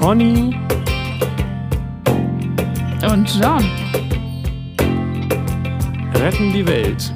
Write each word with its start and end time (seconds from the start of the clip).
Conny 0.00 0.56
Und 3.02 3.38
John. 3.38 3.62
retten 6.14 6.52
die 6.54 6.66
Welt. 6.66 7.12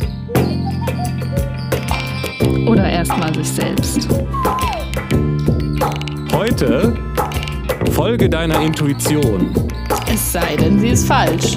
Oder 2.66 2.86
erstmal 2.90 3.34
sich 3.34 3.48
selbst. 3.48 4.06
Heute 6.30 6.94
folge 7.92 8.28
deiner 8.28 8.60
Intuition. 8.60 9.50
Es 10.12 10.32
sei 10.32 10.54
denn, 10.56 10.78
sie 10.78 10.88
ist 10.88 11.06
falsch. 11.06 11.56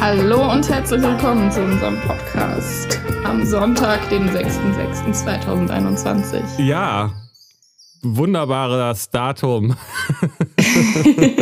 Hallo 0.00 0.52
und 0.52 0.68
herzlich 0.68 1.02
willkommen 1.02 1.50
zu 1.52 1.62
unserem 1.62 2.00
Podcast 2.00 2.95
am 3.26 3.44
Sonntag, 3.44 4.08
den 4.08 4.30
6.6.2021. 4.30 6.62
Ja, 6.62 7.12
wunderbares 8.02 9.10
Datum. 9.10 9.74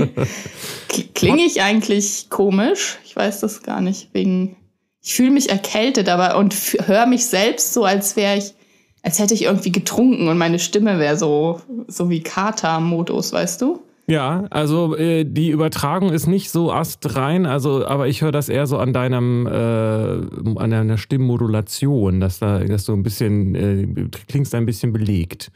Klinge 1.15 1.43
ich 1.43 1.61
eigentlich 1.61 2.31
komisch? 2.31 2.97
Ich 3.05 3.15
weiß 3.15 3.41
das 3.41 3.63
gar 3.63 3.83
nicht. 3.83 4.09
Wegen, 4.15 4.57
ich 5.03 5.13
fühle 5.13 5.33
mich 5.33 5.51
erkältet, 5.51 6.09
aber 6.09 6.39
und 6.39 6.55
höre 6.87 7.05
mich 7.05 7.27
selbst 7.27 7.75
so, 7.75 7.85
als 7.85 8.17
wäre 8.17 8.39
ich, 8.39 8.55
als 9.03 9.19
hätte 9.19 9.35
ich 9.35 9.43
irgendwie 9.43 9.73
getrunken 9.73 10.29
und 10.29 10.39
meine 10.39 10.61
Stimme 10.61 10.99
wäre 10.99 11.19
so, 11.19 11.61
so 11.87 12.09
wie 12.09 12.23
Kater-Modus, 12.23 13.35
weißt 13.35 13.61
du? 13.61 13.83
Ja, 14.07 14.45
also 14.51 14.97
äh, 14.97 15.25
die 15.25 15.51
Übertragung 15.51 16.13
ist 16.13 16.27
nicht 16.27 16.51
so 16.51 16.71
astrein, 16.71 17.47
also 17.47 17.87
aber 17.87 18.07
ich 18.07 18.21
höre 18.21 18.33
das 18.33 18.51
eher 18.51 18.67
so 18.67 18.77
an 18.77 18.93
deinem 18.93 19.47
äh, 19.47 19.51
an 19.51 20.71
deiner 20.71 20.99
Stimmmodulation, 20.99 22.21
dass 22.21 22.39
da 22.39 22.59
dass 22.59 22.85
du 22.85 22.93
ein 22.93 23.03
bisschen 23.03 23.55
äh, 23.55 24.09
klingst 24.29 24.55
ein 24.55 24.67
bisschen 24.67 24.93
belegt. 24.93 25.51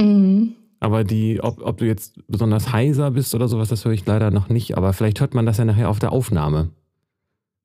Mhm. 0.00 0.54
Aber 0.80 1.02
die, 1.04 1.40
ob, 1.42 1.60
ob 1.62 1.78
du 1.78 1.86
jetzt 1.86 2.20
besonders 2.28 2.72
heiser 2.72 3.10
bist 3.10 3.34
oder 3.34 3.48
sowas, 3.48 3.68
das 3.68 3.84
höre 3.84 3.92
ich 3.92 4.06
leider 4.06 4.30
noch 4.30 4.48
nicht. 4.48 4.76
Aber 4.76 4.92
vielleicht 4.92 5.20
hört 5.20 5.34
man 5.34 5.44
das 5.44 5.58
ja 5.58 5.64
nachher 5.64 5.88
auf 5.88 5.98
der 5.98 6.12
Aufnahme. 6.12 6.70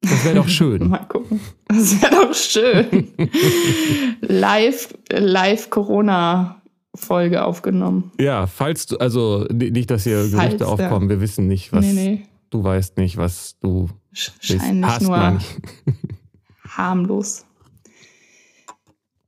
Das 0.02 0.26
wäre 0.26 0.36
doch 0.36 0.48
schön. 0.48 0.90
Mal 0.90 1.06
gucken. 1.08 1.40
Das 1.68 2.02
wäre 2.02 2.12
doch 2.12 2.34
schön. 2.34 3.08
live, 4.22 4.94
live 5.12 5.70
Corona-Folge 6.94 7.44
aufgenommen. 7.44 8.12
ja, 8.20 8.48
falls 8.48 8.86
du, 8.86 8.98
also 8.98 9.46
nicht, 9.52 9.90
dass 9.90 10.04
hier 10.04 10.20
Falls, 10.20 10.32
Gerüchte 10.32 10.68
aufkommen, 10.68 11.10
wir 11.10 11.22
wissen 11.22 11.48
nicht, 11.48 11.74
was 11.74 11.86
nee, 11.86 11.94
nee. 11.94 12.24
du 12.50 12.64
weißt 12.64 12.98
nicht, 12.98 13.18
was 13.18 13.58
du. 13.62 13.90
Wahrscheinlich 14.12 15.02
nur 15.02 15.10
man 15.10 15.40
harmlos. 16.68 17.46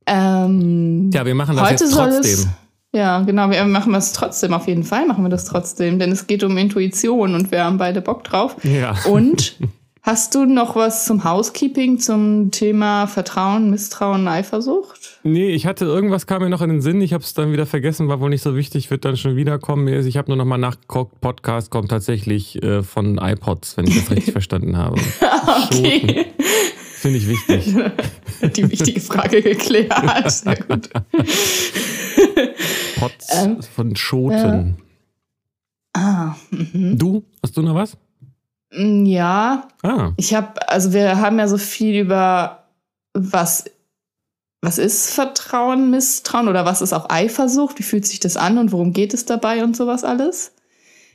Ähm, 0.08 1.10
Tja, 1.10 1.26
wir 1.26 1.34
machen 1.34 1.56
das 1.56 1.68
jetzt 1.68 1.92
trotzdem. 1.92 2.48
ja, 2.94 3.22
genau, 3.22 3.50
wir 3.50 3.64
machen 3.64 3.92
das 3.92 4.12
trotzdem, 4.12 4.54
auf 4.54 4.68
jeden 4.68 4.84
Fall 4.84 5.04
machen 5.04 5.24
wir 5.24 5.30
das 5.30 5.46
trotzdem, 5.46 5.98
denn 5.98 6.12
es 6.12 6.28
geht 6.28 6.44
um 6.44 6.56
Intuition 6.56 7.34
und 7.34 7.50
wir 7.50 7.64
haben 7.64 7.76
beide 7.76 8.00
Bock 8.00 8.22
drauf. 8.22 8.54
Ja. 8.62 8.94
Und 9.10 9.56
hast 10.02 10.36
du 10.36 10.44
noch 10.44 10.76
was 10.76 11.06
zum 11.06 11.24
Housekeeping, 11.24 11.98
zum 11.98 12.52
Thema 12.52 13.08
Vertrauen, 13.08 13.68
Misstrauen, 13.68 14.28
Eifersucht? 14.28 15.05
Nee, 15.28 15.48
ich 15.48 15.66
hatte 15.66 15.84
irgendwas 15.84 16.26
kam 16.28 16.42
mir 16.42 16.48
noch 16.48 16.62
in 16.62 16.70
den 16.70 16.80
Sinn, 16.80 17.00
ich 17.00 17.12
habe 17.12 17.24
es 17.24 17.34
dann 17.34 17.50
wieder 17.50 17.66
vergessen, 17.66 18.06
war 18.06 18.20
wohl 18.20 18.30
nicht 18.30 18.42
so 18.42 18.54
wichtig, 18.54 18.90
wird 18.92 19.04
dann 19.04 19.16
schon 19.16 19.34
wiederkommen. 19.34 19.88
Ich 19.88 20.16
habe 20.16 20.28
nur 20.30 20.36
noch 20.36 20.44
mal 20.44 20.56
nachgeguckt, 20.56 21.20
Podcast 21.20 21.70
kommt 21.70 21.90
tatsächlich 21.90 22.62
äh, 22.62 22.84
von 22.84 23.18
iPods, 23.18 23.76
wenn 23.76 23.88
ich 23.88 23.96
das 23.96 24.10
richtig 24.12 24.30
verstanden 24.32 24.76
habe. 24.76 25.00
Okay, 25.66 26.26
Finde 26.94 27.18
ich 27.18 27.26
wichtig. 27.28 27.74
die 28.56 28.70
wichtige 28.70 29.00
Frage 29.00 29.42
geklärt. 29.42 30.30
Sehr 30.30 30.56
gut. 30.56 30.90
Pods 32.98 33.28
Ähm, 33.44 33.62
von 33.62 33.96
Schoten. 33.96 34.76
Ah, 35.92 36.36
mhm. 36.50 36.96
Du? 36.98 37.24
Hast 37.42 37.56
du 37.56 37.62
noch 37.62 37.74
was? 37.74 37.96
Mm, 38.72 39.04
Ja, 39.06 39.66
Ah, 39.82 40.12
Ich 40.18 40.34
habe, 40.34 40.68
also 40.68 40.92
wir 40.92 41.16
haben 41.18 41.38
ja 41.40 41.48
so 41.48 41.58
viel 41.58 42.00
über 42.02 42.64
was, 43.14 43.64
was 44.62 44.78
ist 44.78 45.10
Vertrauen, 45.12 45.90
Misstrauen 45.90 46.48
oder 46.48 46.64
was 46.64 46.82
ist 46.82 46.92
auch 46.92 47.08
Eifersucht, 47.10 47.78
wie 47.78 47.82
fühlt 47.84 48.06
sich 48.06 48.20
das 48.20 48.36
an 48.36 48.58
und 48.58 48.72
worum 48.72 48.92
geht 48.92 49.14
es 49.14 49.24
dabei 49.24 49.62
und 49.62 49.76
sowas 49.76 50.02
alles 50.04 50.52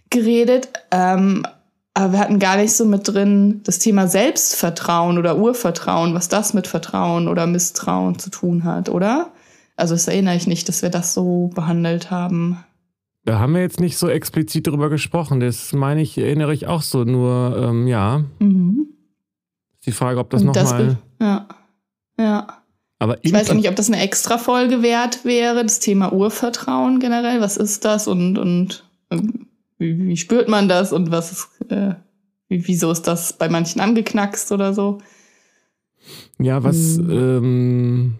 geredet. 0.09 0.69
Ähm, 0.91 1.45
aber 1.93 2.13
wir 2.13 2.19
hatten 2.19 2.39
gar 2.39 2.55
nicht 2.57 2.73
so 2.73 2.85
mit 2.85 3.07
drin 3.07 3.61
das 3.65 3.79
Thema 3.79 4.07
Selbstvertrauen 4.07 5.17
oder 5.17 5.37
Urvertrauen, 5.37 6.13
was 6.13 6.29
das 6.29 6.53
mit 6.53 6.67
Vertrauen 6.67 7.27
oder 7.27 7.47
Misstrauen 7.47 8.17
zu 8.19 8.29
tun 8.29 8.63
hat, 8.63 8.87
oder? 8.89 9.31
Also 9.75 9.95
das 9.95 10.07
erinnere 10.07 10.35
ich 10.35 10.47
nicht, 10.47 10.69
dass 10.69 10.81
wir 10.83 10.89
das 10.89 11.13
so 11.13 11.49
behandelt 11.53 12.11
haben. 12.11 12.63
da 13.25 13.39
haben 13.39 13.53
wir 13.53 13.61
jetzt 13.61 13.79
nicht 13.79 13.97
so 13.97 14.07
explizit 14.07 14.67
drüber 14.67 14.89
gesprochen. 14.89 15.39
Das 15.41 15.73
meine 15.73 16.01
ich, 16.01 16.17
erinnere 16.17 16.53
ich 16.53 16.67
auch 16.67 16.81
so. 16.81 17.03
Nur, 17.03 17.57
ähm, 17.57 17.87
ja, 17.87 18.23
Mhm. 18.39 18.87
ist 19.79 19.85
die 19.87 19.91
Frage, 19.91 20.19
ob 20.19 20.29
das 20.29 20.43
nochmal. 20.43 20.97
ja. 21.19 21.47
Ja. 22.17 22.47
Aber 23.01 23.17
Ich 23.23 23.33
weiß 23.33 23.49
auch 23.49 23.55
nicht, 23.55 23.67
ob 23.67 23.75
das 23.75 23.87
eine 23.87 23.99
extra 23.99 24.37
Folge 24.37 24.83
wert 24.83 25.25
wäre, 25.25 25.63
das 25.63 25.79
Thema 25.79 26.13
Urvertrauen 26.13 26.99
generell. 26.99 27.41
Was 27.41 27.57
ist 27.57 27.83
das 27.83 28.07
und, 28.07 28.37
und 28.37 28.87
ähm, 29.09 29.47
wie, 29.79 29.97
wie 30.05 30.17
spürt 30.17 30.47
man 30.47 30.69
das 30.69 30.93
und 30.93 31.09
was 31.09 31.31
ist, 31.31 31.47
äh, 31.71 31.95
wie, 32.47 32.67
wieso 32.67 32.91
ist 32.91 33.07
das 33.07 33.33
bei 33.33 33.49
manchen 33.49 33.81
angeknackst 33.81 34.51
oder 34.51 34.75
so? 34.75 34.99
Ja, 36.39 36.63
was, 36.63 36.97
Hm. 36.97 37.09
ähm, 37.09 38.15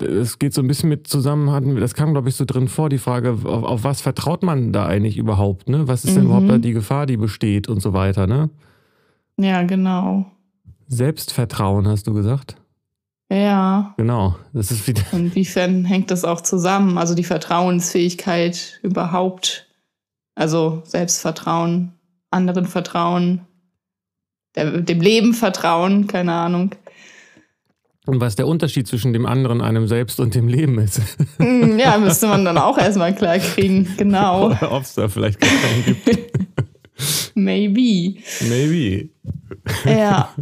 es 0.00 0.38
geht 0.38 0.54
so 0.54 0.62
ein 0.62 0.68
bisschen 0.68 0.90
mit 0.90 1.08
zusammen, 1.08 1.80
das 1.80 1.94
kam, 1.94 2.12
glaube 2.12 2.28
ich, 2.28 2.36
so 2.36 2.44
drin 2.44 2.68
vor, 2.68 2.88
die 2.88 2.98
Frage, 2.98 3.32
auf, 3.32 3.44
auf 3.44 3.82
was 3.82 4.00
vertraut 4.00 4.44
man 4.44 4.72
da 4.72 4.86
eigentlich 4.86 5.16
überhaupt, 5.16 5.68
ne? 5.68 5.88
Was 5.88 6.04
ist 6.04 6.14
denn 6.14 6.22
Mhm. 6.22 6.28
überhaupt 6.30 6.48
da 6.50 6.58
die 6.58 6.72
Gefahr, 6.72 7.06
die 7.06 7.16
besteht 7.16 7.66
und 7.68 7.82
so 7.82 7.92
weiter, 7.94 8.28
ne? 8.28 8.48
Ja, 9.38 9.64
genau. 9.64 10.26
Selbstvertrauen, 10.86 11.88
hast 11.88 12.06
du 12.06 12.14
gesagt? 12.14 12.54
Ja. 13.32 13.94
Genau. 13.96 14.36
Das 14.52 14.70
ist 14.70 14.86
wieder. 14.88 15.02
Inwiefern 15.12 15.84
hängt 15.84 16.10
das 16.10 16.24
auch 16.24 16.40
zusammen? 16.40 16.98
Also 16.98 17.14
die 17.14 17.24
Vertrauensfähigkeit 17.24 18.80
überhaupt, 18.82 19.68
also 20.34 20.82
Selbstvertrauen, 20.84 21.92
anderen 22.30 22.66
Vertrauen, 22.66 23.42
der, 24.56 24.80
dem 24.80 25.00
Leben 25.00 25.32
vertrauen, 25.34 26.08
keine 26.08 26.32
Ahnung. 26.32 26.74
Und 28.06 28.20
was 28.20 28.34
der 28.34 28.48
Unterschied 28.48 28.88
zwischen 28.88 29.12
dem 29.12 29.26
anderen, 29.26 29.60
einem 29.60 29.86
selbst 29.86 30.18
und 30.18 30.34
dem 30.34 30.48
Leben 30.48 30.78
ist. 30.78 31.00
Hm, 31.36 31.78
Ja, 31.78 31.98
müsste 31.98 32.26
man 32.26 32.44
dann 32.44 32.58
auch 32.58 32.78
erstmal 32.78 33.14
klar 33.14 33.38
kriegen. 33.38 33.88
Genau. 33.96 34.46
Oder 34.50 34.72
ob 34.72 34.82
es 34.82 34.94
da 34.94 35.08
vielleicht 35.08 35.38
gar 35.38 35.50
keinen 35.50 35.84
gibt. 35.84 36.32
Maybe. 37.34 38.18
Maybe. 38.48 39.10
Ja. 39.84 40.34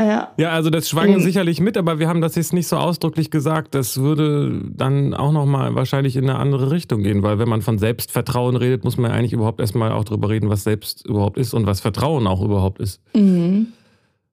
Ja. 0.00 0.32
Ja, 0.36 0.50
also 0.50 0.70
das 0.70 0.88
schwang 0.88 1.14
Mhm. 1.14 1.20
sicherlich 1.20 1.60
mit, 1.60 1.76
aber 1.76 1.98
wir 1.98 2.08
haben 2.08 2.20
das 2.20 2.36
jetzt 2.36 2.52
nicht 2.52 2.68
so 2.68 2.76
ausdrücklich 2.76 3.30
gesagt. 3.32 3.74
Das 3.74 3.96
würde 3.98 4.60
dann 4.70 5.12
auch 5.12 5.32
nochmal 5.32 5.74
wahrscheinlich 5.74 6.14
in 6.14 6.30
eine 6.30 6.38
andere 6.38 6.70
Richtung 6.70 7.02
gehen, 7.02 7.22
weil 7.24 7.38
wenn 7.40 7.48
man 7.48 7.62
von 7.62 7.78
Selbstvertrauen 7.78 8.54
redet, 8.56 8.84
muss 8.84 8.96
man 8.96 9.10
ja 9.10 9.16
eigentlich 9.16 9.32
überhaupt 9.32 9.58
erstmal 9.60 9.90
auch 9.90 10.04
drüber 10.04 10.28
reden, 10.28 10.48
was 10.50 10.62
selbst 10.62 11.04
überhaupt 11.04 11.36
ist 11.36 11.52
und 11.52 11.66
was 11.66 11.80
Vertrauen 11.80 12.26
auch 12.28 12.40
überhaupt 12.42 12.78
ist. 12.80 13.00
Mhm. 13.14 13.68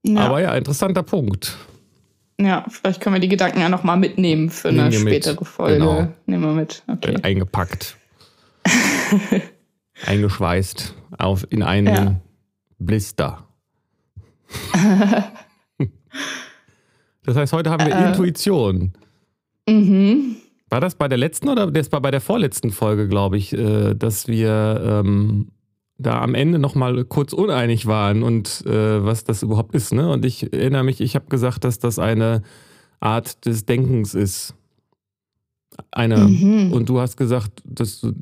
Ja. 0.04 0.22
Aber 0.22 0.40
ja, 0.40 0.54
interessanter 0.56 1.02
Punkt. 1.02 1.58
ja, 2.40 2.64
vielleicht 2.70 3.02
können 3.02 3.16
wir 3.16 3.20
die 3.20 3.28
Gedanken 3.30 3.60
ja 3.60 3.70
nochmal 3.70 3.98
mitnehmen 3.98 4.52
für 4.52 4.70
eine 4.70 4.92
wir 4.92 5.00
mit. 5.00 5.24
spätere 5.26 5.46
Folge. 5.46 5.80
Genau. 5.80 6.08
Nehmen 6.28 6.44
wir 6.44 6.54
mit. 6.54 6.84
Okay. 6.88 7.16
Eingepackt. 7.24 7.98
Eingeschweißt 10.06 10.94
auf, 11.18 11.48
in 11.50 11.64
einen 11.64 11.88
Ja. 11.96 12.16
Blister. 12.78 13.48
das 17.24 17.36
heißt, 17.36 17.54
heute 17.54 17.70
haben 17.70 17.86
wir 17.86 17.96
Äh. 17.96 18.10
Intuition. 18.10 18.94
Mhm. 19.68 20.36
War 20.70 20.82
das 20.82 20.96
bei 20.96 21.08
der 21.08 21.18
letzten 21.18 21.50
oder 21.50 21.70
das 21.72 21.92
war 21.92 22.02
bei 22.02 22.12
der 22.12 22.22
vorletzten 22.22 22.72
Folge, 22.72 23.08
glaube 23.08 23.38
ich, 23.38 23.54
äh, 23.54 23.94
dass 23.94 24.28
wir 24.28 24.82
ähm, 24.84 25.50
da 25.98 26.22
am 26.22 26.36
Ende 26.36 26.60
nochmal 26.60 27.06
kurz 27.06 27.34
uneinig 27.34 27.86
waren 27.86 28.24
und 28.24 28.66
äh, 28.66 29.04
was 29.04 29.24
das 29.24 29.44
überhaupt 29.44 29.76
ist. 29.76 29.94
Ne? 29.94 30.10
Und 30.12 30.26
ich 30.26 30.52
erinnere 30.52 30.84
mich, 30.84 31.02
ich 31.02 31.16
habe 31.16 31.28
gesagt, 31.28 31.64
dass 31.64 31.80
das 31.80 32.00
eine 32.00 32.42
Art 33.00 33.46
des 33.46 33.66
Denkens 33.66 34.14
ist. 34.14 34.56
Eine. 35.92 36.18
Mhm. 36.18 36.72
Und 36.74 36.90
du 36.90 37.00
hast 37.00 37.18
gesagt, 37.18 37.62
dass 37.66 38.02
du, 38.02 38.14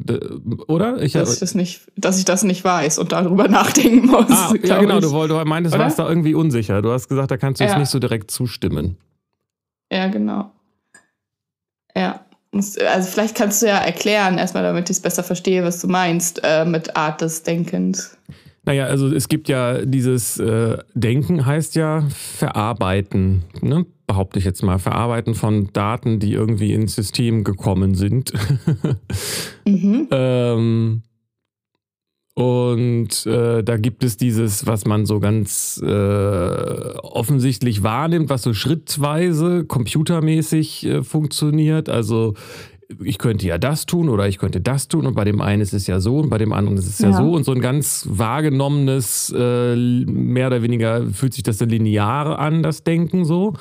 oder? 0.68 1.02
Ich, 1.02 1.14
dass, 1.14 1.34
ich 1.34 1.40
das 1.40 1.56
nicht, 1.56 1.82
dass 1.96 2.18
ich 2.20 2.26
das 2.26 2.44
nicht 2.44 2.64
weiß 2.64 3.00
und 3.00 3.12
darüber 3.12 3.48
nachdenken 3.50 4.08
muss. 4.08 4.30
ah, 4.30 4.54
ja, 4.64 4.80
genau, 4.80 4.98
ich. 5.00 5.06
du, 5.06 5.28
du 5.28 5.46
meintest, 5.46 5.74
du 5.74 5.78
Oder? 5.78 5.86
warst 5.86 6.00
da 6.00 6.08
irgendwie 6.08 6.34
unsicher. 6.34 6.82
Du 6.82 6.92
hast 6.92 7.08
gesagt, 7.08 7.32
da 7.32 7.38
kannst 7.38 7.60
du 7.60 7.64
jetzt 7.66 7.74
Ja. 7.74 7.80
nicht 7.80 7.90
so 7.90 8.00
direkt 8.00 8.32
zustimmen. 8.32 8.98
Ja, 9.92 10.08
genau. 10.08 10.52
Ja. 11.96 12.26
Also 12.54 13.10
vielleicht 13.10 13.36
kannst 13.36 13.64
du 13.64 13.68
ja 13.68 13.78
erklären, 13.78 14.38
erstmal, 14.38 14.62
damit 14.64 14.90
ich 14.90 14.98
es 14.98 15.02
besser 15.02 15.24
verstehe, 15.24 15.64
was 15.64 15.82
du 15.82 15.88
meinst, 15.88 16.42
äh, 16.44 16.66
mit 16.66 16.96
Art 16.96 17.22
des 17.22 17.42
Denkens. 17.42 18.16
Naja, 18.66 18.86
also 18.86 19.08
es 19.14 19.28
gibt 19.28 19.50
ja 19.50 19.84
dieses 19.86 20.40
äh, 20.40 20.78
Denken 20.94 21.46
heißt 21.46 21.76
ja 21.76 22.04
verarbeiten. 22.10 23.44
Ne? 23.62 23.86
Behaupte 24.08 24.40
ich 24.40 24.46
jetzt 24.46 24.64
mal, 24.64 24.80
Verarbeiten 24.80 25.36
von 25.36 25.70
Daten, 25.74 26.20
die 26.20 26.34
irgendwie 26.34 26.74
ins 26.74 26.96
System 26.96 27.44
gekommen 27.44 27.96
sind. 27.96 28.34
mhm. 29.66 30.08
ähm, 30.12 31.04
und 32.36 33.28
äh, 33.28 33.64
da 33.64 33.78
gibt 33.78 34.04
es 34.04 34.18
dieses, 34.18 34.66
was 34.66 34.86
man 34.86 35.06
so 35.06 35.20
ganz 35.20 35.80
äh, 35.84 35.88
offensichtlich 35.88 37.84
wahrnimmt, 37.84 38.30
was 38.30 38.42
so 38.42 38.56
schrittweise 38.56 39.66
computermäßig 39.66 40.86
äh, 40.86 41.04
funktioniert. 41.04 41.90
Also 41.90 42.34
ich 43.04 43.18
könnte 43.18 43.48
ja 43.48 43.58
das 43.58 43.86
tun 43.86 44.10
oder 44.10 44.28
ich 44.28 44.38
könnte 44.38 44.62
das 44.62 44.88
tun 44.88 45.06
und 45.06 45.16
bei 45.16 45.24
dem 45.24 45.42
einen 45.42 45.62
ist 45.62 45.74
es 45.74 45.88
ja 45.88 46.00
so 46.00 46.18
und 46.20 46.30
bei 46.30 46.38
dem 46.38 46.54
anderen 46.54 46.78
ist 46.78 46.88
es 46.88 47.00
ja, 47.00 47.10
ja 47.10 47.18
so 47.18 47.32
und 47.32 47.44
so 47.44 47.52
ein 47.52 47.62
ganz 47.62 48.08
wahrgenommenes, 48.10 49.34
äh, 49.38 49.76
mehr 49.76 50.48
oder 50.48 50.62
weniger 50.62 51.08
fühlt 51.08 51.34
sich 51.34 51.44
das 51.44 51.58
so 51.58 51.66
linear 51.66 52.40
an, 52.40 52.64
das 52.64 52.84
Denken 52.84 53.26
so. 53.26 53.54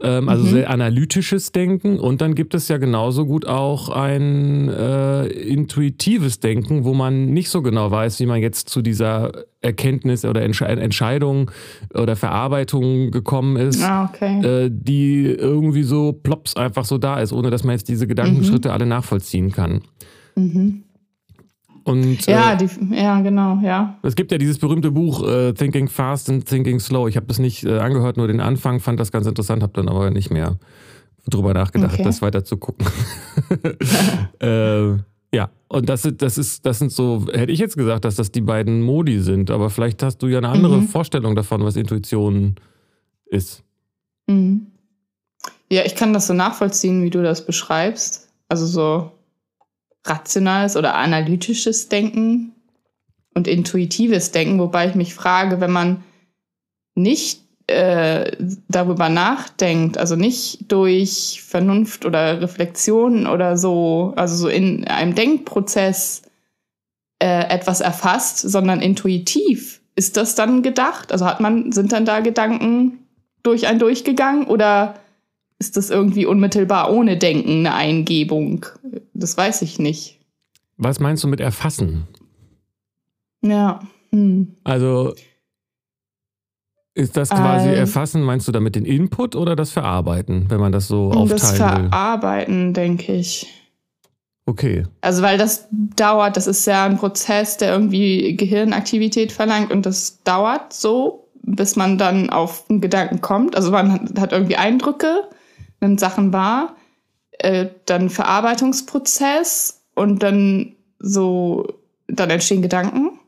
Ähm, 0.00 0.28
also 0.28 0.44
mhm. 0.44 0.48
sehr 0.48 0.70
analytisches 0.70 1.52
Denken 1.52 1.98
und 1.98 2.20
dann 2.20 2.34
gibt 2.34 2.54
es 2.54 2.68
ja 2.68 2.78
genauso 2.78 3.26
gut 3.26 3.46
auch 3.46 3.88
ein 3.88 4.68
äh, 4.68 5.26
intuitives 5.26 6.40
Denken, 6.40 6.84
wo 6.84 6.94
man 6.94 7.26
nicht 7.26 7.50
so 7.50 7.62
genau 7.62 7.90
weiß, 7.90 8.18
wie 8.20 8.26
man 8.26 8.40
jetzt 8.40 8.68
zu 8.68 8.82
dieser 8.82 9.32
Erkenntnis 9.62 10.24
oder 10.24 10.42
Entsche 10.42 10.66
Entscheidung 10.66 11.50
oder 11.94 12.16
Verarbeitung 12.16 13.10
gekommen 13.10 13.56
ist, 13.56 13.82
ah, 13.82 14.10
okay. 14.12 14.64
äh, 14.64 14.70
die 14.72 15.26
irgendwie 15.26 15.84
so 15.84 16.12
plops 16.12 16.56
einfach 16.56 16.84
so 16.84 16.98
da 16.98 17.20
ist, 17.20 17.32
ohne 17.32 17.50
dass 17.50 17.62
man 17.62 17.76
jetzt 17.76 17.88
diese 17.88 18.06
Gedankenschritte 18.06 18.61
mhm. 18.61 18.61
Alle 18.70 18.86
nachvollziehen 18.86 19.50
kann. 19.52 19.82
Mhm. 20.36 20.84
Und, 21.84 22.26
ja, 22.26 22.52
äh, 22.52 22.56
die, 22.56 22.94
ja, 22.94 23.20
genau, 23.20 23.58
ja. 23.62 23.98
Es 24.02 24.14
gibt 24.14 24.30
ja 24.30 24.38
dieses 24.38 24.58
berühmte 24.58 24.92
Buch 24.92 25.26
äh, 25.26 25.52
Thinking 25.52 25.88
Fast 25.88 26.30
and 26.30 26.46
Thinking 26.46 26.78
Slow. 26.78 27.08
Ich 27.08 27.16
habe 27.16 27.26
das 27.26 27.38
nicht 27.38 27.64
äh, 27.64 27.78
angehört, 27.78 28.16
nur 28.16 28.28
den 28.28 28.40
Anfang, 28.40 28.78
fand 28.78 29.00
das 29.00 29.10
ganz 29.10 29.26
interessant, 29.26 29.62
habe 29.62 29.72
dann 29.72 29.88
aber 29.88 30.10
nicht 30.10 30.30
mehr 30.30 30.58
drüber 31.28 31.54
nachgedacht, 31.54 31.94
okay. 31.94 32.04
das 32.04 32.22
weiter 32.22 32.44
zu 32.44 32.56
gucken. 32.56 32.86
äh, 34.40 34.92
ja, 35.34 35.50
und 35.68 35.88
das, 35.88 36.08
das, 36.18 36.36
ist, 36.36 36.66
das 36.66 36.78
sind 36.78 36.92
so, 36.92 37.26
hätte 37.32 37.52
ich 37.52 37.58
jetzt 37.58 37.76
gesagt, 37.76 38.04
dass 38.04 38.16
das 38.16 38.30
die 38.30 38.42
beiden 38.42 38.82
Modi 38.82 39.18
sind, 39.20 39.50
aber 39.50 39.70
vielleicht 39.70 40.02
hast 40.02 40.18
du 40.18 40.28
ja 40.28 40.38
eine 40.38 40.50
andere 40.50 40.78
mhm. 40.78 40.88
Vorstellung 40.88 41.34
davon, 41.34 41.64
was 41.64 41.76
Intuition 41.76 42.56
ist. 43.24 43.64
Mhm. 44.26 44.66
Ja, 45.70 45.84
ich 45.86 45.96
kann 45.96 46.12
das 46.12 46.26
so 46.26 46.34
nachvollziehen, 46.34 47.02
wie 47.02 47.10
du 47.10 47.22
das 47.22 47.46
beschreibst. 47.46 48.21
Also 48.52 48.66
so 48.66 49.12
rationales 50.04 50.76
oder 50.76 50.94
analytisches 50.94 51.88
Denken 51.88 52.54
und 53.32 53.48
intuitives 53.48 54.30
Denken, 54.30 54.58
wobei 54.58 54.90
ich 54.90 54.94
mich 54.94 55.14
frage, 55.14 55.58
wenn 55.62 55.70
man 55.70 56.04
nicht 56.94 57.40
äh, 57.66 58.36
darüber 58.68 59.08
nachdenkt, 59.08 59.96
also 59.96 60.16
nicht 60.16 60.70
durch 60.70 61.42
Vernunft 61.42 62.04
oder 62.04 62.42
Reflexion 62.42 63.26
oder 63.26 63.56
so, 63.56 64.12
also 64.16 64.36
so 64.36 64.48
in 64.48 64.86
einem 64.86 65.14
Denkprozess 65.14 66.20
äh, 67.22 67.48
etwas 67.48 67.80
erfasst, 67.80 68.38
sondern 68.38 68.82
intuitiv. 68.82 69.80
Ist 69.94 70.18
das 70.18 70.34
dann 70.34 70.62
gedacht? 70.62 71.10
Also 71.10 71.24
hat 71.24 71.40
man, 71.40 71.72
sind 71.72 71.92
dann 71.92 72.04
da 72.04 72.20
Gedanken 72.20 72.98
durch 73.42 73.66
ein 73.66 73.78
durchgegangen 73.78 74.46
oder 74.46 74.96
ist 75.62 75.76
das 75.76 75.90
irgendwie 75.90 76.26
unmittelbar 76.26 76.92
ohne 76.92 77.16
Denken 77.16 77.60
eine 77.60 77.74
Eingebung? 77.74 78.66
Das 79.14 79.36
weiß 79.36 79.62
ich 79.62 79.78
nicht. 79.78 80.18
Was 80.76 80.98
meinst 80.98 81.22
du 81.22 81.28
mit 81.28 81.38
erfassen? 81.38 82.08
Ja. 83.42 83.78
Hm. 84.10 84.56
Also 84.64 85.14
ist 86.94 87.16
das 87.16 87.30
quasi 87.30 87.68
ähm, 87.68 87.76
erfassen, 87.76 88.22
meinst 88.22 88.48
du 88.48 88.52
damit 88.52 88.74
den 88.74 88.84
Input 88.84 89.36
oder 89.36 89.54
das 89.54 89.70
Verarbeiten, 89.70 90.46
wenn 90.48 90.58
man 90.58 90.72
das 90.72 90.88
so 90.88 91.12
aufteilen 91.12 91.28
das 91.28 91.52
will? 91.52 91.58
Das 91.58 91.78
Verarbeiten, 91.78 92.74
denke 92.74 93.12
ich. 93.12 93.46
Okay. 94.44 94.82
Also 95.00 95.22
weil 95.22 95.38
das 95.38 95.68
dauert, 95.70 96.36
das 96.36 96.48
ist 96.48 96.66
ja 96.66 96.86
ein 96.86 96.96
Prozess, 96.96 97.56
der 97.56 97.70
irgendwie 97.70 98.36
Gehirnaktivität 98.36 99.30
verlangt 99.30 99.70
und 99.70 99.86
das 99.86 100.24
dauert 100.24 100.72
so, 100.72 101.28
bis 101.44 101.76
man 101.76 101.98
dann 101.98 102.30
auf 102.30 102.68
einen 102.68 102.80
Gedanken 102.80 103.20
kommt. 103.20 103.54
Also 103.54 103.70
man 103.70 104.10
hat 104.18 104.32
irgendwie 104.32 104.56
Eindrücke 104.56 105.28
nimmt 105.82 106.00
Sachen 106.00 106.32
wahr, 106.32 106.76
äh, 107.32 107.68
dann 107.84 108.08
Verarbeitungsprozess 108.08 109.82
und 109.94 110.22
dann 110.22 110.76
so, 110.98 111.78
dann 112.06 112.30
entstehen 112.30 112.62
Gedanken. 112.62 113.18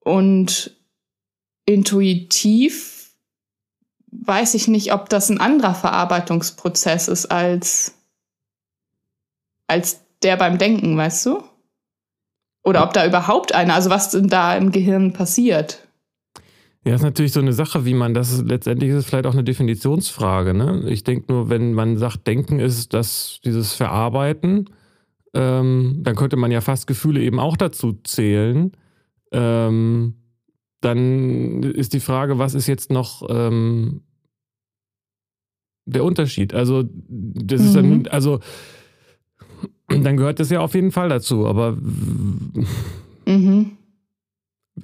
Und 0.00 0.76
intuitiv 1.64 3.12
weiß 4.10 4.54
ich 4.54 4.68
nicht, 4.68 4.92
ob 4.92 5.08
das 5.08 5.28
ein 5.28 5.40
anderer 5.40 5.74
Verarbeitungsprozess 5.74 7.08
ist 7.08 7.26
als, 7.26 7.94
als 9.66 10.00
der 10.22 10.36
beim 10.36 10.58
Denken, 10.58 10.96
weißt 10.96 11.26
du? 11.26 11.42
Oder 12.62 12.84
ob 12.84 12.92
da 12.92 13.06
überhaupt 13.06 13.54
einer, 13.54 13.74
also 13.74 13.90
was 13.90 14.10
denn 14.10 14.28
da 14.28 14.56
im 14.56 14.72
Gehirn 14.72 15.12
passiert. 15.12 15.87
Ja, 16.88 16.94
ist 16.94 17.02
natürlich 17.02 17.32
so 17.32 17.40
eine 17.40 17.52
Sache, 17.52 17.84
wie 17.84 17.92
man 17.92 18.14
das 18.14 18.40
letztendlich 18.40 18.88
ist 18.88 18.96
es 18.96 19.04
vielleicht 19.04 19.26
auch 19.26 19.34
eine 19.34 19.44
Definitionsfrage. 19.44 20.54
Ne? 20.54 20.84
Ich 20.88 21.04
denke 21.04 21.30
nur, 21.30 21.50
wenn 21.50 21.74
man 21.74 21.98
sagt, 21.98 22.26
Denken 22.26 22.60
ist 22.60 22.94
das 22.94 23.40
dieses 23.44 23.74
Verarbeiten, 23.74 24.70
ähm, 25.34 25.98
dann 26.02 26.16
könnte 26.16 26.36
man 26.36 26.50
ja 26.50 26.62
fast 26.62 26.86
Gefühle 26.86 27.20
eben 27.20 27.40
auch 27.40 27.58
dazu 27.58 27.92
zählen. 28.04 28.72
Ähm, 29.32 30.14
dann 30.80 31.62
ist 31.62 31.92
die 31.92 32.00
Frage, 32.00 32.38
was 32.38 32.54
ist 32.54 32.68
jetzt 32.68 32.90
noch 32.90 33.22
ähm, 33.28 34.00
der 35.84 36.04
Unterschied? 36.04 36.54
Also, 36.54 36.84
das 36.84 37.60
mhm. 37.60 37.66
ist 37.66 37.76
dann, 37.76 37.90
mhm. 37.90 38.06
also, 38.08 38.40
dann 39.88 40.16
gehört 40.16 40.40
das 40.40 40.48
ja 40.48 40.60
auf 40.60 40.74
jeden 40.74 40.92
Fall 40.92 41.10
dazu, 41.10 41.46
aber 41.46 41.76
mhm. 43.26 43.76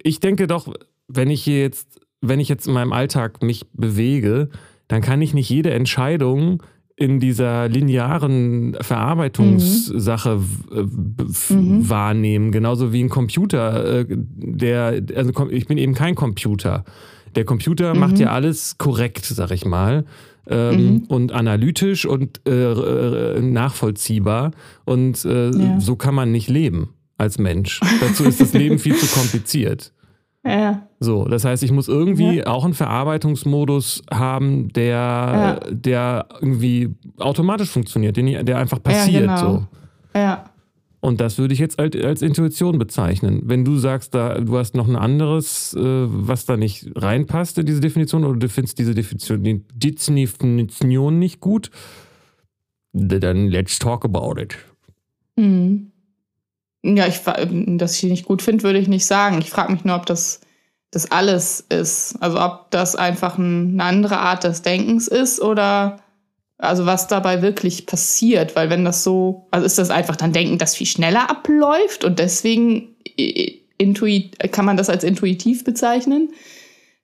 ich 0.02 0.20
denke 0.20 0.46
doch, 0.46 0.68
wenn 1.08 1.30
ich 1.30 1.42
hier 1.42 1.60
jetzt, 1.60 2.00
wenn 2.20 2.40
ich 2.40 2.48
jetzt 2.48 2.66
in 2.66 2.74
meinem 2.74 2.92
Alltag 2.92 3.42
mich 3.42 3.66
bewege, 3.72 4.48
dann 4.88 5.02
kann 5.02 5.22
ich 5.22 5.34
nicht 5.34 5.48
jede 5.48 5.70
Entscheidung 5.70 6.62
in 6.96 7.18
dieser 7.18 7.68
linearen 7.68 8.76
Verarbeitungssache 8.80 10.36
mhm. 10.36 11.26
mhm. 11.48 11.88
wahrnehmen, 11.90 12.52
genauso 12.52 12.92
wie 12.92 13.02
ein 13.02 13.08
Computer, 13.08 14.00
äh, 14.00 14.06
der, 14.08 15.02
also 15.16 15.48
ich 15.50 15.66
bin 15.66 15.78
eben 15.78 15.94
kein 15.94 16.14
Computer. 16.14 16.84
Der 17.34 17.44
Computer 17.44 17.94
mhm. 17.94 18.00
macht 18.00 18.18
ja 18.18 18.30
alles 18.30 18.78
korrekt, 18.78 19.24
sag 19.24 19.50
ich 19.50 19.64
mal. 19.64 20.04
Ähm, 20.46 20.76
mhm. 20.76 21.04
und 21.08 21.32
analytisch 21.32 22.04
und 22.04 22.46
äh, 22.46 22.72
äh, 22.72 23.40
nachvollziehbar. 23.40 24.50
Und 24.84 25.24
äh, 25.24 25.50
ja. 25.50 25.80
so 25.80 25.96
kann 25.96 26.14
man 26.14 26.32
nicht 26.32 26.50
leben 26.50 26.90
als 27.16 27.38
Mensch. 27.38 27.80
Dazu 28.00 28.24
ist 28.24 28.42
das 28.42 28.52
Leben 28.52 28.78
viel 28.78 28.94
zu 28.94 29.06
kompliziert. 29.06 29.92
Ja. 30.46 30.86
So, 31.04 31.24
das 31.26 31.44
heißt, 31.44 31.62
ich 31.62 31.70
muss 31.70 31.88
irgendwie 31.88 32.38
ja. 32.38 32.46
auch 32.46 32.64
einen 32.64 32.74
Verarbeitungsmodus 32.74 34.02
haben, 34.10 34.72
der, 34.72 34.84
ja. 34.84 35.60
der 35.70 36.26
irgendwie 36.40 36.90
automatisch 37.18 37.70
funktioniert, 37.70 38.16
der 38.16 38.58
einfach 38.58 38.82
passiert. 38.82 39.26
Ja, 39.26 39.36
genau. 39.36 39.50
so. 39.50 40.18
ja. 40.18 40.44
Und 41.04 41.20
das 41.20 41.36
würde 41.36 41.52
ich 41.52 41.60
jetzt 41.60 41.78
als, 41.78 41.94
als 41.96 42.22
Intuition 42.22 42.78
bezeichnen. 42.78 43.42
Wenn 43.44 43.62
du 43.62 43.76
sagst, 43.76 44.14
da, 44.14 44.40
du 44.40 44.56
hast 44.56 44.74
noch 44.74 44.88
ein 44.88 44.96
anderes, 44.96 45.74
äh, 45.74 45.80
was 45.82 46.46
da 46.46 46.56
nicht 46.56 46.86
reinpasst 46.96 47.58
in 47.58 47.66
diese 47.66 47.80
Definition, 47.80 48.24
oder 48.24 48.38
du 48.38 48.48
findest 48.48 48.78
diese 48.78 48.94
Definition, 48.94 49.42
nicht 51.18 51.40
gut, 51.40 51.70
dann 52.94 53.48
let's 53.48 53.78
talk 53.78 54.06
about 54.06 54.40
it. 54.40 54.56
Mhm. 55.36 55.92
Ja, 56.82 57.06
ich, 57.06 57.20
dass 57.20 57.94
ich 57.94 58.00
die 58.00 58.10
nicht 58.10 58.24
gut 58.24 58.40
finde, 58.40 58.62
würde 58.62 58.78
ich 58.78 58.88
nicht 58.88 59.04
sagen. 59.04 59.38
Ich 59.40 59.50
frage 59.50 59.72
mich 59.72 59.84
nur, 59.84 59.96
ob 59.96 60.06
das, 60.06 60.40
das 60.94 61.10
alles 61.10 61.60
ist. 61.68 62.16
Also 62.20 62.40
ob 62.40 62.70
das 62.70 62.96
einfach 62.96 63.38
ein, 63.38 63.72
eine 63.72 63.84
andere 63.84 64.18
Art 64.18 64.44
des 64.44 64.62
Denkens 64.62 65.08
ist 65.08 65.40
oder 65.40 65.98
also 66.58 66.86
was 66.86 67.08
dabei 67.08 67.42
wirklich 67.42 67.86
passiert. 67.86 68.56
Weil 68.56 68.70
wenn 68.70 68.84
das 68.84 69.04
so, 69.04 69.46
also 69.50 69.66
ist 69.66 69.78
das 69.78 69.90
einfach 69.90 70.16
dann 70.16 70.32
Denken, 70.32 70.58
das 70.58 70.76
viel 70.76 70.86
schneller 70.86 71.28
abläuft 71.30 72.04
und 72.04 72.18
deswegen 72.18 72.94
intuit, 73.78 74.38
kann 74.52 74.64
man 74.64 74.76
das 74.76 74.88
als 74.88 75.04
intuitiv 75.04 75.64
bezeichnen. 75.64 76.30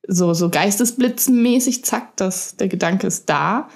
So, 0.07 0.35
so 0.35 0.49
geistesblitzenmäßig, 0.49 1.85
zack, 1.85 2.17
das, 2.17 2.57
der 2.57 2.69
Gedanke 2.69 3.07
ist 3.07 3.29
da. 3.29 3.69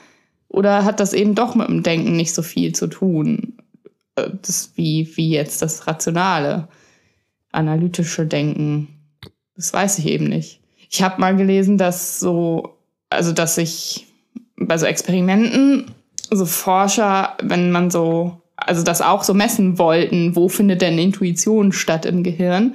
Oder 0.48 0.84
hat 0.84 1.00
das 1.00 1.12
eben 1.12 1.34
doch 1.34 1.54
mit 1.54 1.68
dem 1.68 1.82
Denken 1.82 2.16
nicht 2.16 2.32
so 2.32 2.42
viel 2.42 2.72
zu 2.72 2.86
tun? 2.86 3.58
Äh, 4.16 4.30
das 4.42 4.72
wie, 4.76 5.16
wie 5.16 5.30
jetzt 5.30 5.62
das 5.62 5.86
rationale, 5.86 6.68
analytische 7.52 8.26
Denken. 8.26 8.93
Das 9.56 9.72
weiß 9.72 9.98
ich 9.98 10.06
eben 10.06 10.26
nicht. 10.26 10.60
Ich 10.90 11.02
habe 11.02 11.20
mal 11.20 11.36
gelesen, 11.36 11.78
dass 11.78 12.20
so, 12.20 12.76
also 13.10 13.32
dass 13.32 13.56
sich 13.56 14.06
bei 14.56 14.78
so 14.78 14.86
Experimenten 14.86 15.94
so 16.30 16.46
Forscher, 16.46 17.36
wenn 17.42 17.70
man 17.70 17.90
so, 17.90 18.40
also 18.56 18.82
das 18.82 19.02
auch 19.02 19.24
so 19.24 19.34
messen 19.34 19.78
wollten, 19.78 20.36
wo 20.36 20.48
findet 20.48 20.82
denn 20.82 20.98
Intuition 20.98 21.72
statt 21.72 22.06
im 22.06 22.22
Gehirn? 22.22 22.74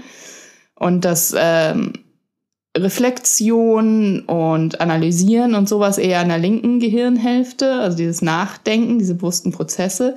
Und 0.76 1.04
dass 1.04 1.34
ähm, 1.38 1.94
Reflexion 2.78 4.22
und 4.22 4.80
Analysieren 4.80 5.56
und 5.56 5.68
sowas 5.68 5.98
eher 5.98 6.22
in 6.22 6.30
der 6.30 6.38
linken 6.38 6.80
Gehirnhälfte, 6.80 7.74
also 7.74 7.98
dieses 7.98 8.22
Nachdenken, 8.22 9.00
diese 9.00 9.16
bewussten 9.16 9.52
Prozesse 9.52 10.16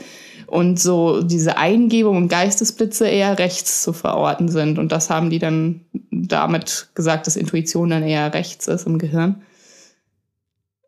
und 0.53 0.79
so 0.79 1.23
diese 1.23 1.57
Eingebung 1.57 2.19
und 2.19 2.29
Geistesblitze 2.29 3.09
eher 3.09 3.39
rechts 3.39 3.83
zu 3.83 3.95
verorten 3.95 4.49
sind. 4.49 4.79
Und 4.79 4.93
das 4.93 5.09
haben 5.09 5.31
die 5.31 5.39
dann 5.39 5.81
damit 6.11 6.91
gesagt, 6.95 7.27
dass 7.27 7.37
Intuition 7.37 7.89
dann 7.89 8.03
eher 8.03 8.35
rechts 8.35 8.69
ist 8.69 8.87
im 8.87 8.99
Gehirn. 8.99 9.41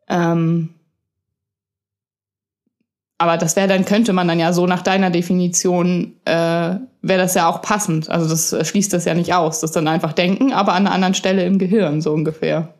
Ähm, 0.06 0.68
aber 3.16 3.38
das 3.38 3.56
wäre 3.56 3.66
dann, 3.66 3.86
könnte 3.86 4.12
man 4.12 4.28
dann 4.28 4.38
ja 4.38 4.52
so 4.52 4.66
nach 4.66 4.82
deiner 4.82 5.08
Definition, 5.08 6.12
äh, 6.26 6.30
wäre 7.00 7.22
das 7.22 7.32
ja 7.32 7.48
auch 7.48 7.62
passend. 7.62 8.10
Also 8.10 8.28
das 8.28 8.68
schließt 8.68 8.92
das 8.92 9.06
ja 9.06 9.14
nicht 9.14 9.32
aus. 9.32 9.60
Das 9.60 9.72
dann 9.72 9.88
einfach 9.88 10.12
denken, 10.12 10.52
aber 10.52 10.74
an 10.74 10.86
einer 10.86 10.94
anderen 10.94 11.14
Stelle 11.14 11.46
im 11.46 11.58
Gehirn, 11.58 12.02
so 12.02 12.12
ungefähr. 12.12 12.74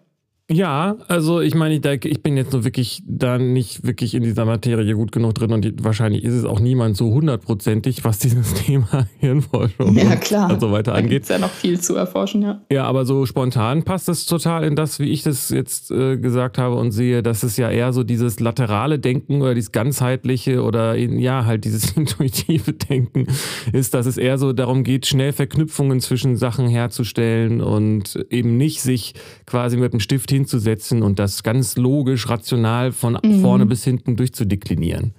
Ja, 0.51 0.97
also 1.09 1.41
ich 1.41 1.55
meine, 1.55 1.75
ich, 1.75 2.05
ich 2.05 2.23
bin 2.23 2.37
jetzt 2.37 2.53
nur 2.53 2.65
wirklich 2.65 3.03
da 3.07 3.39
nicht 3.39 3.87
wirklich 3.87 4.15
in 4.15 4.23
dieser 4.23 4.45
Materie 4.45 4.95
gut 4.95 5.11
genug 5.11 5.35
drin 5.35 5.53
und 5.53 5.83
wahrscheinlich 5.83 6.23
ist 6.23 6.35
es 6.35 6.45
auch 6.45 6.61
niemand 6.61 6.99
so 6.99 7.15
hundertprozentig, 7.15 8.05
was 8.05 8.19
dieses 8.19 8.53
Thema 8.67 9.09
Hirnforschung 9.21 9.97
ja, 9.97 10.17
klar. 10.17 10.53
und 10.53 10.61
so 10.61 10.71
weiter 10.71 10.93
da 10.93 10.99
angeht. 10.99 11.23
Es 11.23 11.31
ja 11.31 11.39
noch 11.39 11.51
viel 11.51 11.81
zu 11.81 11.97
erforschen, 11.97 12.43
ja. 12.43 12.61
Ja, 12.71 12.85
aber 12.85 13.07
so 13.07 13.25
spontan 13.25 13.85
passt 13.85 14.11
es 14.11 14.27
total 14.27 14.65
in 14.65 14.77
das, 14.77 14.99
wie 14.99 15.09
ich 15.11 15.23
das 15.23 15.49
jetzt 15.49 15.91
äh, 15.91 16.19
gesagt 16.19 16.59
habe 16.59 16.75
und 16.75 16.91
sehe, 16.91 17.23
dass 17.23 17.43
es 17.43 17.57
ja 17.57 17.71
eher 17.71 17.95
so 17.95 18.05
dieses 18.05 18.39
laterale 18.39 18.99
Denken 18.99 19.41
oder 19.41 19.55
dieses 19.55 19.73
ganzheitliche 19.73 20.63
oder 20.63 20.95
in, 20.95 21.19
ja, 21.19 21.47
halt 21.47 21.65
dieses 21.65 21.93
intuitive 21.97 22.75
Denken 22.75 23.29
ist, 23.73 23.95
dass 23.95 24.05
es 24.05 24.19
eher 24.19 24.37
so 24.37 24.53
darum 24.53 24.85
geht, 24.85 25.07
schnell 25.07 25.33
Verknüpfungen 25.33 26.01
zwischen 26.01 26.37
Sachen 26.37 26.69
herzustellen 26.69 27.63
und 27.63 28.27
eben 28.29 28.59
nicht 28.59 28.83
sich 28.83 29.15
quasi 29.47 29.79
mit 29.79 29.95
dem 29.95 30.01
Stift 30.01 30.34
hinzusetzen 30.35 31.03
und 31.03 31.19
das 31.19 31.43
ganz 31.43 31.77
logisch, 31.77 32.29
rational 32.29 32.93
von 32.93 33.19
mhm. 33.23 33.41
vorne 33.41 33.67
bis 33.67 33.85
hinten 33.85 34.17
durchzudeklinieren. 34.17 35.15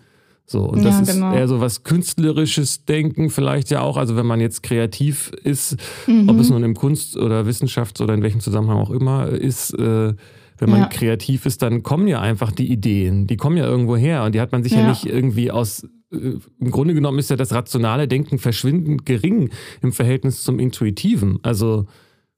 So, 0.47 0.61
und 0.61 0.85
das 0.85 1.07
ja, 1.07 1.13
genau. 1.13 1.31
ist 1.31 1.37
eher 1.37 1.47
so 1.47 1.59
was 1.59 1.83
künstlerisches 1.83 2.85
Denken 2.85 3.31
vielleicht 3.31 3.71
ja 3.71 3.81
auch. 3.81 3.97
Also 3.97 4.15
wenn 4.15 4.27
man 4.27 4.39
jetzt 4.39 4.61
kreativ 4.61 5.31
ist, 5.43 5.77
mhm. 6.05 6.29
ob 6.29 6.39
es 6.39 6.49
nun 6.51 6.63
im 6.63 6.75
Kunst- 6.75 7.17
oder 7.17 7.47
Wissenschafts- 7.47 8.01
oder 8.01 8.13
in 8.13 8.21
welchem 8.21 8.41
Zusammenhang 8.41 8.77
auch 8.77 8.91
immer 8.91 9.29
ist, 9.29 9.73
äh, 9.73 10.13
wenn 10.57 10.69
man 10.69 10.81
ja. 10.81 10.87
kreativ 10.87 11.45
ist, 11.45 11.61
dann 11.61 11.83
kommen 11.83 12.07
ja 12.07 12.21
einfach 12.21 12.51
die 12.51 12.71
Ideen. 12.71 13.27
Die 13.27 13.37
kommen 13.37 13.57
ja 13.57 13.65
irgendwo 13.65 13.97
her 13.97 14.23
und 14.23 14.35
die 14.35 14.41
hat 14.41 14.51
man 14.51 14.63
sich 14.63 14.73
ja, 14.73 14.81
ja 14.81 14.89
nicht 14.89 15.05
irgendwie 15.05 15.49
aus. 15.49 15.83
Äh, 16.13 16.37
Im 16.59 16.71
Grunde 16.71 16.93
genommen 16.93 17.17
ist 17.17 17.31
ja 17.31 17.35
das 17.35 17.51
rationale 17.51 18.07
Denken 18.07 18.37
verschwindend 18.37 19.05
gering 19.05 19.49
im 19.81 19.91
Verhältnis 19.91 20.43
zum 20.43 20.59
Intuitiven. 20.59 21.39
Also 21.41 21.87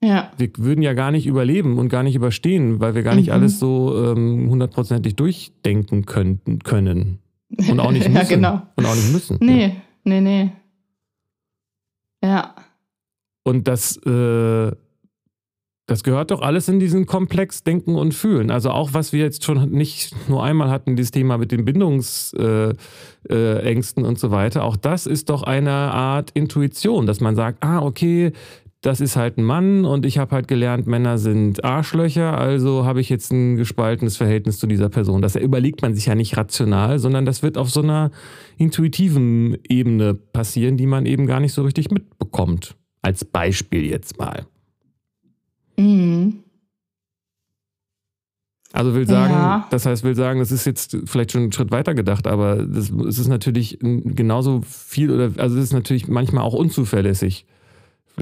ja. 0.04 0.32
Wir 0.38 0.50
würden 0.58 0.82
ja 0.82 0.94
gar 0.94 1.12
nicht 1.12 1.26
überleben 1.26 1.80
und 1.80 1.90
gar 1.90 2.04
nicht 2.04 2.16
überstehen, 2.16 2.80
weil 2.80 2.94
wir 2.94 3.04
gar 3.04 3.16
nicht 3.16 3.28
mhm. 3.28 3.34
alles 3.34 3.60
so 3.60 4.12
ähm, 4.12 4.50
hundertprozentig 4.50 5.16
durchdenken 5.16 6.06
könnten, 6.06 6.60
können. 6.60 7.20
Und 7.70 7.80
auch 7.80 7.92
nicht 7.92 8.08
müssen. 8.10 8.16
ja, 8.16 8.24
genau. 8.24 8.62
Und 8.76 8.86
auch 8.86 8.96
nicht 8.96 9.12
müssen. 9.12 9.38
Nee, 9.42 9.76
nee, 10.04 10.22
nee. 10.22 10.52
Ja. 12.24 12.56
Und 13.44 13.68
das, 13.68 13.98
äh, 14.06 14.72
das 15.88 16.04
gehört 16.04 16.32
doch 16.32 16.42
alles 16.42 16.68
in 16.68 16.80
diesen 16.80 17.06
Komplex 17.06 17.64
Denken 17.64 17.96
und 17.96 18.14
Fühlen. 18.14 18.52
Also 18.52 18.72
auch 18.72 18.94
was 18.94 19.14
wir 19.14 19.22
jetzt 19.22 19.46
schon 19.46 19.72
nicht 19.72 20.14
nur 20.30 20.44
einmal 20.44 20.70
hatten, 20.70 20.96
dieses 20.96 21.12
Thema 21.12 21.38
mit 21.38 21.52
den 21.52 21.66
Bindungsängsten 21.66 22.76
äh, 23.30 24.06
äh, 24.06 24.08
und 24.08 24.20
so 24.20 24.30
weiter. 24.30 24.64
Auch 24.64 24.76
das 24.76 25.08
ist 25.08 25.30
doch 25.30 25.44
eine 25.44 25.72
Art 25.72 26.32
Intuition, 26.32 27.08
dass 27.08 27.22
man 27.22 27.36
sagt, 27.36 27.64
ah, 27.64 27.82
okay, 27.82 28.34
das 28.88 29.02
ist 29.02 29.18
halt 29.18 29.38
ein 29.38 29.44
Mann 29.44 29.84
und 29.84 30.06
ich 30.06 30.18
habe 30.18 30.34
halt 30.34 30.48
gelernt, 30.48 30.88
Männer 30.88 31.18
sind 31.18 31.62
Arschlöcher, 31.66 32.38
also 32.38 32.86
habe 32.86 33.02
ich 33.02 33.10
jetzt 33.10 33.34
ein 33.34 33.58
gespaltenes 33.58 34.16
Verhältnis 34.16 34.60
zu 34.60 34.66
dieser 34.66 34.88
Person. 34.88 35.22
Das 35.22 35.36
überlegt 35.36 35.82
man 35.82 35.94
sich 35.94 36.06
ja 36.06 36.16
nicht 36.16 36.38
rational, 36.38 36.98
sondern 36.98 37.26
das 37.26 37.44
wird 37.44 37.58
auf 37.58 37.70
so 37.70 37.82
einer 37.82 38.12
intuitiven 38.58 39.58
Ebene 39.68 40.14
passieren, 40.14 40.78
die 40.78 40.86
man 40.86 41.06
eben 41.06 41.28
gar 41.28 41.42
nicht 41.42 41.52
so 41.52 41.64
richtig 41.64 41.92
mitbekommt. 41.92 42.78
Als 43.02 43.26
Beispiel 43.26 43.86
jetzt 43.86 44.18
mal. 44.20 44.46
Mhm. 45.78 46.44
Also 48.72 48.96
will 48.96 49.06
sagen, 49.06 49.34
ja. 49.34 49.68
das 49.70 49.86
heißt, 49.86 50.06
will 50.06 50.16
sagen, 50.16 50.40
das 50.40 50.54
ist 50.54 50.64
jetzt 50.64 50.98
vielleicht 51.04 51.34
schon 51.34 51.42
einen 51.42 51.52
Schritt 51.52 51.72
weiter 51.72 51.94
gedacht, 51.94 52.26
aber 52.26 52.64
das, 52.66 52.90
es 52.90 53.20
ist 53.20 53.28
natürlich 53.28 53.80
genauso 53.82 54.62
viel 54.62 55.12
oder 55.12 55.32
also 55.42 55.58
es 55.58 55.66
ist 55.66 55.74
natürlich 55.74 56.08
manchmal 56.08 56.46
auch 56.46 56.54
unzuverlässig. 56.54 57.46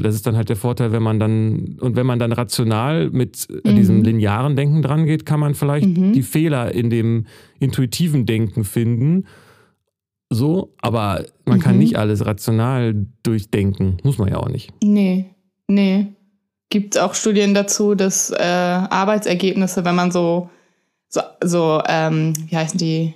Das 0.04 0.14
ist 0.14 0.28
dann 0.28 0.36
halt 0.36 0.50
der 0.50 0.58
Vorteil, 0.58 0.92
wenn 0.92 1.04
man 1.04 1.20
dann, 1.20 1.78
und 1.80 1.96
wenn 1.96 2.06
man 2.06 2.20
dann 2.20 2.34
rational 2.34 3.10
mit 3.12 3.48
mhm. 3.50 3.76
diesem 3.76 4.04
linearen 4.04 4.56
Denken 4.56 4.82
dran 4.82 5.06
geht, 5.06 5.26
kann 5.26 5.40
man 5.40 5.56
vielleicht 5.56 5.88
mhm. 5.88 6.12
die 6.12 6.22
Fehler 6.22 6.74
in 6.74 6.90
dem 6.90 7.26
intuitiven 7.60 8.26
Denken 8.26 8.66
finden. 8.66 9.26
So, 10.30 10.74
aber 10.82 11.24
man 11.46 11.60
mhm. 11.60 11.62
kann 11.62 11.78
nicht 11.78 11.98
alles 11.98 12.26
rational 12.26 13.06
durchdenken. 13.24 13.98
Muss 14.04 14.18
man 14.18 14.28
ja 14.28 14.38
auch 14.38 14.50
nicht. 14.50 14.74
Nee, 14.84 15.28
nee. 15.68 16.08
Gibt 16.70 16.98
auch 16.98 17.14
Studien 17.14 17.54
dazu, 17.54 17.96
dass 17.96 18.32
äh, 18.32 18.36
Arbeitsergebnisse, 18.44 19.86
wenn 19.86 19.96
man 19.96 20.12
so, 20.12 20.50
so, 21.08 21.22
so 21.42 21.82
ähm, 21.88 22.34
wie 22.48 22.58
heißen 22.58 22.78
die, 22.78 23.14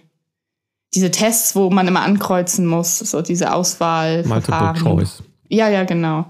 diese 0.94 1.12
Tests, 1.12 1.58
wo 1.58 1.70
man 1.70 1.90
immer 1.90 2.04
ankreuzen 2.04 2.66
muss, 2.66 3.00
so 3.00 3.22
diese 3.22 3.54
Auswahl. 3.54 4.24
Multiple 4.26 4.74
Choice. 4.82 5.24
Ja, 5.50 5.68
ja, 5.68 5.84
genau 5.84 6.28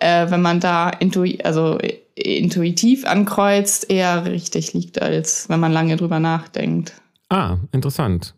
äh, 0.00 0.30
wenn 0.30 0.42
man 0.42 0.60
da 0.60 0.90
intui 0.90 1.38
also 1.42 1.78
intuitiv 2.14 3.06
ankreuzt, 3.06 3.90
eher 3.90 4.26
richtig 4.26 4.72
liegt, 4.72 5.00
als 5.00 5.48
wenn 5.48 5.60
man 5.60 5.72
lange 5.72 5.96
drüber 5.96 6.20
nachdenkt. 6.20 6.92
Ah, 7.28 7.58
interessant. 7.72 8.34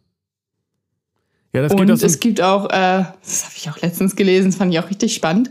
Ja, 1.52 1.62
das 1.62 1.72
Und 1.72 1.90
es 1.90 2.20
gibt 2.20 2.40
auch, 2.40 2.66
äh, 2.66 3.04
das 3.22 3.44
habe 3.44 3.54
ich 3.56 3.70
auch 3.70 3.80
letztens 3.80 4.16
gelesen, 4.16 4.50
das 4.50 4.56
fand 4.56 4.72
ich 4.72 4.80
auch 4.80 4.88
richtig 4.88 5.14
spannend, 5.14 5.50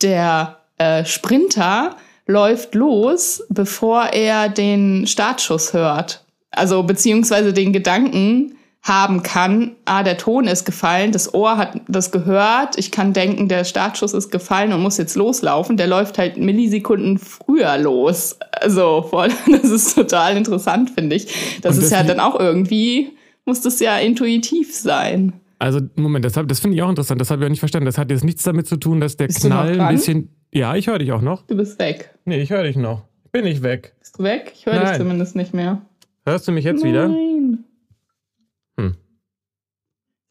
der 0.00 0.58
äh, 0.78 1.04
Sprinter 1.04 1.96
läuft 2.26 2.74
los, 2.74 3.42
bevor 3.48 4.06
er 4.12 4.48
den 4.48 5.06
Startschuss 5.06 5.72
hört. 5.72 6.24
Also 6.50 6.82
beziehungsweise 6.82 7.52
den 7.52 7.72
Gedanken, 7.72 8.56
haben 8.82 9.22
kann, 9.22 9.76
ah, 9.84 10.02
der 10.02 10.18
Ton 10.18 10.48
ist 10.48 10.64
gefallen, 10.64 11.12
das 11.12 11.32
Ohr 11.34 11.56
hat 11.56 11.80
das 11.86 12.10
gehört, 12.10 12.76
ich 12.76 12.90
kann 12.90 13.12
denken, 13.12 13.48
der 13.48 13.64
Startschuss 13.64 14.12
ist 14.12 14.30
gefallen 14.30 14.72
und 14.72 14.82
muss 14.82 14.98
jetzt 14.98 15.14
loslaufen. 15.14 15.76
Der 15.76 15.86
läuft 15.86 16.18
halt 16.18 16.36
Millisekunden 16.36 17.18
früher 17.18 17.78
los. 17.78 18.38
Also, 18.50 19.08
das 19.50 19.70
ist 19.70 19.94
total 19.94 20.36
interessant, 20.36 20.90
finde 20.90 21.14
ich. 21.14 21.26
Das, 21.62 21.76
das 21.76 21.84
ist 21.84 21.92
ja 21.92 22.02
dann 22.02 22.18
auch 22.18 22.38
irgendwie, 22.38 23.10
muss 23.44 23.60
das 23.60 23.78
ja 23.78 23.98
intuitiv 23.98 24.74
sein. 24.74 25.34
Also, 25.60 25.78
Moment, 25.94 26.24
das, 26.24 26.32
das 26.32 26.58
finde 26.58 26.76
ich 26.76 26.82
auch 26.82 26.90
interessant, 26.90 27.20
das 27.20 27.30
habe 27.30 27.42
ich 27.42 27.46
auch 27.46 27.50
nicht 27.50 27.60
verstanden. 27.60 27.86
Das 27.86 27.98
hat 27.98 28.10
jetzt 28.10 28.24
nichts 28.24 28.42
damit 28.42 28.66
zu 28.66 28.76
tun, 28.78 29.00
dass 29.00 29.16
der 29.16 29.28
Bist 29.28 29.42
Knall 29.42 29.80
ein 29.80 29.94
bisschen. 29.94 30.30
Ja, 30.52 30.74
ich 30.74 30.88
höre 30.88 30.98
dich 30.98 31.12
auch 31.12 31.22
noch. 31.22 31.46
Du 31.46 31.56
bist 31.56 31.78
weg. 31.78 32.10
Nee, 32.24 32.42
ich 32.42 32.50
höre 32.50 32.64
dich 32.64 32.76
noch. 32.76 33.04
Bin 33.30 33.46
ich 33.46 33.62
weg. 33.62 33.94
Bist 34.00 34.18
du 34.18 34.24
weg? 34.24 34.52
Ich 34.56 34.66
höre 34.66 34.80
dich 34.80 34.98
zumindest 34.98 35.36
nicht 35.36 35.54
mehr. 35.54 35.82
Hörst 36.26 36.48
du 36.48 36.52
mich 36.52 36.64
jetzt 36.64 36.82
Nein. 36.82 36.92
wieder? 36.92 37.04
Hm. 37.06 37.64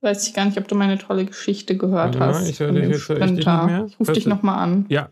Weiß 0.03 0.27
ich 0.27 0.33
gar 0.33 0.45
nicht, 0.45 0.57
ob 0.57 0.67
du 0.67 0.73
meine 0.73 0.97
tolle 0.97 1.25
Geschichte 1.25 1.77
gehört 1.77 2.15
ja, 2.15 2.21
hast. 2.21 2.49
Ich 2.49 2.59
höre 2.59 2.71
dich 2.71 2.89
jetzt 2.89 3.07
höre 3.07 3.21
ich 3.21 3.31
nicht 3.31 3.45
mehr. 3.45 3.85
Ich 3.87 3.99
rufe 3.99 4.13
dich 4.13 4.25
nochmal 4.25 4.57
an. 4.57 4.85
Ja. 4.89 5.09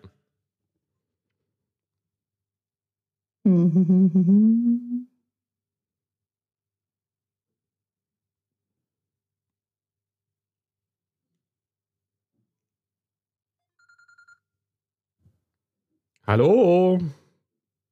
Hallo. 16.26 17.00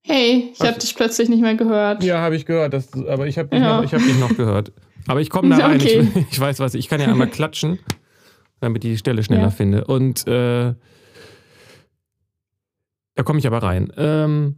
Hey, 0.03 0.51
ich 0.53 0.61
habe 0.61 0.79
dich 0.79 0.95
plötzlich 0.95 1.29
nicht 1.29 1.41
mehr 1.41 1.55
gehört. 1.55 2.03
Ja, 2.03 2.21
habe 2.21 2.35
ich 2.35 2.45
gehört, 2.45 2.73
das, 2.73 2.91
aber 2.93 3.27
ich 3.27 3.37
habe 3.37 3.49
dich, 3.49 3.59
ja. 3.59 3.83
hab 3.83 3.89
dich 3.91 4.19
noch 4.19 4.35
gehört. 4.35 4.71
Aber 5.07 5.21
ich 5.21 5.29
komme 5.29 5.55
da 5.55 5.57
rein. 5.67 5.77
Okay. 5.77 6.07
Ich, 6.15 6.31
ich, 6.31 6.39
weiß 6.39 6.59
was. 6.59 6.73
Ich 6.73 6.87
kann 6.87 7.01
ja 7.01 7.07
einmal 7.07 7.29
klatschen, 7.31 7.79
damit 8.59 8.83
ich 8.85 8.91
die 8.91 8.97
Stelle 8.97 9.23
schneller 9.23 9.43
ja. 9.43 9.49
finde. 9.49 9.85
Und 9.85 10.27
äh, 10.27 10.73
da 13.15 13.23
komme 13.23 13.39
ich 13.39 13.47
aber 13.47 13.63
rein. 13.63 13.91
Ähm, 13.97 14.55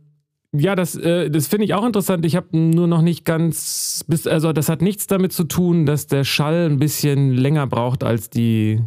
ja, 0.52 0.76
das, 0.76 0.96
äh, 0.96 1.30
das 1.30 1.48
finde 1.48 1.66
ich 1.66 1.74
auch 1.76 1.86
interessant. 1.86 2.26
Ich 2.26 2.36
habe 2.36 2.58
nur 2.58 2.88
noch 2.88 3.02
nicht 3.02 3.24
ganz, 3.24 4.04
bis, 4.08 4.26
also 4.26 4.52
das 4.52 4.68
hat 4.68 4.82
nichts 4.82 5.08
damit 5.08 5.32
zu 5.32 5.44
tun, 5.44 5.86
dass 5.86 6.08
der 6.08 6.24
Schall 6.24 6.66
ein 6.70 6.80
bisschen 6.80 7.34
länger 7.34 7.68
braucht 7.68 8.04
als 8.04 8.30
die, 8.30 8.82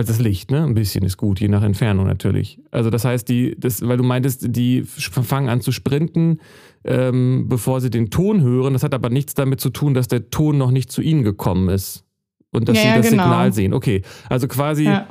als 0.00 0.08
das 0.08 0.18
Licht, 0.18 0.50
ne? 0.50 0.64
Ein 0.64 0.74
bisschen 0.74 1.04
ist 1.04 1.16
gut, 1.16 1.40
je 1.40 1.48
nach 1.48 1.62
Entfernung 1.62 2.06
natürlich. 2.06 2.60
Also 2.70 2.90
das 2.90 3.04
heißt, 3.04 3.28
die, 3.28 3.54
das, 3.58 3.86
weil 3.86 3.96
du 3.96 4.02
meintest, 4.02 4.46
die 4.48 4.82
fangen 4.84 5.48
an 5.48 5.60
zu 5.60 5.72
sprinten, 5.72 6.40
ähm, 6.84 7.46
bevor 7.48 7.80
sie 7.80 7.90
den 7.90 8.10
Ton 8.10 8.42
hören. 8.42 8.72
Das 8.72 8.82
hat 8.82 8.94
aber 8.94 9.10
nichts 9.10 9.34
damit 9.34 9.60
zu 9.60 9.70
tun, 9.70 9.94
dass 9.94 10.08
der 10.08 10.30
Ton 10.30 10.58
noch 10.58 10.70
nicht 10.70 10.90
zu 10.90 11.02
ihnen 11.02 11.22
gekommen 11.22 11.68
ist. 11.68 12.04
Und 12.50 12.68
dass 12.68 12.76
ja, 12.76 12.82
sie 12.82 13.02
das 13.02 13.10
genau. 13.10 13.24
Signal 13.24 13.52
sehen. 13.52 13.74
Okay, 13.74 14.02
also 14.28 14.48
quasi. 14.48 14.84
Ja. 14.84 15.06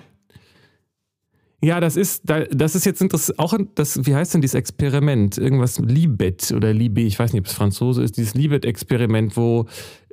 Ja, 1.62 1.82
das 1.82 1.98
ist, 1.98 2.24
das 2.26 2.76
ist 2.76 2.86
jetzt 2.86 3.02
interessant. 3.02 3.38
Auch 3.38 3.54
das, 3.76 4.06
wie 4.06 4.16
heißt 4.16 4.34
denn 4.34 4.40
dieses 4.40 4.54
Experiment? 4.56 5.38
Irgendwas 5.38 5.78
Libet 5.80 6.54
oder 6.56 6.70
Libé, 6.70 7.02
ich 7.02 7.20
weiß 7.20 7.34
nicht, 7.34 7.42
ob 7.42 7.48
es 7.48 7.54
Franzose 7.54 8.02
ist, 8.02 8.16
dieses 8.16 8.34
Libet-Experiment, 8.34 9.36
wo 9.36 9.66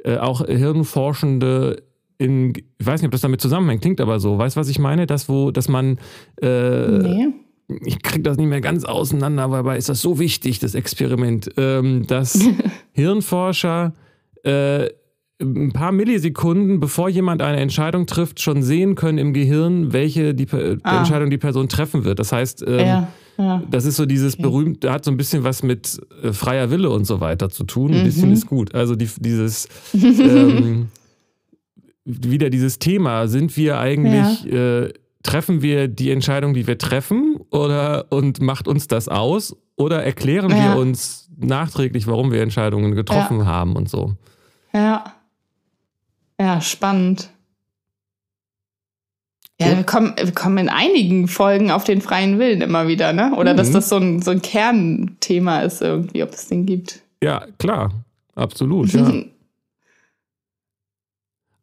äh, 0.03 0.17
auch 0.17 0.45
Hirnforschende 0.45 1.85
in, 2.19 2.53
ich 2.57 2.87
weiß 2.87 3.01
nicht, 3.01 3.09
ob 3.09 3.13
das 3.13 3.21
damit 3.21 3.41
zusammenhängt, 3.41 3.83
klingt 3.83 4.01
aber 4.01 4.21
so. 4.21 4.39
Weißt 4.39 4.57
du, 4.57 4.61
was 4.61 4.69
ich 4.69 4.79
meine? 4.79 5.07
Das, 5.07 5.29
wo, 5.29 5.51
dass 5.51 5.69
man 5.69 5.99
äh, 6.41 6.99
nee 6.99 7.29
ich 7.69 8.03
kriege 8.03 8.23
das 8.23 8.37
nicht 8.37 8.49
mehr 8.49 8.61
ganz 8.61 8.85
auseinander, 8.85 9.43
aber 9.43 9.57
dabei 9.59 9.77
ist 9.77 9.89
das 9.89 10.01
so 10.01 10.19
wichtig, 10.19 10.59
das 10.61 10.75
Experiment, 10.75 11.51
ähm, 11.57 12.07
dass 12.07 12.39
Hirnforscher 12.93 13.93
äh, 14.45 14.89
ein 15.41 15.73
paar 15.73 15.93
Millisekunden, 15.93 16.81
bevor 16.81 17.09
jemand 17.09 17.43
eine 17.43 17.61
Entscheidung 17.61 18.07
trifft, 18.07 18.41
schon 18.41 18.63
sehen 18.63 18.95
können 18.95 19.19
im 19.19 19.35
Gehirn, 19.35 19.93
welche 19.93 20.35
die, 20.35 20.47
ah. 20.83 20.99
Entscheidung 20.99 21.29
die 21.29 21.39
Person 21.39 21.69
treffen 21.69 22.05
wird. 22.05 22.19
Das 22.19 22.33
heißt, 22.33 22.65
ähm, 22.67 22.79
ja, 22.79 23.09
ja. 23.37 23.63
das 23.71 23.85
ist 23.85 23.97
so 23.97 24.07
dieses 24.07 24.35
okay. 24.35 24.43
berühmte, 24.43 24.91
hat 24.91 25.05
so 25.05 25.11
ein 25.11 25.19
bisschen 25.19 25.45
was 25.45 25.63
mit 25.63 26.01
äh, 26.23 26.33
freier 26.33 26.71
Wille 26.71 26.89
und 26.89 27.05
so 27.05 27.21
weiter 27.21 27.51
zu 27.51 27.65
tun. 27.65 27.93
Ein 27.93 28.01
mhm. 28.01 28.05
bisschen 28.05 28.33
ist 28.33 28.47
gut. 28.47 28.75
Also 28.75 28.95
die, 28.95 29.09
dieses 29.21 29.69
ähm, 29.95 30.87
wieder 32.07 32.51
dieses 32.51 32.79
Thema, 32.79 33.27
sind 33.27 33.57
wir 33.57 33.79
eigentlich 33.79 34.45
ja. 34.45 34.85
äh, 34.85 34.93
treffen 35.23 35.61
wir 35.61 35.89
die 35.89 36.11
Entscheidung, 36.11 36.55
die 36.55 36.67
wir 36.67 36.79
treffen, 36.79 37.41
oder 37.51 38.07
und 38.11 38.41
macht 38.41 38.69
uns 38.69 38.87
das 38.87 39.09
aus, 39.09 39.57
oder 39.75 40.05
erklären 40.05 40.51
ja. 40.51 40.75
wir 40.75 40.81
uns 40.81 41.29
nachträglich, 41.37 42.07
warum 42.07 42.31
wir 42.33 42.41
Entscheidungen 42.41 42.95
getroffen 42.95 43.41
ja. 43.41 43.47
haben 43.47 43.77
und 43.77 43.91
so. 43.91 44.15
Ja. 44.73 45.13
Ja, 46.41 46.61
spannend. 46.61 47.31
Ja, 49.59 49.75
wir 49.75 49.85
kommen, 49.85 50.15
wir 50.17 50.33
kommen 50.33 50.59
in 50.59 50.69
einigen 50.69 51.29
Folgen 51.29 51.71
auf 51.71 51.85
den 51.85 52.03
freien 52.03 52.39
Willen 52.39 52.61
immer 52.61 52.89
wieder, 52.89 53.15
ne? 53.15 53.35
Oder 53.37 53.55
mhm. 53.55 53.57
dass 53.57 53.71
das 53.73 53.89
so 53.89 53.97
ein, 53.97 54.21
so 54.21 54.31
ein 54.31 54.43
Kernthema 54.43 55.61
ist 55.61 55.81
irgendwie, 55.81 56.23
ob 56.23 56.31
es 56.31 56.49
den 56.49 56.67
gibt. 56.67 57.03
Ja, 57.23 57.47
klar. 57.59 57.91
Absolut, 58.35 58.93
ja. 58.93 59.11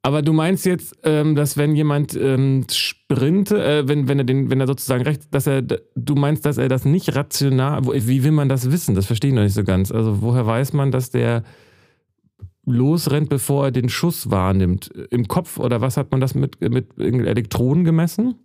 Aber 0.06 0.22
du 0.22 0.34
meinst 0.34 0.66
jetzt, 0.66 0.98
ähm, 1.04 1.34
dass 1.34 1.56
wenn 1.56 1.78
jemand 1.78 2.14
ähm, 2.14 2.66
sprinte, 2.70 3.64
äh, 3.64 3.88
wenn, 3.88 4.10
wenn 4.10 4.20
er 4.20 4.26
den, 4.26 4.50
wenn 4.50 4.60
er 4.60 4.68
sozusagen 4.68 5.04
recht, 5.04 5.34
dass 5.34 5.48
er, 5.48 5.62
du 5.62 6.16
meinst, 6.16 6.46
dass 6.46 6.58
er 6.58 6.68
das 6.68 6.84
nicht 6.84 7.16
rational, 7.16 7.86
wie 7.86 8.24
will 8.26 8.32
man 8.32 8.50
das 8.50 8.70
wissen? 8.70 8.96
Das 8.96 9.06
verstehe 9.06 9.30
ich 9.30 9.36
noch 9.36 9.44
nicht 9.44 9.54
so 9.54 9.64
ganz. 9.64 9.94
Also 9.94 10.22
woher 10.22 10.46
weiß 10.46 10.74
man, 10.74 10.92
dass 10.92 11.10
der 11.10 11.44
losrennt, 12.66 13.30
bevor 13.30 13.66
er 13.66 13.72
den 13.72 13.88
Schuss 13.88 14.30
wahrnimmt? 14.30 14.92
Im 15.10 15.30
Kopf 15.30 15.58
oder 15.58 15.80
was 15.80 15.96
hat 15.96 16.12
man 16.12 16.20
das 16.20 16.36
mit, 16.36 16.60
mit 16.60 16.98
Elektronen 16.98 17.86
gemessen? 17.86 18.36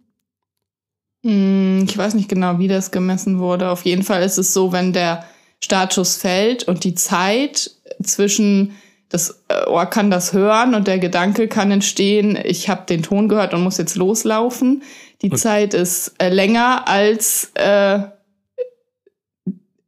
Hm, 1.25 1.87
ich 1.89 1.99
weiß 1.99 2.15
nicht 2.15 2.29
genau, 2.29 2.61
wie 2.61 2.69
das 2.69 2.93
gemessen 2.93 3.41
wurde. 3.41 3.71
Auf 3.71 3.85
jeden 3.85 4.05
Fall 4.05 4.23
ist 4.23 4.39
es 4.39 4.55
so, 4.55 4.71
wenn 4.71 4.93
der 4.93 5.25
Startschuss 5.61 6.17
fällt 6.19 6.69
und 6.69 6.85
die 6.85 6.95
Zeit 6.95 7.73
zwischen 8.01 8.75
das 9.09 9.43
äh, 9.49 9.67
Ohr 9.69 9.87
kann 9.87 10.11
das 10.11 10.33
hören 10.33 10.75
und 10.75 10.87
der 10.87 10.99
Gedanke 10.99 11.49
kann 11.49 11.71
entstehen, 11.71 12.39
ich 12.43 12.69
habe 12.69 12.85
den 12.87 13.03
Ton 13.03 13.29
gehört 13.29 13.55
und 13.55 13.63
muss 13.63 13.79
jetzt 13.79 13.97
loslaufen. 13.97 14.83
Die 15.23 15.31
und 15.31 15.39
Zeit 15.39 15.75
ist 15.75 16.15
äh, 16.19 16.29
länger 16.29 16.87
als 16.87 17.51
äh, 17.55 18.01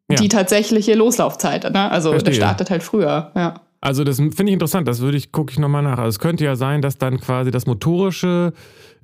die 0.09 0.25
ja. 0.25 0.29
tatsächliche 0.29 0.95
Loslaufzeit. 0.95 1.71
Ne? 1.71 1.91
Also 1.91 2.11
Verstehe. 2.11 2.33
der 2.33 2.41
startet 2.41 2.71
halt 2.71 2.83
früher. 2.83 3.31
Ja. 3.35 3.61
Also 3.81 4.05
das 4.05 4.19
finde 4.19 4.45
ich 4.45 4.53
interessant, 4.53 4.87
das 4.87 5.01
würde 5.01 5.17
ich, 5.17 5.33
gucke 5.33 5.53
ich 5.53 5.59
nochmal 5.59 5.83
nach. 5.83 5.99
Also 5.99 6.09
es 6.09 6.19
könnte 6.19 6.45
ja 6.45 6.57
sein, 6.57 6.83
dass 6.83 6.99
dann 6.99 7.19
quasi 7.19 7.51
das 7.51 7.67
motorische 7.67 8.53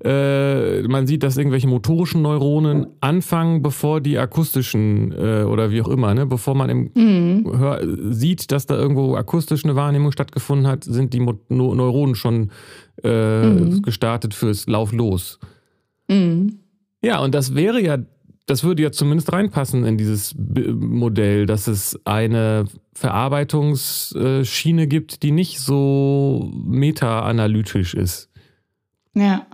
äh, 0.04 0.83
man 0.83 1.06
sieht, 1.06 1.23
dass 1.23 1.38
irgendwelche 1.38 1.68
motorischen 1.68 2.21
Neuronen 2.21 2.87
anfangen, 3.00 3.62
bevor 3.62 4.02
die 4.02 4.19
akustischen 4.19 5.12
äh, 5.12 5.45
oder 5.45 5.71
wie 5.71 5.80
auch 5.80 5.89
immer, 5.89 6.12
ne, 6.12 6.26
bevor 6.26 6.54
man 6.54 6.69
im 6.69 6.91
mhm. 6.95 7.58
Hör, 7.58 7.80
sieht, 8.12 8.52
dass 8.52 8.67
da 8.67 8.76
irgendwo 8.76 9.15
akustisch 9.15 9.65
eine 9.65 9.75
Wahrnehmung 9.75 10.12
stattgefunden 10.12 10.67
hat, 10.67 10.84
sind 10.84 11.15
die 11.15 11.21
Mo 11.21 11.39
Neuronen 11.49 12.15
schon 12.15 12.50
äh, 13.02 13.47
mhm. 13.47 13.82
gestartet 13.82 14.34
fürs 14.34 14.67
Lauf 14.67 14.93
los. 14.93 15.39
Mhm. 16.08 16.58
Ja, 17.02 17.21
und 17.21 17.34
das 17.34 17.54
wäre 17.54 17.80
ja, 17.80 17.99
das 18.47 18.63
würde 18.63 18.82
ja 18.82 18.93
zumindest 18.93 19.32
reinpassen 19.32 19.85
in 19.85 19.99
dieses 19.99 20.35
Modell, 20.37 21.47
dass 21.47 21.67
es 21.67 21.99
eine 22.04 22.67
Verarbeitungsschiene 22.95 24.87
gibt, 24.87 25.25
die 25.25 25.32
nicht 25.32 25.59
so 25.59 26.50
meta-analytisch 26.65 27.95
ist. 27.95 28.30
Ja. 29.15 29.47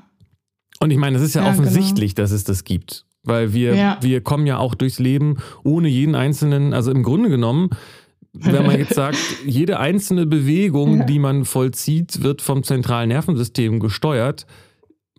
Und 0.78 0.90
ich 0.90 0.98
meine, 0.98 1.16
es 1.16 1.22
ist 1.22 1.34
ja, 1.34 1.44
ja 1.44 1.50
offensichtlich, 1.50 2.14
genau. 2.14 2.24
dass 2.24 2.32
es 2.32 2.44
das 2.44 2.64
gibt. 2.64 3.06
Weil 3.24 3.54
wir, 3.54 3.74
ja. 3.74 3.98
wir 4.02 4.20
kommen 4.20 4.46
ja 4.46 4.58
auch 4.58 4.74
durchs 4.74 4.98
Leben 4.98 5.38
ohne 5.62 5.88
jeden 5.88 6.14
einzelnen, 6.14 6.74
also 6.74 6.90
im 6.90 7.02
Grunde 7.02 7.30
genommen, 7.30 7.70
wenn 8.32 8.66
man 8.66 8.78
jetzt 8.78 8.94
sagt, 8.94 9.18
jede 9.46 9.78
einzelne 9.78 10.26
Bewegung, 10.26 10.98
ja. 10.98 11.04
die 11.04 11.18
man 11.18 11.44
vollzieht, 11.44 12.22
wird 12.22 12.42
vom 12.42 12.62
zentralen 12.62 13.08
Nervensystem 13.08 13.78
gesteuert, 13.80 14.46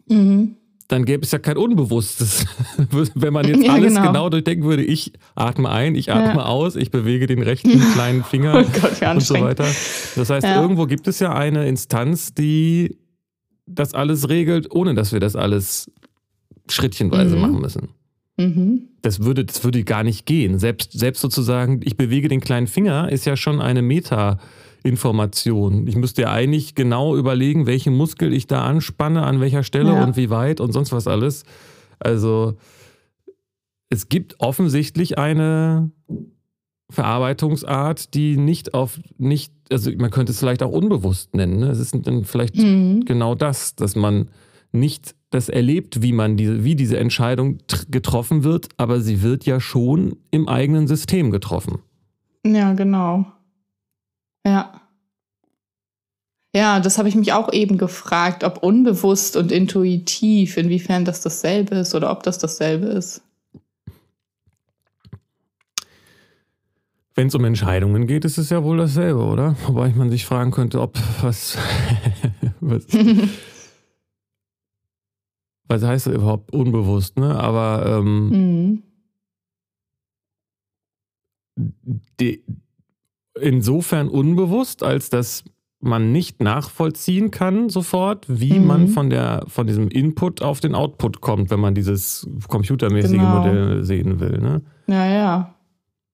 mhm. 0.07 0.57
Dann 0.93 1.05
gäbe 1.05 1.23
es 1.23 1.31
ja 1.31 1.39
kein 1.39 1.57
Unbewusstes. 1.57 2.45
wenn 3.15 3.33
man 3.33 3.47
jetzt 3.47 3.63
ja, 3.63 3.73
alles 3.73 3.95
genau. 3.95 4.07
genau. 4.07 4.29
durchdenken 4.29 4.65
würde, 4.65 4.83
ich 4.83 5.11
atme 5.33 5.69
ein, 5.69 5.95
ich 5.95 6.11
atme 6.11 6.41
ja. 6.41 6.45
aus, 6.45 6.75
ich 6.75 6.91
bewege 6.91 7.25
den 7.25 7.41
rechten 7.41 7.79
kleinen 7.93 8.23
Finger 8.23 8.63
oh 8.63 8.79
Gott, 8.79 9.01
und 9.01 9.21
so 9.21 9.33
weiter. 9.41 9.65
Das 10.15 10.29
heißt, 10.29 10.45
irgendwo 10.45 10.85
gibt 10.85 11.07
es 11.07 11.19
ja 11.19 11.33
eine 11.33 11.67
Instanz, 11.67 12.35
die 12.35 12.99
das 13.65 13.95
alles 13.95 14.29
regelt, 14.29 14.71
ohne 14.71 14.93
dass 14.93 15.13
wir 15.13 15.19
das 15.19 15.35
alles 15.35 15.91
schrittchenweise 16.69 17.35
mhm. 17.35 17.41
machen 17.41 17.59
müssen. 17.59 17.89
Mhm. 18.37 18.89
Das, 19.01 19.21
würde, 19.21 19.45
das 19.45 19.63
würde 19.63 19.83
gar 19.83 20.03
nicht 20.03 20.27
gehen. 20.27 20.59
Selbst, 20.59 20.91
selbst 20.91 21.21
sozusagen, 21.21 21.81
ich 21.83 21.97
bewege 21.97 22.27
den 22.27 22.39
kleinen 22.39 22.67
Finger, 22.67 23.11
ist 23.11 23.25
ja 23.25 23.35
schon 23.35 23.61
eine 23.61 23.81
Meta-Information. 24.83 25.87
Ich 25.87 25.95
müsste 25.95 26.23
ja 26.23 26.31
eigentlich 26.31 26.75
genau 26.75 27.15
überlegen, 27.15 27.65
welchen 27.65 27.95
Muskel 27.95 28.33
ich 28.33 28.47
da 28.47 28.63
anspanne, 28.63 29.23
an 29.23 29.39
welcher 29.39 29.63
Stelle 29.63 29.93
ja. 29.93 30.03
und 30.03 30.17
wie 30.17 30.29
weit 30.29 30.59
und 30.59 30.71
sonst 30.71 30.91
was 30.91 31.07
alles. 31.07 31.43
Also 31.99 32.55
es 33.89 34.09
gibt 34.09 34.39
offensichtlich 34.39 35.17
eine 35.17 35.91
Verarbeitungsart, 36.89 38.13
die 38.13 38.37
nicht 38.37 38.73
auf 38.73 38.99
nicht, 39.17 39.53
also 39.71 39.91
man 39.97 40.11
könnte 40.11 40.31
es 40.31 40.39
vielleicht 40.39 40.63
auch 40.63 40.71
unbewusst 40.71 41.33
nennen. 41.33 41.59
Ne? 41.59 41.67
Es 41.67 41.79
ist 41.79 41.95
dann 42.03 42.25
vielleicht 42.25 42.57
mhm. 42.57 43.05
genau 43.05 43.35
das, 43.35 43.75
dass 43.75 43.95
man 43.95 44.29
nicht 44.71 45.15
das 45.29 45.49
erlebt, 45.49 46.01
wie 46.01 46.13
man 46.13 46.37
diese, 46.37 46.63
wie 46.63 46.75
diese 46.75 46.97
Entscheidung 46.97 47.59
getroffen 47.89 48.43
wird, 48.43 48.69
aber 48.77 49.01
sie 49.01 49.21
wird 49.21 49.45
ja 49.45 49.59
schon 49.59 50.17
im 50.29 50.47
eigenen 50.47 50.87
System 50.87 51.31
getroffen. 51.31 51.79
Ja, 52.45 52.73
genau. 52.73 53.25
Ja. 54.45 54.81
Ja, 56.55 56.79
das 56.79 56.99
habe 56.99 57.09
ich 57.09 57.15
mich 57.15 57.33
auch 57.33 57.51
eben 57.51 57.79
gefragt, 57.79 58.43
ob 58.43 58.61
unbewusst 58.61 59.35
und 59.35 59.51
intuitiv, 59.51 60.55
inwiefern 60.57 61.03
das 61.03 61.21
dasselbe 61.21 61.75
ist 61.77 61.95
oder 61.95 62.11
ob 62.11 62.21
das 62.21 62.37
dasselbe 62.37 62.87
ist. 62.87 63.23
Wenn 67.15 67.27
es 67.27 67.35
um 67.35 67.45
Entscheidungen 67.45 68.07
geht, 68.07 68.25
ist 68.25 68.37
es 68.37 68.49
ja 68.49 68.63
wohl 68.63 68.77
dasselbe, 68.77 69.23
oder? 69.23 69.55
Wobei 69.67 69.89
man 69.93 70.09
sich 70.09 70.25
fragen 70.25 70.51
könnte, 70.51 70.81
ob 70.81 70.97
was. 71.21 71.57
was, 72.59 72.85
was 75.67 75.83
heißt 75.83 76.07
das 76.07 76.13
überhaupt 76.13 76.51
unbewusst, 76.53 77.17
ne? 77.17 77.35
Aber 77.35 77.85
ähm, 77.85 78.29
mhm. 78.29 78.83
die, 82.19 82.43
insofern 83.39 84.07
unbewusst, 84.07 84.83
als 84.83 85.09
dass 85.09 85.43
man 85.83 86.11
nicht 86.11 86.41
nachvollziehen 86.41 87.29
kann 87.29 87.69
sofort, 87.69 88.25
wie 88.29 88.57
mhm. 88.59 88.67
man 88.67 88.87
von 88.87 89.09
der 89.09 89.43
von 89.47 89.67
diesem 89.67 89.89
Input 89.89 90.41
auf 90.41 90.59
den 90.61 90.75
Output 90.75 91.21
kommt, 91.21 91.49
wenn 91.49 91.59
man 91.59 91.75
dieses 91.75 92.27
computermäßige 92.47 93.11
genau. 93.11 93.39
Modell 93.39 93.83
sehen 93.83 94.19
will. 94.19 94.39
Ne? 94.39 94.61
Ja, 94.87 95.05
ja. 95.05 95.55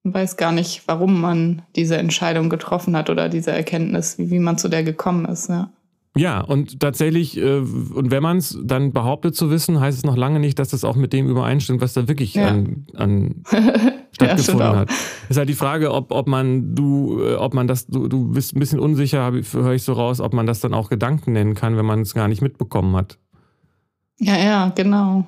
Man 0.03 0.13
weiß 0.13 0.38
gar 0.38 0.51
nicht, 0.51 0.84
warum 0.88 1.21
man 1.21 1.62
diese 1.75 1.97
Entscheidung 1.97 2.49
getroffen 2.49 2.95
hat 2.95 3.10
oder 3.10 3.29
diese 3.29 3.51
Erkenntnis, 3.51 4.17
wie, 4.17 4.32
wie 4.32 4.39
man 4.39 4.58
zu 4.58 4.69
der 4.69 4.84
gekommen 4.84 5.25
ist. 5.25 5.49
Ja. 5.49 5.71
Ja, 6.17 6.41
und 6.41 6.79
tatsächlich, 6.79 7.38
äh, 7.38 7.60
und 7.60 8.10
wenn 8.10 8.23
man 8.23 8.38
es 8.38 8.58
dann 8.63 8.91
behauptet 8.91 9.36
zu 9.36 9.51
wissen, 9.51 9.79
heißt 9.79 9.99
es 9.99 10.03
noch 10.03 10.17
lange 10.17 10.39
nicht, 10.39 10.58
dass 10.58 10.69
das 10.69 10.84
auch 10.84 10.95
mit 10.95 11.13
dem 11.13 11.29
übereinstimmt, 11.29 11.82
was 11.82 11.93
da 11.93 12.08
wirklich 12.08 12.34
ja. 12.34 12.47
an, 12.47 12.88
an 12.95 13.43
stattgefunden 14.25 14.65
ja, 14.65 14.75
hat. 14.79 14.89
Ist 15.29 15.38
halt 15.38 15.49
die 15.49 15.53
Frage, 15.53 15.91
ob, 15.91 16.12
ob 16.12 16.27
man, 16.27 16.75
du, 16.75 17.21
äh, 17.21 17.36
ob 17.36 17.53
man 17.53 17.67
das, 17.67 17.88
du, 17.88 18.08
du 18.08 18.32
bist 18.32 18.55
ein 18.55 18.60
bisschen 18.60 18.79
unsicher, 18.79 19.32
höre 19.32 19.73
ich 19.73 19.84
so 19.84 19.93
raus, 19.93 20.19
ob 20.19 20.34
man 20.34 20.45
das 20.45 20.60
dann 20.60 20.73
auch 20.73 20.89
Gedanken 20.89 21.34
nennen 21.34 21.55
kann, 21.55 21.77
wenn 21.77 21.86
man 21.86 22.01
es 22.01 22.13
gar 22.13 22.27
nicht 22.27 22.41
mitbekommen 22.41 22.95
hat. 22.95 23.17
Ja, 24.19 24.38
ja, 24.38 24.71
genau. 24.75 25.25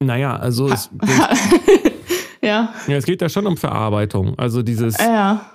Naja, 0.00 0.36
also 0.36 0.68
es, 0.68 0.90
Ja. 2.44 2.74
Ja, 2.86 2.96
es 2.96 3.06
geht 3.06 3.22
ja 3.22 3.28
schon 3.28 3.46
um 3.46 3.56
Verarbeitung. 3.56 4.38
Also 4.38 4.62
dieses. 4.62 4.98
Ja. 4.98 5.46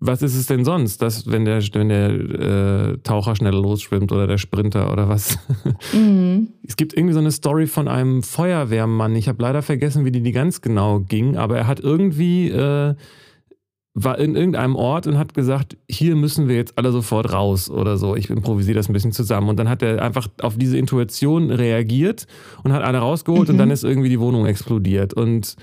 Was 0.00 0.22
ist 0.22 0.34
es 0.34 0.46
denn 0.46 0.64
sonst, 0.64 1.02
dass, 1.02 1.30
wenn 1.30 1.44
der, 1.44 1.62
wenn 1.74 1.90
der 1.90 2.10
äh, 2.10 2.98
Taucher 3.02 3.36
schneller 3.36 3.60
losschwimmt 3.60 4.10
oder 4.10 4.26
der 4.26 4.38
Sprinter 4.38 4.92
oder 4.92 5.08
was? 5.08 5.38
Mhm. 5.92 6.48
Es 6.66 6.76
gibt 6.76 6.94
irgendwie 6.94 7.14
so 7.14 7.20
eine 7.20 7.30
Story 7.30 7.66
von 7.66 7.88
einem 7.88 8.22
Feuerwehrmann. 8.22 9.16
Ich 9.16 9.28
habe 9.28 9.42
leider 9.42 9.62
vergessen, 9.62 10.04
wie 10.04 10.12
die, 10.12 10.22
die 10.22 10.32
ganz 10.32 10.60
genau 10.60 11.00
ging, 11.00 11.36
aber 11.36 11.58
er 11.58 11.66
hat 11.66 11.80
irgendwie 11.80 12.48
äh, 12.48 12.94
war 13.94 14.18
in 14.18 14.36
irgendeinem 14.36 14.76
Ort 14.76 15.06
und 15.06 15.18
hat 15.18 15.34
gesagt, 15.34 15.76
hier 15.88 16.14
müssen 16.14 16.48
wir 16.48 16.56
jetzt 16.56 16.78
alle 16.78 16.92
sofort 16.92 17.32
raus 17.32 17.68
oder 17.68 17.96
so. 17.96 18.14
Ich 18.14 18.30
improvisiere 18.30 18.76
das 18.76 18.88
ein 18.88 18.92
bisschen 18.92 19.12
zusammen. 19.12 19.48
Und 19.48 19.58
dann 19.58 19.68
hat 19.68 19.82
er 19.82 20.00
einfach 20.02 20.28
auf 20.40 20.56
diese 20.56 20.78
Intuition 20.78 21.50
reagiert 21.50 22.26
und 22.62 22.72
hat 22.72 22.82
alle 22.82 22.98
rausgeholt 22.98 23.48
mhm. 23.48 23.54
und 23.54 23.58
dann 23.58 23.70
ist 23.70 23.82
irgendwie 23.82 24.08
die 24.08 24.20
Wohnung 24.20 24.46
explodiert. 24.46 25.12
Und 25.12 25.56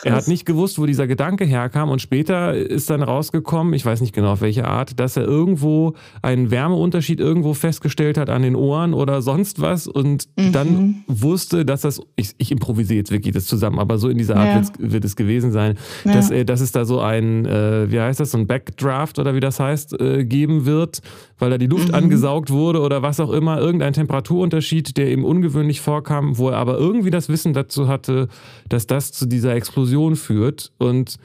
Krass. 0.00 0.12
Er 0.12 0.16
hat 0.16 0.28
nicht 0.28 0.46
gewusst, 0.46 0.78
wo 0.78 0.86
dieser 0.86 1.06
Gedanke 1.06 1.44
herkam 1.44 1.90
und 1.90 2.00
später 2.00 2.54
ist 2.54 2.88
dann 2.88 3.02
rausgekommen, 3.02 3.74
ich 3.74 3.84
weiß 3.84 4.00
nicht 4.00 4.14
genau 4.14 4.32
auf 4.32 4.40
welche 4.40 4.66
Art, 4.66 4.98
dass 4.98 5.18
er 5.18 5.24
irgendwo 5.24 5.94
einen 6.22 6.50
Wärmeunterschied 6.50 7.20
irgendwo 7.20 7.52
festgestellt 7.52 8.16
hat 8.16 8.30
an 8.30 8.40
den 8.40 8.56
Ohren 8.56 8.94
oder 8.94 9.20
sonst 9.20 9.60
was 9.60 9.86
und 9.86 10.26
mhm. 10.38 10.52
dann 10.52 11.04
wusste, 11.06 11.66
dass 11.66 11.82
das, 11.82 12.00
ich, 12.16 12.32
ich, 12.38 12.50
improvisiere 12.50 12.96
jetzt 12.96 13.10
wirklich 13.10 13.34
das 13.34 13.44
zusammen, 13.44 13.78
aber 13.78 13.98
so 13.98 14.08
in 14.08 14.16
dieser 14.16 14.36
Art 14.36 14.72
ja. 14.78 14.90
wird 14.92 15.04
es 15.04 15.16
gewesen 15.16 15.52
sein, 15.52 15.76
ja. 16.06 16.14
dass, 16.14 16.30
äh, 16.30 16.46
dass 16.46 16.62
es 16.62 16.72
da 16.72 16.86
so 16.86 17.00
ein, 17.00 17.44
äh, 17.44 17.90
wie 17.90 18.00
heißt 18.00 18.20
das, 18.20 18.30
so 18.30 18.38
ein 18.38 18.46
Backdraft 18.46 19.18
oder 19.18 19.34
wie 19.34 19.40
das 19.40 19.60
heißt, 19.60 20.00
äh, 20.00 20.24
geben 20.24 20.64
wird, 20.64 21.02
weil 21.38 21.50
da 21.50 21.58
die 21.58 21.66
Luft 21.66 21.88
mhm. 21.88 21.94
angesaugt 21.94 22.50
wurde 22.50 22.80
oder 22.80 23.02
was 23.02 23.20
auch 23.20 23.30
immer, 23.30 23.58
irgendein 23.58 23.92
Temperaturunterschied, 23.92 24.96
der 24.96 25.12
ihm 25.12 25.26
ungewöhnlich 25.26 25.82
vorkam, 25.82 26.38
wo 26.38 26.48
er 26.48 26.56
aber 26.56 26.78
irgendwie 26.78 27.10
das 27.10 27.28
Wissen 27.28 27.52
dazu 27.52 27.86
hatte, 27.86 28.28
dass 28.70 28.86
das 28.86 29.12
zu 29.12 29.26
dieser 29.26 29.54
Explosion 29.54 29.89
führt 30.16 30.72
und 30.78 31.16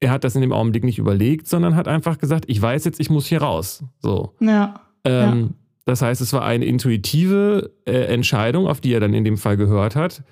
er 0.00 0.10
hat 0.10 0.24
das 0.24 0.34
in 0.34 0.40
dem 0.40 0.52
Augenblick 0.52 0.82
nicht 0.84 0.98
überlegt, 0.98 1.46
sondern 1.46 1.76
hat 1.76 1.86
einfach 1.86 2.18
gesagt, 2.18 2.46
ich 2.48 2.60
weiß 2.60 2.84
jetzt, 2.84 3.00
ich 3.00 3.10
muss 3.10 3.26
hier 3.26 3.42
raus. 3.42 3.84
So. 4.00 4.34
Ja. 4.40 4.80
Ähm, 5.04 5.40
ja. 5.40 5.48
Das 5.84 6.02
heißt, 6.02 6.20
es 6.20 6.32
war 6.32 6.42
eine 6.42 6.64
intuitive 6.64 7.70
äh, 7.84 8.04
Entscheidung, 8.06 8.66
auf 8.66 8.80
die 8.80 8.92
er 8.92 9.00
dann 9.00 9.12
in 9.12 9.24
dem 9.24 9.36
Fall 9.36 9.56
gehört 9.56 9.96
hat. 9.96 10.22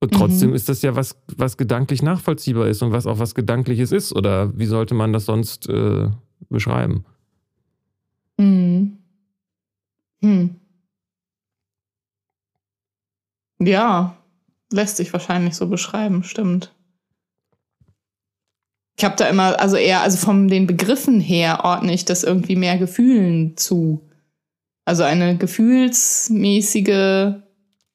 Und 0.00 0.14
trotzdem 0.14 0.50
mhm. 0.50 0.56
ist 0.56 0.70
das 0.70 0.80
ja 0.80 0.96
was, 0.96 1.20
was 1.36 1.58
gedanklich 1.58 2.02
nachvollziehbar 2.02 2.68
ist 2.68 2.82
und 2.82 2.92
was 2.92 3.06
auch 3.06 3.18
was 3.18 3.34
Gedankliches 3.34 3.92
ist. 3.92 4.14
Oder 4.14 4.58
wie 4.58 4.64
sollte 4.64 4.94
man 4.94 5.12
das 5.12 5.26
sonst 5.26 5.68
äh, 5.68 6.08
beschreiben? 6.48 7.04
Hm. 8.38 8.96
Hm. 10.22 10.54
Ja, 13.58 14.16
lässt 14.72 14.96
sich 14.96 15.12
wahrscheinlich 15.12 15.54
so 15.54 15.66
beschreiben, 15.66 16.22
stimmt. 16.22 16.72
Ich 19.00 19.04
habe 19.06 19.16
da 19.16 19.28
immer, 19.28 19.58
also 19.58 19.76
eher, 19.76 20.02
also 20.02 20.18
von 20.18 20.48
den 20.48 20.66
Begriffen 20.66 21.20
her 21.20 21.60
ordne 21.64 21.94
ich 21.94 22.04
das 22.04 22.22
irgendwie 22.22 22.54
mehr 22.54 22.76
Gefühlen 22.76 23.56
zu. 23.56 24.06
Also 24.84 25.04
eine 25.04 25.38
gefühlsmäßige 25.38 27.32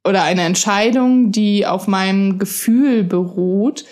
oder 0.04 0.24
eine 0.24 0.42
Entscheidung, 0.42 1.32
die 1.32 1.68
auf 1.68 1.86
meinem 1.86 2.40
Gefühl 2.40 3.04
beruht, 3.04 3.86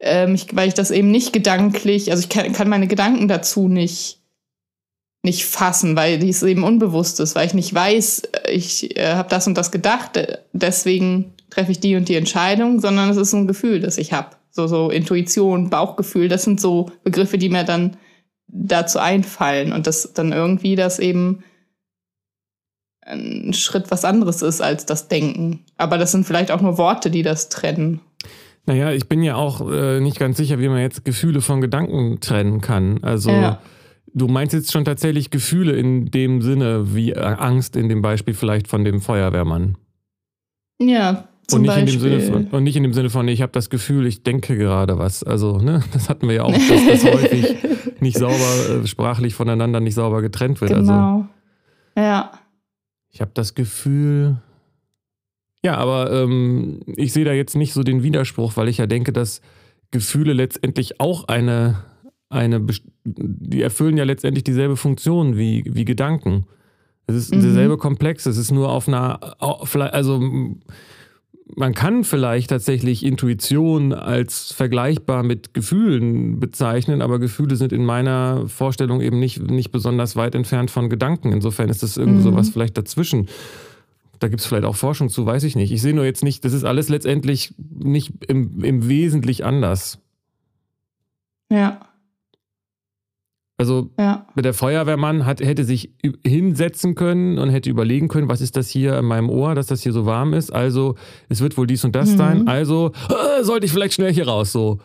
ähm, 0.00 0.36
ich, 0.36 0.56
weil 0.56 0.68
ich 0.68 0.72
das 0.72 0.90
eben 0.90 1.10
nicht 1.10 1.34
gedanklich, 1.34 2.10
also 2.10 2.22
ich 2.22 2.30
kann, 2.30 2.54
kann 2.54 2.70
meine 2.70 2.88
Gedanken 2.88 3.28
dazu 3.28 3.68
nicht 3.68 4.22
nicht 5.22 5.44
fassen, 5.44 5.96
weil 5.96 6.18
dies 6.18 6.42
eben 6.42 6.64
unbewusst 6.64 7.20
ist, 7.20 7.34
weil 7.34 7.46
ich 7.46 7.54
nicht 7.54 7.74
weiß, 7.74 8.22
ich 8.50 8.96
äh, 8.96 9.16
habe 9.16 9.28
das 9.28 9.46
und 9.46 9.58
das 9.58 9.70
gedacht, 9.70 10.16
äh, 10.16 10.38
deswegen 10.54 11.34
treffe 11.50 11.72
ich 11.72 11.80
die 11.80 11.96
und 11.96 12.08
die 12.08 12.16
Entscheidung, 12.16 12.80
sondern 12.80 13.10
es 13.10 13.18
ist 13.18 13.34
ein 13.34 13.46
Gefühl, 13.46 13.80
das 13.80 13.98
ich 13.98 14.14
habe. 14.14 14.30
So, 14.54 14.68
so 14.68 14.88
Intuition, 14.88 15.68
Bauchgefühl, 15.68 16.28
das 16.28 16.44
sind 16.44 16.60
so 16.60 16.90
Begriffe, 17.02 17.38
die 17.38 17.48
mir 17.48 17.64
dann 17.64 17.96
dazu 18.46 19.00
einfallen 19.00 19.72
und 19.72 19.88
das 19.88 20.12
dann 20.14 20.32
irgendwie 20.32 20.76
das 20.76 21.00
eben 21.00 21.42
ein 23.02 23.52
Schritt 23.52 23.90
was 23.90 24.04
anderes 24.04 24.42
ist 24.42 24.60
als 24.60 24.86
das 24.86 25.08
Denken. 25.08 25.64
Aber 25.76 25.98
das 25.98 26.12
sind 26.12 26.24
vielleicht 26.24 26.52
auch 26.52 26.60
nur 26.60 26.78
Worte, 26.78 27.10
die 27.10 27.22
das 27.22 27.48
trennen. 27.48 28.00
Naja, 28.64 28.92
ich 28.92 29.08
bin 29.08 29.22
ja 29.22 29.34
auch 29.34 29.68
äh, 29.70 30.00
nicht 30.00 30.18
ganz 30.18 30.36
sicher, 30.36 30.60
wie 30.60 30.68
man 30.68 30.78
jetzt 30.78 31.04
Gefühle 31.04 31.40
von 31.40 31.60
Gedanken 31.60 32.20
trennen 32.20 32.60
kann. 32.60 33.02
Also 33.02 33.30
ja. 33.30 33.60
Du 34.16 34.28
meinst 34.28 34.54
jetzt 34.54 34.70
schon 34.70 34.84
tatsächlich 34.84 35.30
Gefühle 35.30 35.72
in 35.72 36.06
dem 36.12 36.40
Sinne 36.40 36.94
wie 36.94 37.16
Angst 37.16 37.74
in 37.74 37.88
dem 37.88 38.00
Beispiel 38.00 38.32
vielleicht 38.32 38.68
von 38.68 38.84
dem 38.84 39.00
Feuerwehrmann. 39.00 39.76
Ja, 40.80 41.28
zum 41.46 41.60
und 41.60 41.62
nicht 41.62 41.74
Beispiel. 41.74 41.94
In 41.94 42.00
dem 42.00 42.20
Sinne 42.20 42.32
von, 42.32 42.46
und 42.46 42.64
nicht 42.64 42.76
in 42.76 42.82
dem 42.82 42.92
Sinne 42.92 43.10
von, 43.10 43.28
ich 43.28 43.42
habe 43.42 43.52
das 43.52 43.70
Gefühl, 43.70 44.06
ich 44.06 44.22
denke 44.22 44.56
gerade 44.56 44.98
was. 44.98 45.22
Also, 45.22 45.58
ne, 45.58 45.82
das 45.92 46.08
hatten 46.08 46.28
wir 46.28 46.34
ja 46.36 46.42
auch, 46.44 46.52
dass 46.52 46.86
das 46.86 47.04
häufig 47.04 47.56
nicht 48.00 48.18
sauber, 48.18 48.82
äh, 48.82 48.86
sprachlich 48.86 49.34
voneinander 49.34 49.80
nicht 49.80 49.94
sauber 49.94 50.22
getrennt 50.22 50.60
wird. 50.60 50.72
Also 50.72 50.92
genau. 50.92 51.28
Also, 51.94 52.08
ja. 52.08 52.32
Ich 53.10 53.20
habe 53.20 53.30
das 53.34 53.54
Gefühl. 53.54 54.36
Ja, 55.64 55.76
aber 55.76 56.12
ähm, 56.12 56.80
ich 56.86 57.12
sehe 57.12 57.24
da 57.24 57.32
jetzt 57.32 57.56
nicht 57.56 57.72
so 57.72 57.82
den 57.82 58.02
Widerspruch, 58.02 58.56
weil 58.56 58.68
ich 58.68 58.78
ja 58.78 58.86
denke, 58.86 59.12
dass 59.12 59.40
Gefühle 59.90 60.34
letztendlich 60.34 61.00
auch 61.00 61.28
eine 61.28 61.84
eine, 62.34 62.66
die 63.04 63.62
erfüllen 63.62 63.96
ja 63.96 64.04
letztendlich 64.04 64.44
dieselbe 64.44 64.76
Funktion 64.76 65.38
wie, 65.38 65.64
wie 65.66 65.84
Gedanken. 65.84 66.46
Es 67.06 67.14
ist 67.16 67.34
mhm. 67.34 67.42
derselbe 67.42 67.78
Komplex, 67.78 68.26
es 68.26 68.36
ist 68.36 68.50
nur 68.50 68.70
auf 68.70 68.88
einer, 68.88 69.20
also 69.40 70.20
man 71.46 71.74
kann 71.74 72.04
vielleicht 72.04 72.50
tatsächlich 72.50 73.04
Intuition 73.04 73.92
als 73.92 74.52
vergleichbar 74.52 75.22
mit 75.22 75.52
Gefühlen 75.52 76.40
bezeichnen, 76.40 77.02
aber 77.02 77.18
Gefühle 77.18 77.56
sind 77.56 77.72
in 77.72 77.84
meiner 77.84 78.48
Vorstellung 78.48 79.00
eben 79.00 79.18
nicht, 79.18 79.40
nicht 79.42 79.70
besonders 79.70 80.16
weit 80.16 80.34
entfernt 80.34 80.70
von 80.70 80.88
Gedanken. 80.88 81.32
Insofern 81.32 81.68
ist 81.68 81.82
das 81.82 81.96
irgendwie 81.96 82.20
mhm. 82.20 82.24
sowas 82.24 82.48
vielleicht 82.48 82.78
dazwischen. 82.78 83.28
Da 84.20 84.28
gibt 84.28 84.40
es 84.40 84.46
vielleicht 84.46 84.64
auch 84.64 84.76
Forschung 84.76 85.10
zu, 85.10 85.26
weiß 85.26 85.44
ich 85.44 85.54
nicht. 85.54 85.70
Ich 85.70 85.82
sehe 85.82 85.94
nur 85.94 86.04
jetzt 86.04 86.24
nicht, 86.24 86.44
das 86.44 86.54
ist 86.54 86.64
alles 86.64 86.88
letztendlich 86.88 87.54
nicht 87.58 88.24
im, 88.26 88.64
im 88.64 88.88
Wesentlich 88.88 89.44
anders. 89.44 89.98
Ja. 91.50 91.80
Also 93.56 93.90
ja. 93.98 94.26
der 94.36 94.52
Feuerwehrmann 94.52 95.26
hat, 95.26 95.40
hätte 95.40 95.64
sich 95.64 95.92
hinsetzen 96.26 96.96
können 96.96 97.38
und 97.38 97.50
hätte 97.50 97.70
überlegen 97.70 98.08
können, 98.08 98.28
was 98.28 98.40
ist 98.40 98.56
das 98.56 98.68
hier 98.68 98.98
in 98.98 99.04
meinem 99.04 99.30
Ohr, 99.30 99.54
dass 99.54 99.68
das 99.68 99.82
hier 99.82 99.92
so 99.92 100.06
warm 100.06 100.34
ist. 100.34 100.52
Also 100.52 100.96
es 101.28 101.40
wird 101.40 101.56
wohl 101.56 101.66
dies 101.66 101.84
und 101.84 101.94
das 101.94 102.10
mhm. 102.10 102.16
sein. 102.16 102.48
Also 102.48 102.90
äh, 103.08 103.44
sollte 103.44 103.66
ich 103.66 103.72
vielleicht 103.72 103.94
schnell 103.94 104.12
hier 104.12 104.26
raus 104.26 104.50
so. 104.50 104.78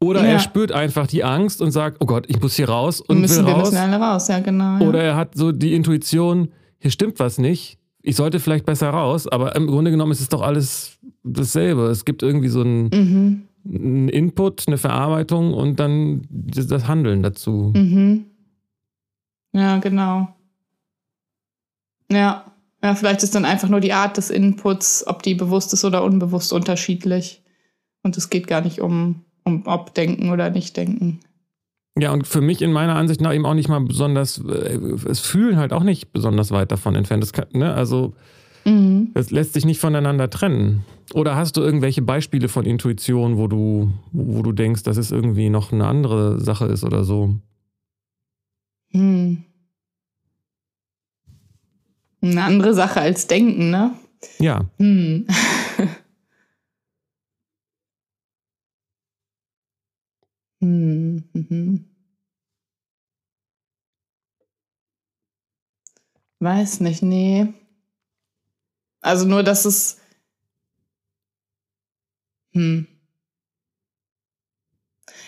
Oder 0.00 0.24
ja. 0.24 0.32
er 0.32 0.38
spürt 0.40 0.72
einfach 0.72 1.06
die 1.06 1.22
Angst 1.22 1.62
und 1.62 1.70
sagt, 1.70 1.98
oh 2.00 2.06
Gott, 2.06 2.24
ich 2.28 2.40
muss 2.40 2.56
hier 2.56 2.68
raus 2.68 3.00
und 3.00 3.20
müssen 3.20 3.46
will 3.46 3.52
wir 3.52 3.54
raus. 3.54 3.70
müssen 3.70 3.92
alle 3.92 4.04
raus, 4.04 4.28
ja 4.28 4.40
genau. 4.40 4.78
Ja. 4.78 4.88
Oder 4.88 5.02
er 5.02 5.16
hat 5.16 5.36
so 5.36 5.52
die 5.52 5.74
Intuition, 5.74 6.48
hier 6.78 6.90
stimmt 6.90 7.20
was 7.20 7.38
nicht. 7.38 7.78
Ich 8.02 8.16
sollte 8.16 8.40
vielleicht 8.40 8.66
besser 8.66 8.90
raus, 8.90 9.28
aber 9.28 9.54
im 9.54 9.68
Grunde 9.68 9.92
genommen 9.92 10.12
ist 10.12 10.20
es 10.20 10.28
doch 10.28 10.42
alles 10.42 10.98
dasselbe. 11.22 11.86
Es 11.86 12.04
gibt 12.04 12.22
irgendwie 12.22 12.48
so 12.48 12.62
ein, 12.62 12.88
mhm 12.92 13.42
ein 13.68 14.08
Input, 14.08 14.64
eine 14.66 14.78
Verarbeitung 14.78 15.54
und 15.54 15.80
dann 15.80 16.26
das 16.30 16.86
Handeln 16.86 17.22
dazu. 17.22 17.72
Mhm. 17.74 18.26
Ja, 19.52 19.78
genau. 19.78 20.28
Ja. 22.10 22.52
ja, 22.82 22.94
vielleicht 22.94 23.22
ist 23.22 23.34
dann 23.34 23.44
einfach 23.44 23.68
nur 23.68 23.80
die 23.80 23.92
Art 23.92 24.16
des 24.16 24.30
Inputs, 24.30 25.06
ob 25.06 25.22
die 25.22 25.34
bewusst 25.34 25.72
ist 25.72 25.84
oder 25.84 26.04
unbewusst 26.04 26.52
unterschiedlich. 26.52 27.42
Und 28.02 28.16
es 28.16 28.30
geht 28.30 28.46
gar 28.46 28.60
nicht 28.60 28.80
um, 28.80 29.24
um 29.44 29.66
ob 29.66 29.94
denken 29.94 30.30
oder 30.30 30.50
nicht 30.50 30.76
denken. 30.76 31.20
Ja, 31.98 32.12
und 32.12 32.26
für 32.26 32.42
mich 32.42 32.60
in 32.60 32.72
meiner 32.72 32.94
Ansicht 32.94 33.20
nach 33.20 33.32
eben 33.32 33.46
auch 33.46 33.54
nicht 33.54 33.68
mal 33.68 33.80
besonders, 33.80 34.38
äh, 34.38 34.78
es 35.08 35.20
fühlen 35.20 35.56
halt 35.56 35.72
auch 35.72 35.82
nicht 35.82 36.12
besonders 36.12 36.50
weit 36.50 36.70
davon 36.70 36.94
entfernt. 36.94 37.22
Das 37.22 37.32
kann, 37.32 37.46
ne? 37.52 37.72
Also 37.72 38.14
Mhm. 38.66 39.12
Das 39.14 39.30
lässt 39.30 39.54
sich 39.54 39.64
nicht 39.64 39.80
voneinander 39.80 40.28
trennen. 40.28 40.84
Oder 41.14 41.36
hast 41.36 41.56
du 41.56 41.62
irgendwelche 41.62 42.02
Beispiele 42.02 42.48
von 42.48 42.66
Intuition, 42.66 43.38
wo 43.38 43.46
du, 43.46 43.92
wo 44.12 44.42
du 44.42 44.52
denkst, 44.52 44.82
dass 44.82 44.96
es 44.96 45.12
irgendwie 45.12 45.50
noch 45.50 45.72
eine 45.72 45.86
andere 45.86 46.40
Sache 46.40 46.66
ist 46.66 46.82
oder 46.82 47.04
so? 47.04 47.36
Hm. 48.90 49.44
Eine 52.22 52.42
andere 52.42 52.74
Sache 52.74 53.00
als 53.00 53.28
Denken, 53.28 53.70
ne? 53.70 53.92
Ja. 54.40 54.64
Hm. 54.78 55.26
hm. 60.60 61.22
Mhm. 61.32 61.84
Weiß 66.40 66.80
nicht, 66.80 67.02
nee. 67.02 67.52
Also 69.06 69.26
nur, 69.26 69.42
dass 69.42 69.64
es. 69.64 69.98
Hm. 72.52 72.86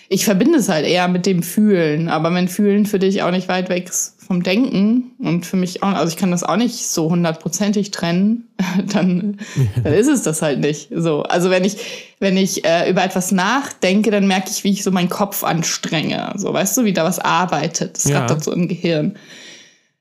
ich 0.08 0.24
verbinde 0.24 0.58
es 0.58 0.70
halt 0.70 0.86
eher 0.86 1.08
mit 1.08 1.26
dem 1.26 1.42
Fühlen, 1.42 2.08
aber 2.08 2.32
wenn 2.32 2.48
Fühlen 2.48 2.86
für 2.86 2.98
dich 2.98 3.22
auch 3.22 3.30
nicht 3.30 3.48
weit 3.48 3.68
weg 3.68 3.86
ist 3.90 4.14
vom 4.26 4.42
Denken 4.42 5.12
und 5.18 5.44
für 5.44 5.56
mich 5.56 5.82
auch, 5.82 5.88
also 5.88 6.10
ich 6.10 6.16
kann 6.16 6.30
das 6.30 6.42
auch 6.42 6.56
nicht 6.56 6.86
so 6.86 7.10
hundertprozentig 7.10 7.90
trennen, 7.90 8.48
dann, 8.86 9.38
dann 9.84 9.92
ist 9.92 10.08
es 10.08 10.22
das 10.22 10.42
halt 10.42 10.60
nicht. 10.60 10.88
So, 10.94 11.22
also 11.24 11.50
wenn 11.50 11.64
ich, 11.64 11.76
wenn 12.18 12.36
ich 12.36 12.64
äh, 12.64 12.90
über 12.90 13.04
etwas 13.04 13.30
nachdenke, 13.30 14.10
dann 14.10 14.26
merke 14.26 14.50
ich, 14.50 14.64
wie 14.64 14.72
ich 14.72 14.82
so 14.82 14.90
meinen 14.90 15.10
Kopf 15.10 15.44
anstrenge. 15.44 16.32
So, 16.36 16.52
weißt 16.52 16.78
du, 16.78 16.84
wie 16.84 16.94
da 16.94 17.04
was 17.04 17.18
arbeitet. 17.18 17.96
Das 17.96 18.04
ja. 18.04 18.20
rattert 18.20 18.42
so 18.42 18.52
im 18.52 18.68
Gehirn. 18.68 19.18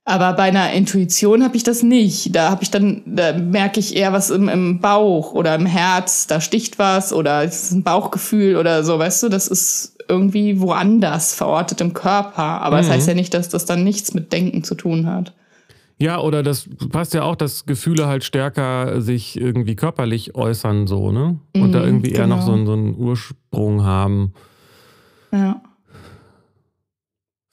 Aber 0.09 0.31
bei 0.31 0.43
einer 0.43 0.71
Intuition 0.71 1.43
habe 1.43 1.57
ich 1.57 1.63
das 1.63 1.83
nicht. 1.83 2.33
Da 2.33 2.49
habe 2.49 2.63
ich 2.63 2.71
dann, 2.71 3.01
da 3.05 3.33
merke 3.33 3.81
ich 3.81 3.93
eher 3.93 4.13
was 4.13 4.29
im, 4.29 4.47
im 4.47 4.79
Bauch 4.79 5.33
oder 5.33 5.53
im 5.53 5.65
Herz, 5.65 6.27
da 6.27 6.39
sticht 6.39 6.79
was 6.79 7.11
oder 7.11 7.43
es 7.43 7.63
ist 7.63 7.71
ein 7.73 7.83
Bauchgefühl 7.83 8.55
oder 8.55 8.85
so, 8.85 8.97
weißt 8.97 9.23
du, 9.23 9.29
das 9.29 9.49
ist 9.49 9.97
irgendwie 10.07 10.61
woanders 10.61 11.35
verortet 11.35 11.81
im 11.81 11.93
Körper. 11.93 12.61
Aber 12.61 12.77
mhm. 12.77 12.83
das 12.83 12.89
heißt 12.89 13.07
ja 13.09 13.15
nicht, 13.15 13.33
dass 13.33 13.49
das 13.49 13.65
dann 13.65 13.83
nichts 13.83 14.13
mit 14.13 14.31
Denken 14.31 14.63
zu 14.63 14.75
tun 14.75 15.07
hat. 15.07 15.33
Ja, 15.97 16.21
oder 16.21 16.41
das 16.41 16.69
passt 16.89 17.13
ja 17.13 17.23
auch, 17.23 17.35
dass 17.35 17.65
Gefühle 17.65 18.07
halt 18.07 18.23
stärker 18.23 19.01
sich 19.01 19.37
irgendwie 19.37 19.75
körperlich 19.75 20.35
äußern, 20.35 20.87
so, 20.87 21.11
ne? 21.11 21.37
Und 21.53 21.67
mhm, 21.67 21.71
da 21.73 21.83
irgendwie 21.83 22.11
eher 22.11 22.27
noch 22.27 22.43
so, 22.43 22.53
genau. 22.53 22.65
so 22.65 22.73
einen 22.73 22.95
Ursprung 22.95 23.83
haben. 23.83 24.31
Ja. 25.33 25.61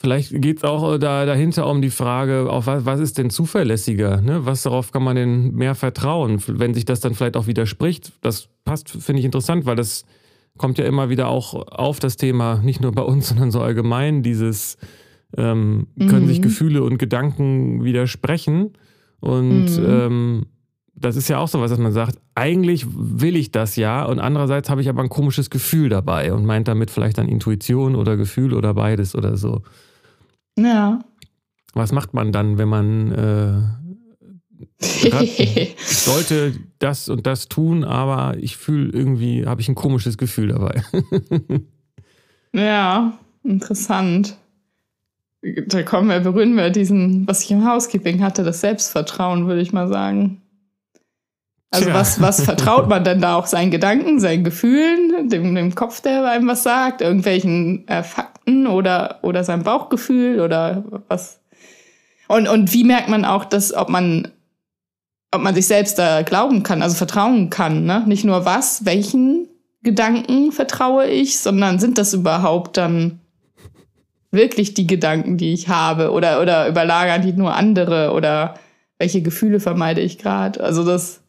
Vielleicht 0.04 0.42
geht 0.42 0.58
es 0.58 0.64
auch 0.64 0.98
da, 0.98 1.24
dahinter 1.24 1.66
um 1.66 1.80
die 1.80 1.88
Frage, 1.88 2.50
auf 2.50 2.66
was, 2.66 2.84
was 2.84 3.00
ist 3.00 3.16
denn 3.16 3.30
zuverlässiger? 3.30 4.20
Ne? 4.20 4.44
Was 4.44 4.64
darauf 4.64 4.92
kann 4.92 5.02
man 5.02 5.16
denn 5.16 5.54
mehr 5.54 5.74
vertrauen? 5.74 6.42
Wenn 6.46 6.74
sich 6.74 6.84
das 6.84 7.00
dann 7.00 7.14
vielleicht 7.14 7.38
auch 7.38 7.46
widerspricht, 7.46 8.12
das 8.20 8.50
passt, 8.66 8.90
finde 8.90 9.20
ich 9.20 9.24
interessant, 9.24 9.64
weil 9.64 9.76
das 9.76 10.04
kommt 10.58 10.76
ja 10.76 10.84
immer 10.84 11.08
wieder 11.08 11.28
auch 11.28 11.54
auf 11.54 12.00
das 12.00 12.18
Thema, 12.18 12.56
nicht 12.56 12.82
nur 12.82 12.92
bei 12.92 13.00
uns, 13.00 13.28
sondern 13.30 13.50
so 13.50 13.62
allgemein, 13.62 14.22
dieses 14.22 14.76
ähm, 15.38 15.86
können 15.98 16.24
mhm. 16.24 16.28
sich 16.28 16.42
Gefühle 16.42 16.82
und 16.82 16.98
Gedanken 16.98 17.82
widersprechen. 17.82 18.74
Und 19.20 19.78
mhm. 19.78 19.86
ähm, 19.88 20.46
das 20.94 21.16
ist 21.16 21.28
ja 21.28 21.38
auch 21.38 21.48
so 21.48 21.62
was, 21.62 21.70
dass 21.70 21.80
man 21.80 21.92
sagt, 21.92 22.18
eigentlich 22.34 22.86
will 22.94 23.36
ich 23.36 23.52
das 23.52 23.76
ja 23.76 24.04
und 24.04 24.18
andererseits 24.18 24.68
habe 24.68 24.82
ich 24.82 24.90
aber 24.90 25.02
ein 25.02 25.08
komisches 25.08 25.48
Gefühl 25.48 25.88
dabei 25.88 26.34
und 26.34 26.44
meint 26.44 26.68
damit 26.68 26.90
vielleicht 26.90 27.16
dann 27.16 27.26
Intuition 27.26 27.96
oder 27.96 28.18
Gefühl 28.18 28.52
oder 28.52 28.74
beides 28.74 29.14
oder 29.14 29.38
so. 29.38 29.62
Ja. 30.58 31.00
Was 31.74 31.92
macht 31.92 32.14
man 32.14 32.32
dann, 32.32 32.58
wenn 32.58 32.68
man 32.68 33.12
äh, 33.12 33.84
sollte 35.86 36.54
das 36.78 37.08
und 37.08 37.26
das 37.26 37.48
tun, 37.48 37.84
aber 37.84 38.36
ich 38.38 38.56
fühle 38.56 38.90
irgendwie, 38.92 39.46
habe 39.46 39.60
ich 39.60 39.68
ein 39.68 39.74
komisches 39.74 40.18
Gefühl 40.18 40.48
dabei. 40.48 40.82
ja, 42.52 43.18
interessant. 43.42 44.36
Da 45.66 45.82
kommen 45.82 46.08
wir, 46.08 46.20
berühren 46.20 46.56
wir 46.56 46.70
diesen, 46.70 47.26
was 47.26 47.42
ich 47.42 47.50
im 47.50 47.68
Housekeeping 47.68 48.22
hatte, 48.22 48.44
das 48.44 48.60
Selbstvertrauen, 48.60 49.46
würde 49.46 49.60
ich 49.60 49.72
mal 49.72 49.88
sagen. 49.88 50.40
Also 51.70 51.92
was, 51.92 52.20
was 52.20 52.44
vertraut 52.44 52.88
man 52.88 53.04
denn 53.04 53.20
da 53.20 53.36
auch? 53.36 53.46
Seinen 53.46 53.70
Gedanken, 53.70 54.20
seinen 54.20 54.44
Gefühlen, 54.44 55.28
dem, 55.28 55.54
dem 55.54 55.74
Kopf, 55.74 56.00
der 56.00 56.24
einem 56.24 56.48
was 56.48 56.62
sagt, 56.62 57.00
irgendwelchen 57.02 57.86
äh, 57.88 58.02
Fakten 58.02 58.33
oder, 58.46 59.18
oder 59.22 59.44
sein 59.44 59.62
Bauchgefühl 59.62 60.40
oder 60.40 60.84
was? 61.08 61.40
Und, 62.28 62.48
und 62.48 62.72
wie 62.72 62.84
merkt 62.84 63.08
man 63.08 63.24
auch, 63.24 63.44
dass, 63.44 63.74
ob 63.74 63.88
man, 63.88 64.28
ob 65.30 65.42
man 65.42 65.54
sich 65.54 65.66
selbst 65.66 65.98
da 65.98 66.22
glauben 66.22 66.62
kann, 66.62 66.82
also 66.82 66.96
vertrauen 66.96 67.50
kann, 67.50 67.84
ne? 67.84 68.04
Nicht 68.06 68.24
nur 68.24 68.44
was, 68.44 68.84
welchen 68.84 69.48
Gedanken 69.82 70.52
vertraue 70.52 71.06
ich, 71.06 71.38
sondern 71.38 71.78
sind 71.78 71.98
das 71.98 72.14
überhaupt 72.14 72.76
dann 72.76 73.20
wirklich 74.30 74.74
die 74.74 74.86
Gedanken, 74.86 75.36
die 75.36 75.52
ich 75.52 75.68
habe 75.68 76.10
oder, 76.10 76.40
oder 76.40 76.68
überlagern 76.68 77.22
die 77.22 77.32
nur 77.32 77.54
andere 77.54 78.12
oder 78.12 78.54
welche 78.98 79.22
Gefühle 79.22 79.60
vermeide 79.60 80.00
ich 80.00 80.18
gerade? 80.18 80.62
Also 80.62 80.84
das, 80.84 81.23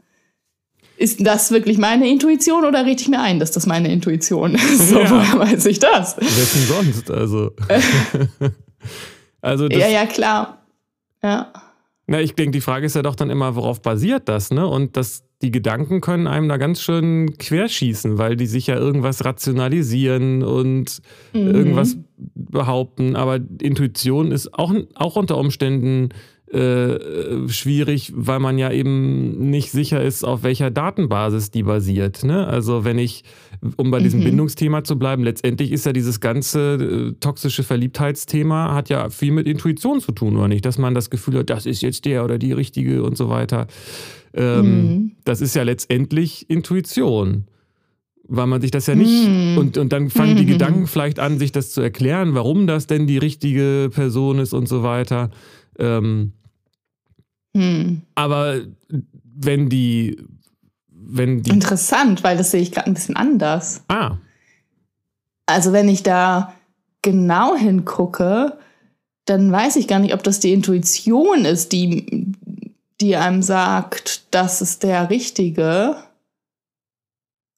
ist 0.98 1.26
das 1.26 1.52
wirklich 1.52 1.78
meine 1.78 2.10
Intuition 2.10 2.66
oder 2.66 2.86
rede 2.86 3.02
ich 3.02 3.08
mir 3.08 3.22
ein, 3.22 3.40
dass 3.40 3.52
das 3.52 3.66
meine 3.66 3.92
Intuition 3.92 4.56
ist? 4.56 4.90
So, 4.90 5.00
ja. 5.00 5.10
woher 5.10 5.40
weiß 5.40 5.66
ich 5.66 5.80
das? 5.80 6.18
Wessen 6.18 6.62
sonst? 6.62 7.12
Also. 7.12 7.52
also 9.42 9.68
ja, 9.68 9.88
ja, 9.88 10.06
klar. 10.06 10.66
Ja. 11.22 11.52
Na, 12.08 12.22
ich 12.22 12.36
denke, 12.36 12.52
die 12.52 12.62
Frage 12.62 12.86
ist 12.86 12.96
ja 12.96 13.02
doch 13.02 13.16
dann 13.16 13.30
immer, 13.30 13.56
worauf 13.56 13.82
basiert 13.82 14.30
das, 14.30 14.52
ne? 14.52 14.68
Und 14.68 14.96
das, 14.96 15.24
die 15.42 15.50
Gedanken 15.50 16.02
können 16.02 16.28
einem 16.28 16.48
da 16.48 16.58
ganz 16.58 16.82
schön 16.82 17.36
querschießen, 17.38 18.20
weil 18.20 18.36
die 18.36 18.46
sich 18.46 18.68
ja 18.68 18.76
irgendwas 18.76 19.26
rationalisieren 19.26 20.44
und 20.44 21.02
mhm. 21.34 21.48
irgendwas 21.48 21.98
behaupten. 22.36 23.16
Aber 23.16 23.40
Intuition 23.60 24.32
ist 24.32 24.54
auch, 24.54 24.74
auch 24.94 25.16
unter 25.16 25.38
Umständen 25.38 26.10
äh, 26.56 27.50
schwierig, 27.50 28.14
weil 28.16 28.40
man 28.40 28.58
ja 28.58 28.72
eben 28.72 29.50
nicht 29.50 29.72
sicher 29.72 30.02
ist, 30.02 30.24
auf 30.24 30.44
welcher 30.44 30.72
Datenbasis 30.72 31.52
die 31.52 31.64
basiert. 31.64 32.24
Ne? 32.24 32.48
Also 32.48 32.86
wenn 32.86 32.98
ich, 32.98 33.24
um 33.76 33.92
bei 33.92 34.00
diesem 34.00 34.22
mhm. 34.22 34.26
Bindungsthema 34.26 34.86
zu 34.86 34.98
bleiben, 34.98 35.24
letztendlich 35.24 35.74
ist 35.74 35.86
ja 35.86 35.92
dieses 35.92 36.22
ganze 36.22 36.76
äh, 36.76 37.12
toxische 37.20 37.64
Verliebtheitsthema 37.64 38.74
hat 38.74 38.88
ja 38.88 39.10
viel 39.10 39.34
mit 39.34 39.48
Intuition 39.48 40.00
zu 40.00 40.14
tun, 40.14 40.38
oder 40.38 40.48
nicht? 40.48 40.64
Dass 40.64 40.78
man 40.78 40.94
das 40.94 41.10
Gefühl 41.10 41.40
hat, 41.40 41.50
das 41.50 41.66
ist 41.66 41.82
jetzt 41.82 42.06
der 42.06 42.24
oder 42.24 42.38
die 42.38 42.54
richtige 42.54 43.04
und 43.04 43.18
so 43.18 43.28
weiter. 43.28 43.68
Ähm, 44.34 44.62
mhm. 44.62 45.12
Das 45.26 45.42
ist 45.42 45.56
ja 45.56 45.64
letztendlich 45.64 46.50
Intuition 46.50 47.48
weil 48.28 48.48
man 48.48 48.60
sich 48.60 48.72
das 48.72 48.88
ja 48.88 48.96
nicht 48.96 49.30
mm. 49.30 49.58
und, 49.60 49.78
und 49.78 49.94
dann 49.94 50.10
fangen 50.10 50.36
die 50.36 50.48
Gedanken 50.48 50.88
vielleicht 50.88 51.20
an, 51.20 51.38
sich 51.38 51.52
das 51.52 51.70
zu 51.70 51.82
erklären, 51.82 52.34
warum 52.34 52.66
das 52.66 52.88
denn 52.88 53.06
die 53.06 53.20
richtige 53.20 53.92
Person 53.94 54.40
ist 54.40 54.52
und 54.52 54.68
so 54.68 54.82
weiter. 54.82 55.30
Ähm, 55.78 56.34
hm. 57.56 58.02
Aber 58.16 58.60
wenn 59.34 59.70
die, 59.70 60.22
wenn 60.90 61.42
die. 61.42 61.52
Interessant, 61.52 62.24
weil 62.24 62.38
das 62.38 62.52
sehe 62.52 62.62
ich 62.62 62.74
gerade 62.74 62.88
ein 62.88 62.94
bisschen 62.94 63.16
anders. 63.16 63.82
Ah. 63.88 64.18
Also 65.46 65.72
wenn 65.72 65.88
ich 65.88 66.04
da 66.04 66.54
genau 67.02 67.56
hingucke, 67.56 68.58
dann 69.24 69.52
weiß 69.52 69.78
ich 69.78 69.88
gar 69.88 70.00
nicht, 70.00 70.14
ob 70.14 70.22
das 70.24 70.42
die 70.42 70.52
Intuition 70.52 71.46
ist, 71.46 71.72
die, 71.72 72.34
die 73.00 73.16
einem 73.16 73.42
sagt, 73.42 74.24
das 74.32 74.62
ist 74.62 74.84
der 74.84 75.10
Richtige. 75.10 75.96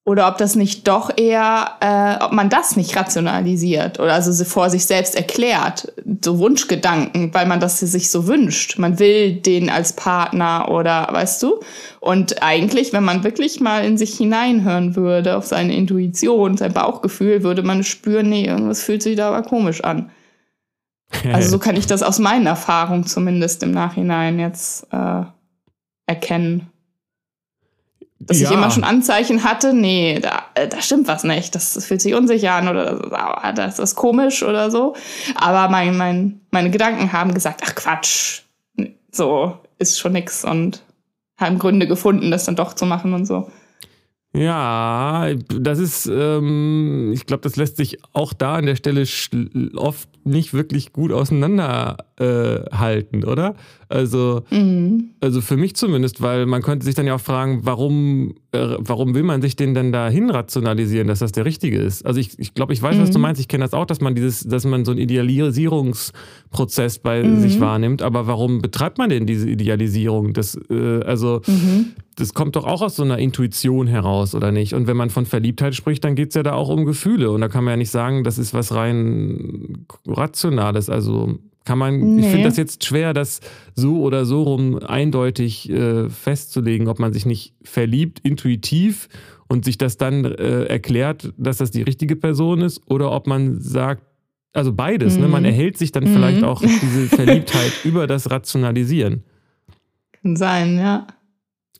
Oder 0.07 0.29
ob 0.29 0.37
das 0.37 0.55
nicht 0.55 0.87
doch 0.87 1.11
eher, 1.17 1.71
äh, 1.81 2.23
ob 2.23 2.31
man 2.31 2.47
das 2.47 2.77
nicht 2.77 2.95
rationalisiert 2.95 3.99
oder 3.99 4.13
also 4.13 4.45
vor 4.45 4.69
sich 4.69 4.85
selbst 4.85 5.17
erklärt, 5.17 5.91
so 6.23 6.39
Wunschgedanken, 6.39 7.33
weil 7.33 7.45
man 7.45 7.59
das 7.59 7.81
sich 7.81 8.09
so 8.09 8.25
wünscht. 8.25 8.79
Man 8.79 8.99
will 8.99 9.33
den 9.33 9.69
als 9.69 9.91
Partner 9.91 10.69
oder 10.71 11.09
weißt 11.11 11.43
du? 11.43 11.59
Und 11.99 12.41
eigentlich, 12.41 12.93
wenn 12.93 13.03
man 13.03 13.25
wirklich 13.25 13.59
mal 13.59 13.83
in 13.83 13.97
sich 13.97 14.15
hineinhören 14.15 14.95
würde, 14.95 15.35
auf 15.35 15.45
seine 15.45 15.75
Intuition, 15.75 16.55
sein 16.55 16.71
Bauchgefühl, 16.71 17.43
würde 17.43 17.63
man 17.63 17.83
spüren, 17.83 18.29
nee, 18.29 18.45
irgendwas 18.45 18.81
fühlt 18.81 19.03
sich 19.03 19.17
da 19.17 19.27
aber 19.27 19.41
komisch 19.45 19.83
an. 19.83 20.09
Also 21.33 21.49
so 21.49 21.59
kann 21.59 21.75
ich 21.75 21.85
das 21.85 22.01
aus 22.01 22.17
meinen 22.19 22.45
Erfahrungen 22.45 23.05
zumindest 23.05 23.61
im 23.61 23.71
Nachhinein 23.71 24.39
jetzt 24.39 24.87
äh, 24.93 25.23
erkennen 26.05 26.71
dass 28.19 28.39
ja. 28.39 28.49
ich 28.49 28.55
immer 28.55 28.71
schon 28.71 28.83
Anzeichen 28.83 29.43
hatte, 29.43 29.73
nee, 29.73 30.19
da, 30.19 30.43
äh, 30.55 30.67
da 30.67 30.81
stimmt 30.81 31.07
was 31.07 31.23
nicht, 31.23 31.53
das 31.55 31.85
fühlt 31.85 32.01
sich 32.01 32.15
unsicher 32.15 32.53
an 32.53 32.67
oder 32.67 33.53
das 33.55 33.79
ist 33.79 33.95
komisch 33.95 34.43
oder 34.43 34.71
so. 34.71 34.95
Aber 35.35 35.69
mein, 35.69 35.97
mein, 35.97 36.41
meine 36.51 36.71
Gedanken 36.71 37.13
haben 37.13 37.33
gesagt, 37.33 37.61
ach 37.65 37.75
Quatsch, 37.75 38.41
so 39.11 39.57
ist 39.77 39.99
schon 39.99 40.13
nix 40.13 40.43
und 40.43 40.81
haben 41.37 41.59
Gründe 41.59 41.87
gefunden, 41.87 42.31
das 42.31 42.45
dann 42.45 42.55
doch 42.55 42.73
zu 42.73 42.85
machen 42.85 43.13
und 43.13 43.25
so. 43.25 43.49
Ja, 44.33 45.33
das 45.47 45.79
ist, 45.79 46.05
ähm, 46.05 47.11
ich 47.13 47.25
glaube, 47.25 47.41
das 47.41 47.55
lässt 47.55 47.77
sich 47.77 47.97
auch 48.13 48.33
da 48.33 48.55
an 48.55 48.67
der 48.67 48.75
Stelle 48.75 49.05
oft 49.75 50.09
nicht 50.25 50.53
wirklich 50.53 50.93
gut 50.93 51.11
auseinanderhalten, 51.11 53.23
äh, 53.23 53.25
oder? 53.25 53.55
Also, 53.89 54.43
mhm. 54.49 55.11
also 55.21 55.41
für 55.41 55.55
mich 55.55 55.75
zumindest, 55.75 56.21
weil 56.21 56.45
man 56.45 56.61
könnte 56.61 56.85
sich 56.85 56.95
dann 56.95 57.07
ja 57.07 57.15
auch 57.15 57.21
fragen, 57.21 57.61
warum, 57.63 58.35
äh, 58.51 58.75
warum 58.79 59.15
will 59.15 59.23
man 59.23 59.41
sich 59.41 59.55
den 59.55 59.73
denn 59.73 59.91
dahin 59.91 60.29
rationalisieren, 60.29 61.07
dass 61.07 61.19
das 61.19 61.31
der 61.31 61.45
richtige 61.45 61.77
ist? 61.77 62.05
Also 62.05 62.19
ich, 62.19 62.37
ich 62.37 62.53
glaube, 62.53 62.73
ich 62.73 62.81
weiß, 62.81 62.97
mhm. 62.97 63.01
was 63.01 63.11
du 63.11 63.17
mhm. 63.17 63.23
meinst. 63.23 63.39
Ich 63.39 63.47
kenne 63.47 63.63
das 63.63 63.73
auch, 63.73 63.85
dass 63.85 64.01
man 64.01 64.13
dieses, 64.13 64.41
dass 64.41 64.65
man 64.65 64.83
so 64.83 64.91
einen 64.91 64.99
Idealisierungsprozess 64.99 66.99
bei 66.99 67.23
mhm. 67.23 67.39
sich 67.39 67.61
wahrnimmt. 67.61 68.01
Aber 68.01 68.27
warum 68.27 68.61
betreibt 68.61 68.97
man 68.97 69.09
denn 69.09 69.25
diese 69.25 69.49
Idealisierung? 69.49 70.33
Das, 70.33 70.59
äh, 70.69 71.01
also 71.03 71.41
mhm. 71.47 71.93
das 72.15 72.33
kommt 72.33 72.57
doch 72.57 72.65
auch 72.65 72.81
aus 72.81 72.97
so 72.97 73.03
einer 73.03 73.19
Intuition 73.19 73.87
heraus, 73.87 74.35
oder 74.35 74.51
nicht? 74.51 74.73
Und 74.73 74.87
wenn 74.87 74.97
man 74.97 75.09
von 75.09 75.25
Verliebtheit 75.25 75.75
spricht, 75.75 76.03
dann 76.03 76.15
geht 76.15 76.29
es 76.29 76.35
ja 76.35 76.43
da 76.43 76.53
auch 76.53 76.67
um 76.67 76.83
Gefühle. 76.83 77.31
Und 77.31 77.39
da 77.39 77.47
kann 77.47 77.63
man 77.63 77.73
ja 77.73 77.77
nicht 77.77 77.91
sagen, 77.91 78.25
das 78.25 78.37
ist 78.37 78.53
was 78.53 78.75
rein 78.75 79.85
Rationales. 80.05 80.89
Also 80.89 81.39
Kann 81.67 81.79
man, 81.79 81.99
Nee. 82.15 82.21
ich 82.21 82.27
finde 82.27 82.45
das 82.47 82.55
jetzt 82.55 82.85
schwer, 82.85 83.13
das 83.13 83.41
so 83.75 83.99
oder 84.01 84.23
so 84.25 84.43
rum 84.43 84.79
eindeutig 84.79 85.69
äh, 85.69 86.07
festzulegen, 86.09 86.87
ob 86.87 86.97
man 86.97 87.11
sich 87.11 87.25
nicht 87.25 87.55
verliebt, 87.61 88.19
intuitiv 88.23 89.09
und 89.49 89.65
sich 89.65 89.77
das 89.77 89.97
dann 89.97 90.23
äh, 90.23 90.63
erklärt, 90.63 91.33
dass 91.37 91.57
das 91.57 91.71
die 91.71 91.81
richtige 91.81 92.15
Person 92.15 92.61
ist, 92.61 92.79
oder 92.89 93.11
ob 93.11 93.27
man 93.27 93.59
sagt, 93.59 94.03
also 94.53 94.71
beides, 94.71 95.17
ne? 95.17 95.25
Mhm. 95.25 95.31
man 95.31 95.43
erhält 95.45 95.77
sich 95.77 95.91
dann 95.91 96.05
Mhm. 96.05 96.13
vielleicht 96.13 96.43
auch 96.45 96.61
diese 96.61 97.07
Verliebtheit 97.07 97.73
über 97.83 98.07
das 98.07 98.31
Rationalisieren. 98.31 99.23
Kann 100.21 100.37
sein, 100.37 100.77
ja. 100.77 101.05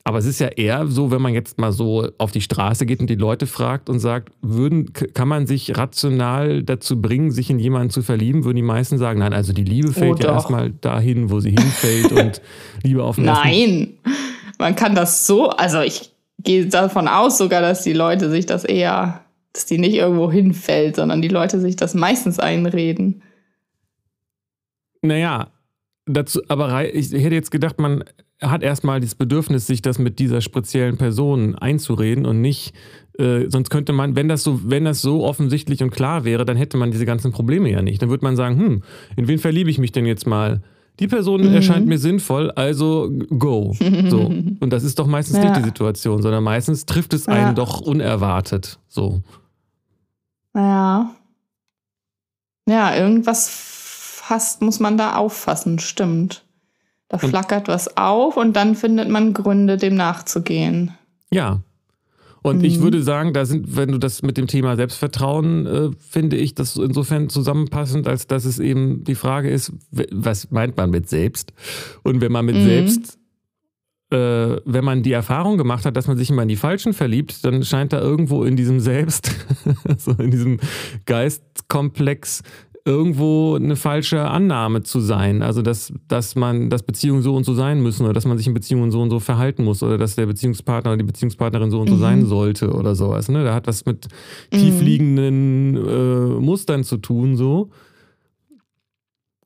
Aber 0.08 0.16
es 0.16 0.24
ist 0.24 0.38
ja 0.38 0.46
eher 0.46 0.86
so, 0.86 1.10
wenn 1.10 1.20
man 1.20 1.34
jetzt 1.34 1.58
mal 1.58 1.70
so 1.70 2.08
auf 2.16 2.30
die 2.30 2.40
Straße 2.40 2.86
geht 2.86 3.00
und 3.00 3.10
die 3.10 3.14
Leute 3.14 3.46
fragt 3.46 3.90
und 3.90 3.98
sagt, 3.98 4.32
würden, 4.40 4.94
kann 4.94 5.28
man 5.28 5.46
sich 5.46 5.76
rational 5.76 6.62
dazu 6.62 7.02
bringen, 7.02 7.30
sich 7.30 7.50
in 7.50 7.58
jemanden 7.58 7.90
zu 7.90 8.00
verlieben, 8.00 8.44
würden 8.44 8.56
die 8.56 8.62
meisten 8.62 8.96
sagen, 8.96 9.18
nein, 9.18 9.34
also 9.34 9.52
die 9.52 9.64
Liebe 9.64 9.92
fällt 9.92 10.20
ja 10.20 10.28
doch. 10.28 10.36
erstmal 10.36 10.70
dahin, 10.70 11.28
wo 11.28 11.40
sie 11.40 11.50
hinfällt 11.50 12.12
und 12.12 12.40
Liebe 12.82 13.04
auf 13.04 13.16
den 13.16 13.26
Nein, 13.26 13.98
man 14.58 14.74
kann 14.74 14.94
das 14.94 15.26
so, 15.26 15.50
also 15.50 15.82
ich 15.82 16.10
gehe 16.38 16.64
davon 16.64 17.06
aus 17.06 17.36
sogar, 17.36 17.60
dass 17.60 17.82
die 17.82 17.92
Leute 17.92 18.30
sich 18.30 18.46
das 18.46 18.64
eher, 18.64 19.26
dass 19.52 19.66
die 19.66 19.76
nicht 19.76 19.96
irgendwo 19.96 20.32
hinfällt, 20.32 20.96
sondern 20.96 21.20
die 21.20 21.28
Leute 21.28 21.60
sich 21.60 21.76
das 21.76 21.92
meistens 21.92 22.38
einreden. 22.38 23.22
Naja, 25.02 25.48
dazu, 26.06 26.40
aber 26.48 26.94
ich 26.94 27.12
hätte 27.12 27.34
jetzt 27.34 27.50
gedacht, 27.50 27.78
man 27.78 28.04
hat 28.40 28.62
erstmal 28.62 29.00
das 29.00 29.14
Bedürfnis, 29.14 29.66
sich 29.66 29.82
das 29.82 29.98
mit 29.98 30.18
dieser 30.18 30.40
speziellen 30.40 30.96
Person 30.96 31.56
einzureden 31.56 32.24
und 32.24 32.40
nicht, 32.40 32.72
äh, 33.18 33.46
sonst 33.48 33.68
könnte 33.70 33.92
man, 33.92 34.14
wenn 34.14 34.28
das 34.28 34.44
so, 34.44 34.60
wenn 34.64 34.84
das 34.84 35.00
so 35.00 35.24
offensichtlich 35.24 35.82
und 35.82 35.90
klar 35.90 36.24
wäre, 36.24 36.44
dann 36.44 36.56
hätte 36.56 36.76
man 36.76 36.90
diese 36.92 37.04
ganzen 37.06 37.32
Probleme 37.32 37.70
ja 37.70 37.82
nicht. 37.82 38.00
Dann 38.00 38.10
würde 38.10 38.24
man 38.24 38.36
sagen, 38.36 38.56
hm, 38.58 38.82
in 39.16 39.26
wen 39.28 39.38
verliebe 39.38 39.70
ich 39.70 39.78
mich 39.78 39.90
denn 39.92 40.06
jetzt 40.06 40.26
mal? 40.26 40.62
Die 41.00 41.08
Person 41.08 41.42
Mhm. 41.42 41.52
erscheint 41.54 41.86
mir 41.86 41.98
sinnvoll, 41.98 42.50
also 42.52 43.10
go. 43.38 43.74
So. 44.08 44.26
Und 44.60 44.70
das 44.70 44.84
ist 44.84 44.98
doch 44.98 45.06
meistens 45.06 45.38
Ja. 45.38 45.44
nicht 45.44 45.56
die 45.56 45.62
Situation, 45.64 46.22
sondern 46.22 46.42
meistens 46.44 46.86
trifft 46.86 47.14
es 47.14 47.26
einen 47.28 47.48
Ja. 47.48 47.52
doch 47.54 47.80
unerwartet. 47.80 48.78
So. 48.88 49.22
Ja. 50.54 51.14
Ja, 52.68 52.94
irgendwas 52.96 53.48
fast 53.50 54.60
muss 54.62 54.78
man 54.80 54.96
da 54.98 55.16
auffassen, 55.16 55.78
stimmt. 55.78 56.44
Da 57.08 57.18
flackert 57.18 57.68
was 57.68 57.96
auf 57.96 58.36
und 58.36 58.54
dann 58.54 58.74
findet 58.74 59.08
man 59.08 59.32
Gründe, 59.32 59.76
dem 59.78 59.94
nachzugehen. 59.94 60.92
Ja. 61.30 61.62
Und 62.42 62.62
ich 62.62 62.78
Mhm. 62.78 62.82
würde 62.82 63.02
sagen, 63.02 63.32
da 63.32 63.44
sind, 63.44 63.76
wenn 63.76 63.90
du 63.90 63.98
das 63.98 64.22
mit 64.22 64.36
dem 64.36 64.46
Thema 64.46 64.76
Selbstvertrauen, 64.76 65.66
äh, 65.66 65.90
finde 65.98 66.36
ich 66.36 66.54
das 66.54 66.76
insofern 66.76 67.28
zusammenpassend, 67.28 68.06
als 68.06 68.26
dass 68.26 68.44
es 68.44 68.58
eben 68.58 69.04
die 69.04 69.14
Frage 69.16 69.50
ist, 69.50 69.72
was 70.12 70.50
meint 70.50 70.76
man 70.76 70.90
mit 70.90 71.08
selbst? 71.08 71.52
Und 72.04 72.20
wenn 72.20 72.30
man 72.30 72.44
mit 72.46 72.56
Mhm. 72.56 72.60
selbst, 72.64 73.18
äh, 74.10 74.16
wenn 74.64 74.84
man 74.84 75.02
die 75.02 75.12
Erfahrung 75.12 75.58
gemacht 75.58 75.84
hat, 75.84 75.96
dass 75.96 76.06
man 76.06 76.16
sich 76.16 76.30
immer 76.30 76.42
in 76.42 76.48
die 76.48 76.56
Falschen 76.56 76.92
verliebt, 76.92 77.44
dann 77.44 77.64
scheint 77.64 77.92
da 77.92 78.00
irgendwo 78.00 78.44
in 78.44 78.54
diesem 78.56 78.80
Selbst, 78.80 79.30
so 79.98 80.12
in 80.12 80.30
diesem 80.30 80.60
Geistkomplex, 81.06 82.42
irgendwo 82.88 83.54
eine 83.54 83.76
falsche 83.76 84.22
Annahme 84.28 84.82
zu 84.82 84.98
sein. 85.00 85.42
Also, 85.42 85.62
dass, 85.62 85.92
dass 86.08 86.34
man, 86.34 86.70
dass 86.70 86.82
Beziehungen 86.82 87.22
so 87.22 87.36
und 87.36 87.44
so 87.44 87.52
sein 87.54 87.82
müssen 87.82 88.04
oder 88.04 88.14
dass 88.14 88.24
man 88.24 88.38
sich 88.38 88.46
in 88.46 88.54
Beziehungen 88.54 88.90
so 88.90 89.00
und 89.02 89.10
so 89.10 89.20
verhalten 89.20 89.62
muss 89.64 89.82
oder 89.82 89.98
dass 89.98 90.16
der 90.16 90.26
Beziehungspartner 90.26 90.90
oder 90.92 90.98
die 90.98 91.04
Beziehungspartnerin 91.04 91.70
so 91.70 91.80
und 91.80 91.88
so 91.90 91.96
Mhm. 91.96 92.00
sein 92.00 92.26
sollte 92.26 92.72
oder 92.72 92.94
sowas. 92.94 93.28
Ne? 93.28 93.44
Da 93.44 93.54
hat 93.54 93.66
was 93.66 93.84
mit 93.86 94.08
Mhm. 94.52 94.56
tiefliegenden 94.58 95.76
äh, 95.76 96.40
Mustern 96.40 96.82
zu 96.82 96.96
tun, 96.96 97.36
so. 97.36 97.70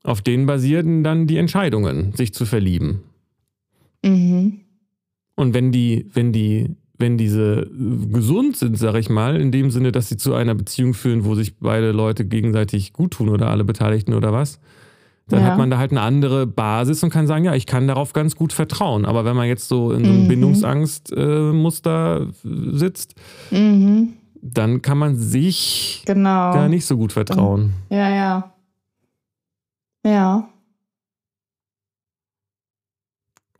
Auf 0.03 0.21
denen 0.21 0.45
basieren 0.45 1.03
dann 1.03 1.27
die 1.27 1.37
Entscheidungen, 1.37 2.13
sich 2.13 2.33
zu 2.33 2.45
verlieben. 2.45 3.01
Mhm. 4.03 4.59
Und 5.35 5.53
wenn 5.53 5.71
die, 5.71 6.07
wenn 6.13 6.31
die, 6.33 6.75
wenn 7.03 7.17
diese 7.17 7.61
äh, 7.69 8.07
gesund 8.13 8.55
sind, 8.57 8.77
sag 8.79 8.95
ich 8.95 9.09
mal, 9.09 9.35
in 9.39 9.51
dem 9.51 9.69
Sinne, 9.71 9.91
dass 9.91 10.07
sie 10.09 10.15
zu 10.17 10.33
einer 10.33 10.55
Beziehung 10.55 10.93
führen, 10.93 11.25
wo 11.25 11.35
sich 11.35 11.57
beide 11.59 11.91
Leute 11.91 12.23
gegenseitig 12.25 12.93
gut 12.93 13.11
tun 13.11 13.27
oder 13.29 13.49
alle 13.49 13.63
Beteiligten 13.65 14.13
oder 14.13 14.31
was, 14.31 14.59
dann 15.27 15.41
Ja. 15.41 15.47
hat 15.47 15.57
man 15.57 15.69
da 15.69 15.77
halt 15.77 15.91
eine 15.91 16.01
andere 16.01 16.47
Basis 16.47 17.03
und 17.03 17.09
kann 17.09 17.27
sagen, 17.27 17.45
ja, 17.45 17.53
ich 17.55 17.65
kann 17.65 17.87
darauf 17.87 18.13
ganz 18.13 18.35
gut 18.35 18.51
vertrauen. 18.53 19.05
Aber 19.05 19.23
wenn 19.25 19.35
man 19.35 19.47
jetzt 19.47 19.67
so 19.67 19.91
in 19.91 20.03
so 20.05 20.11
einem 20.11 20.23
Mhm. 20.23 20.27
Bindungsangstmuster 20.29 22.27
sitzt, 22.71 23.15
Mhm. 23.51 24.13
dann 24.41 24.81
kann 24.81 24.97
man 24.97 25.15
sich 25.15 26.03
Genau. 26.05 26.53
gar 26.53 26.67
nicht 26.69 26.85
so 26.85 26.97
gut 26.97 27.11
vertrauen. 27.13 27.73
Ja, 27.89 28.09
ja. 28.09 28.53
Ja. 30.05 30.49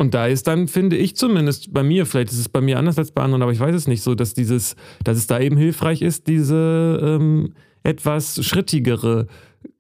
Und 0.03 0.13
da 0.13 0.27
ist 0.27 0.47
dann, 0.47 0.67
finde 0.67 0.97
ich 0.97 1.15
zumindest 1.15 1.71
bei 1.71 1.81
mir, 1.81 2.05
vielleicht 2.05 2.29
ist 2.33 2.39
es 2.39 2.49
bei 2.49 2.59
mir 2.59 2.77
anders 2.77 2.97
als 2.97 3.11
bei 3.11 3.21
anderen, 3.21 3.41
aber 3.41 3.53
ich 3.53 3.59
weiß 3.61 3.73
es 3.73 3.87
nicht 3.87 4.01
so, 4.03 4.15
dass 4.15 4.33
dieses, 4.33 4.75
dass 5.05 5.17
es 5.17 5.27
da 5.27 5.39
eben 5.39 5.55
hilfreich 5.55 6.01
ist, 6.01 6.27
diese 6.27 6.99
ähm, 7.01 7.53
etwas 7.83 8.43
schrittigere 8.45 9.27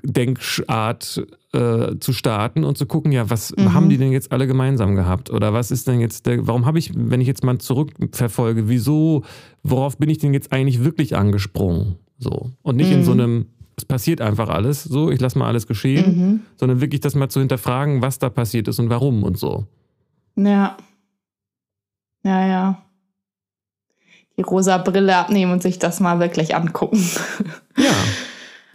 Denkart 0.01 1.25
äh, 1.51 1.97
zu 1.99 2.13
starten 2.13 2.63
und 2.63 2.77
zu 2.77 2.85
gucken, 2.85 3.11
ja, 3.11 3.29
was 3.29 3.53
Mhm. 3.57 3.73
haben 3.73 3.89
die 3.89 3.97
denn 3.97 4.13
jetzt 4.13 4.31
alle 4.31 4.47
gemeinsam 4.47 4.95
gehabt? 4.95 5.29
Oder 5.29 5.51
was 5.53 5.71
ist 5.71 5.87
denn 5.89 5.99
jetzt 5.99 6.25
der, 6.25 6.47
warum 6.47 6.65
habe 6.65 6.79
ich, 6.79 6.91
wenn 6.95 7.19
ich 7.19 7.27
jetzt 7.27 7.43
mal 7.43 7.57
zurückverfolge, 7.57 8.69
wieso, 8.69 9.23
worauf 9.61 9.97
bin 9.97 10.09
ich 10.09 10.19
denn 10.19 10.33
jetzt 10.33 10.53
eigentlich 10.53 10.83
wirklich 10.85 11.17
angesprungen? 11.17 11.95
So. 12.17 12.51
Und 12.61 12.77
nicht 12.77 12.91
in 12.91 12.99
Mhm. 12.99 13.03
so 13.03 13.11
einem, 13.11 13.45
es 13.75 13.83
passiert 13.83 14.21
einfach 14.21 14.47
alles, 14.47 14.83
so, 14.83 15.11
ich 15.11 15.19
lasse 15.19 15.37
mal 15.37 15.47
alles 15.47 15.67
geschehen, 15.67 16.05
Mhm. 16.17 16.39
sondern 16.55 16.79
wirklich 16.79 17.01
das 17.01 17.13
mal 17.15 17.27
zu 17.29 17.39
hinterfragen, 17.41 18.01
was 18.01 18.19
da 18.19 18.29
passiert 18.29 18.69
ist 18.69 18.79
und 18.79 18.89
warum 18.89 19.23
und 19.23 19.37
so. 19.37 19.65
Ja. 20.35 20.77
Ja, 22.23 22.47
ja. 22.47 22.81
Die 24.37 24.41
rosa 24.41 24.77
Brille 24.79 25.15
abnehmen 25.15 25.51
und 25.51 25.61
sich 25.61 25.77
das 25.79 25.99
mal 25.99 26.19
wirklich 26.19 26.55
angucken. 26.55 27.03
Ja. 27.77 27.91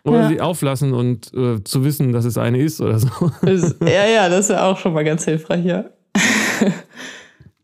Oder 0.05 0.23
Ja. 0.23 0.29
sie 0.29 0.41
auflassen 0.41 0.93
und 0.93 1.33
äh, 1.35 1.63
zu 1.63 1.85
wissen, 1.85 2.13
dass 2.13 2.25
es 2.25 2.37
eine 2.39 2.59
ist 2.61 2.81
oder 2.81 2.99
so. 2.99 3.09
Das, 3.43 3.77
ja, 3.81 4.07
ja, 4.07 4.29
das 4.29 4.47
ist 4.47 4.51
ja 4.51 4.65
auch 4.67 4.77
schon 4.79 4.93
mal 4.93 5.05
ganz 5.05 5.25
hilfreich, 5.25 5.65
ja. 5.65 5.85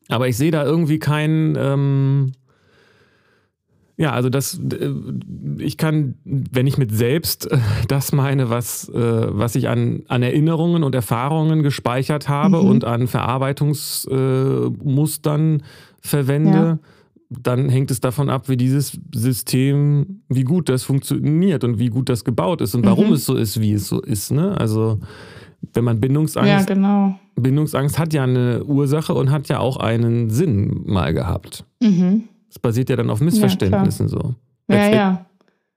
Aber 0.08 0.28
ich 0.28 0.36
sehe 0.36 0.50
da 0.52 0.62
irgendwie 0.64 0.98
keinen. 1.00 1.56
Ähm, 1.56 2.32
ja, 3.96 4.12
also 4.12 4.28
das, 4.28 4.58
äh, 4.58 4.90
ich 5.58 5.76
kann, 5.76 6.14
wenn 6.24 6.66
ich 6.66 6.78
mit 6.78 6.90
selbst 6.94 7.50
äh, 7.50 7.58
das 7.88 8.12
meine, 8.12 8.50
was, 8.50 8.88
äh, 8.88 8.92
was 8.94 9.54
ich 9.54 9.68
an, 9.68 10.02
an 10.08 10.22
Erinnerungen 10.22 10.82
und 10.82 10.94
Erfahrungen 10.94 11.62
gespeichert 11.62 12.28
habe 12.28 12.60
Mhm. 12.62 12.68
und 12.68 12.84
an 12.84 13.06
Verarbeitungsmustern 13.06 14.76
Mustern 14.84 15.62
verwende, 16.00 16.50
Ja. 16.58 16.78
dann 17.30 17.68
hängt 17.68 17.90
es 17.90 18.00
davon 18.00 18.28
ab, 18.30 18.48
wie 18.48 18.56
dieses 18.56 18.98
System, 19.14 20.22
wie 20.28 20.44
gut 20.44 20.68
das 20.68 20.82
funktioniert 20.82 21.64
und 21.64 21.78
wie 21.78 21.88
gut 21.88 22.08
das 22.08 22.24
gebaut 22.24 22.60
ist 22.60 22.74
und 22.74 22.84
warum 22.84 23.08
Mhm. 23.08 23.12
es 23.14 23.24
so 23.26 23.34
ist, 23.36 23.60
wie 23.60 23.72
es 23.72 23.88
so 23.88 24.00
ist. 24.00 24.30
Ne? 24.32 24.58
Also 24.58 24.98
wenn 25.72 25.84
man 25.84 25.98
Bindungsangst 26.00 26.50
Ja, 26.50 26.62
genau. 26.74 27.18
Bindungsangst 27.36 27.98
hat 27.98 28.12
ja 28.12 28.22
eine 28.24 28.62
Ursache 28.64 29.14
und 29.14 29.30
hat 29.30 29.48
ja 29.48 29.58
auch 29.58 29.78
einen 29.78 30.30
Sinn 30.30 30.82
mal 30.84 31.12
gehabt. 31.14 31.64
Mhm. 31.82 32.24
Es 32.54 32.60
basiert 32.60 32.88
ja 32.88 32.94
dann 32.96 33.10
auf 33.10 33.20
Missverständnissen 33.20 34.06
so. 34.06 34.36
Ja, 34.68 34.88
ja. 34.88 35.26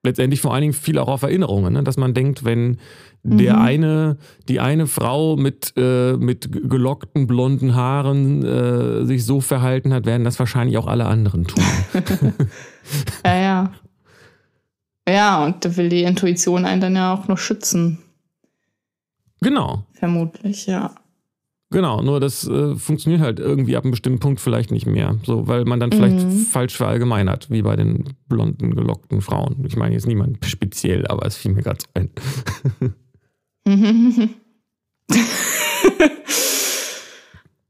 Letztendlich 0.03 0.41
vor 0.41 0.53
allen 0.53 0.61
Dingen 0.61 0.73
viel 0.73 0.99
auch 0.99 1.07
auf 1.07 1.23
Erinnerungen, 1.23 1.73
ne? 1.73 1.83
dass 1.83 1.97
man 1.97 2.13
denkt, 2.13 2.45
wenn 2.45 2.77
der 3.23 3.55
Mhm. 3.55 3.61
eine, 3.61 4.17
die 4.47 4.59
eine 4.59 4.85
Frau 4.85 5.35
mit, 5.35 5.73
äh, 5.75 6.13
mit 6.13 6.51
gelockten 6.69 7.25
blonden 7.25 7.73
Haaren 7.75 8.45
äh, 8.45 9.05
sich 9.05 9.25
so 9.25 9.41
verhalten 9.41 9.93
hat, 9.93 10.05
werden 10.05 10.23
das 10.23 10.37
wahrscheinlich 10.37 10.77
auch 10.77 10.87
alle 10.87 11.07
anderen 11.07 11.45
tun. 11.45 11.63
Ja, 13.25 13.35
ja. 13.35 13.71
Ja, 15.09 15.43
und 15.45 15.65
da 15.65 15.75
will 15.75 15.89
die 15.89 16.03
Intuition 16.03 16.63
einen 16.65 16.79
dann 16.79 16.95
ja 16.95 17.13
auch 17.13 17.27
nur 17.27 17.37
schützen. 17.37 17.97
genau, 19.41 19.83
Vermutlich, 19.93 20.67
ja. 20.67 20.93
Genau. 21.69 22.01
Nur 22.01 22.19
das 22.19 22.47
äh, 22.47 22.75
funktioniert 22.75 23.21
halt 23.21 23.39
irgendwie 23.39 23.75
ab 23.77 23.83
einem 23.83 23.91
bestimmten 23.91 24.19
Punkt 24.19 24.39
vielleicht 24.39 24.71
nicht 24.71 24.85
mehr. 24.85 25.17
So, 25.23 25.47
weil 25.47 25.65
man 25.65 25.79
dann 25.79 25.91
vielleicht 25.91 26.25
Mhm. 26.25 26.31
falsch 26.45 26.75
verallgemeinert, 26.77 27.49
wie 27.49 27.61
bei 27.61 27.75
den 27.75 28.13
blonden, 28.27 28.75
gelockten 28.75 29.21
Frauen. 29.21 29.63
Ich 29.67 29.75
meine 29.75 29.93
jetzt 29.95 30.07
niemand 30.07 30.45
speziell, 30.45 31.07
aber 31.07 31.25
es 31.25 31.35
fiel 31.37 31.53
mir 31.53 31.63
gerade 31.63 31.79
so 31.81 31.87
ein. 31.93 32.09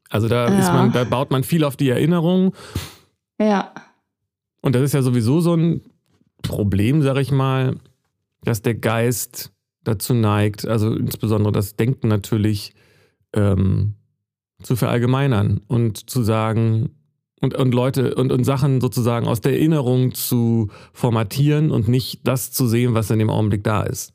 Also 0.10 0.28
da, 0.28 0.46
ist 0.58 0.68
Ja. 0.68 0.74
man, 0.74 0.92
da 0.94 1.04
baut 1.04 1.32
man 1.32 1.44
viel 1.44 1.64
auf 1.64 1.76
die 1.76 1.90
Erinnerung. 1.90 2.54
ja. 3.40 3.74
Und 4.62 4.74
das 4.76 4.82
ist 4.82 4.94
ja 4.94 5.02
sowieso 5.02 5.40
so 5.40 5.54
ein 5.56 5.82
Problem, 6.42 7.02
sag 7.02 7.18
ich 7.18 7.32
mal, 7.32 7.76
dass 8.44 8.62
der 8.64 8.74
Geist 8.76 9.54
dazu 9.84 10.14
neigt, 10.14 10.68
also 10.68 10.94
insbesondere 10.94 11.54
das 11.54 11.76
Denken 11.78 12.08
natürlich, 12.10 12.74
ähm, 13.34 13.96
zu 14.62 14.76
verallgemeinern 14.76 15.62
und 15.68 16.10
zu 16.10 16.24
sagen, 16.24 16.90
und, 17.40 17.54
und 17.54 17.74
Leute 17.74 18.16
und, 18.16 18.32
und 18.32 18.44
Sachen 18.44 18.82
sozusagen 18.82 19.28
aus 19.28 19.42
der 19.42 19.54
Erinnerung 19.54 20.14
zu 20.14 20.70
formatieren 20.94 21.72
und 21.72 21.88
nicht 21.88 22.22
das 22.24 22.52
zu 22.52 22.68
sehen, 22.68 22.94
was 22.94 23.12
in 23.12 23.20
dem 23.20 23.30
Augenblick 23.30 23.64
da 23.64 23.84
ist. 23.84 24.14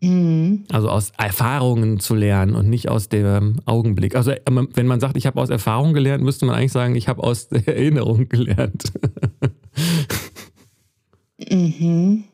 Mhm. 0.00 0.64
Also 0.70 0.88
aus 0.88 1.12
Erfahrungen 1.18 2.00
zu 2.00 2.14
lernen 2.14 2.54
und 2.54 2.68
nicht 2.68 2.88
aus 2.88 3.08
dem 3.08 3.56
Augenblick. 3.66 4.14
Also 4.14 4.32
wenn 4.46 4.86
man 4.86 5.00
sagt, 5.00 5.16
ich 5.16 5.26
habe 5.26 5.40
aus 5.40 5.50
Erfahrung 5.50 5.92
gelernt, 5.92 6.24
müsste 6.24 6.46
man 6.46 6.54
eigentlich 6.54 6.72
sagen, 6.72 6.94
ich 6.94 7.08
habe 7.08 7.22
aus 7.22 7.48
der 7.48 7.66
Erinnerung 7.68 8.28
gelernt. 8.28 8.92
mhm. 11.50 12.24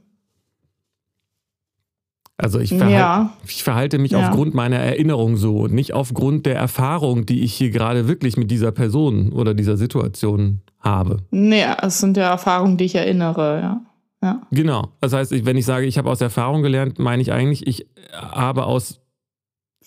Also 2.38 2.60
ich, 2.60 2.68
verhalte, 2.70 2.92
Ja. 2.92 3.32
ich 3.46 3.62
verhalte 3.64 3.98
mich 3.98 4.10
Ja. 4.12 4.28
aufgrund 4.28 4.54
meiner 4.54 4.76
Erinnerung 4.76 5.36
so 5.38 5.60
und 5.60 5.72
nicht 5.72 5.94
aufgrund 5.94 6.44
der 6.44 6.56
Erfahrung, 6.56 7.24
die 7.24 7.42
ich 7.42 7.54
hier 7.54 7.70
gerade 7.70 8.08
wirklich 8.08 8.36
mit 8.36 8.50
dieser 8.50 8.72
Person 8.72 9.32
oder 9.32 9.54
dieser 9.54 9.76
Situation 9.78 10.60
habe. 10.80 11.18
Nee, 11.30 11.64
es 11.82 11.98
sind 11.98 12.16
ja 12.18 12.28
Erfahrungen, 12.30 12.76
die 12.76 12.84
ich 12.84 12.94
erinnere, 12.94 13.60
ja. 13.60 13.80
Ja. 14.22 14.42
Genau. 14.50 14.88
Das 15.00 15.12
heißt, 15.14 15.32
ich- 15.32 15.44
wenn 15.46 15.56
ich 15.56 15.64
sage, 15.64 15.86
ich 15.86 15.96
habe 15.98 16.10
aus 16.10 16.20
Erfahrung 16.20 16.62
gelernt, 16.62 16.98
meine 16.98 17.22
ich 17.22 17.32
eigentlich, 17.32 17.66
ich 17.66 17.86
habe 18.12 18.66
aus 18.66 19.00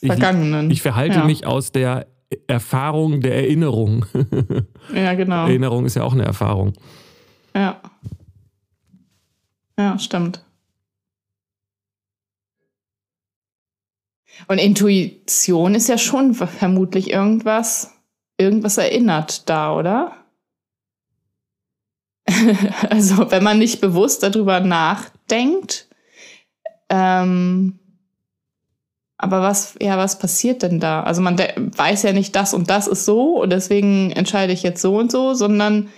Ich- 0.02 0.08
Vergangenen. 0.08 0.72
Ich 0.72 0.82
verhalte 0.82 1.20
ja. 1.20 1.26
mich 1.26 1.46
aus 1.46 1.72
der 1.72 2.08
Erfahrung 2.48 3.22
der 3.22 3.36
Erinnerung. 3.36 4.06
Ja, 4.96 5.14
genau. 5.14 5.46
Erinnerung 5.48 5.86
ist 5.86 5.96
ja 5.96 6.04
auch 6.04 6.14
eine 6.14 6.24
Erfahrung. 6.26 6.74
Ja. 7.56 7.80
Ja, 9.78 9.98
stimmt. 10.00 10.44
Und 14.48 14.58
Intuition 14.58 15.76
ist 15.76 15.90
ja 15.90 15.98
schon 15.98 16.34
vermutlich 16.34 17.10
irgendwas, 17.10 17.94
irgendwas 18.38 18.78
erinnert 18.78 19.50
da, 19.50 19.76
oder? 19.76 20.16
also, 22.90 23.32
wenn 23.32 23.44
man 23.44 23.60
nicht 23.60 23.82
bewusst 23.82 24.24
darüber 24.24 24.60
nachdenkt, 24.60 25.88
ähm, 26.90 27.80
aber 29.22 29.42
was, 29.42 29.76
ja, 29.82 29.98
was 29.98 30.18
passiert 30.18 30.64
denn 30.64 30.80
da? 30.80 31.04
Also 31.04 31.22
man 31.22 31.38
weiß 31.38 32.04
ja 32.04 32.14
nicht, 32.14 32.36
das 32.38 32.54
und 32.54 32.70
das 32.70 32.88
ist 32.88 33.04
so 33.04 33.42
und 33.42 33.50
deswegen 33.50 34.12
entscheide 34.12 34.54
ich 34.54 34.64
jetzt 34.64 34.82
so 34.82 34.96
und 34.98 35.12
so, 35.12 35.34
sondern 35.34 35.90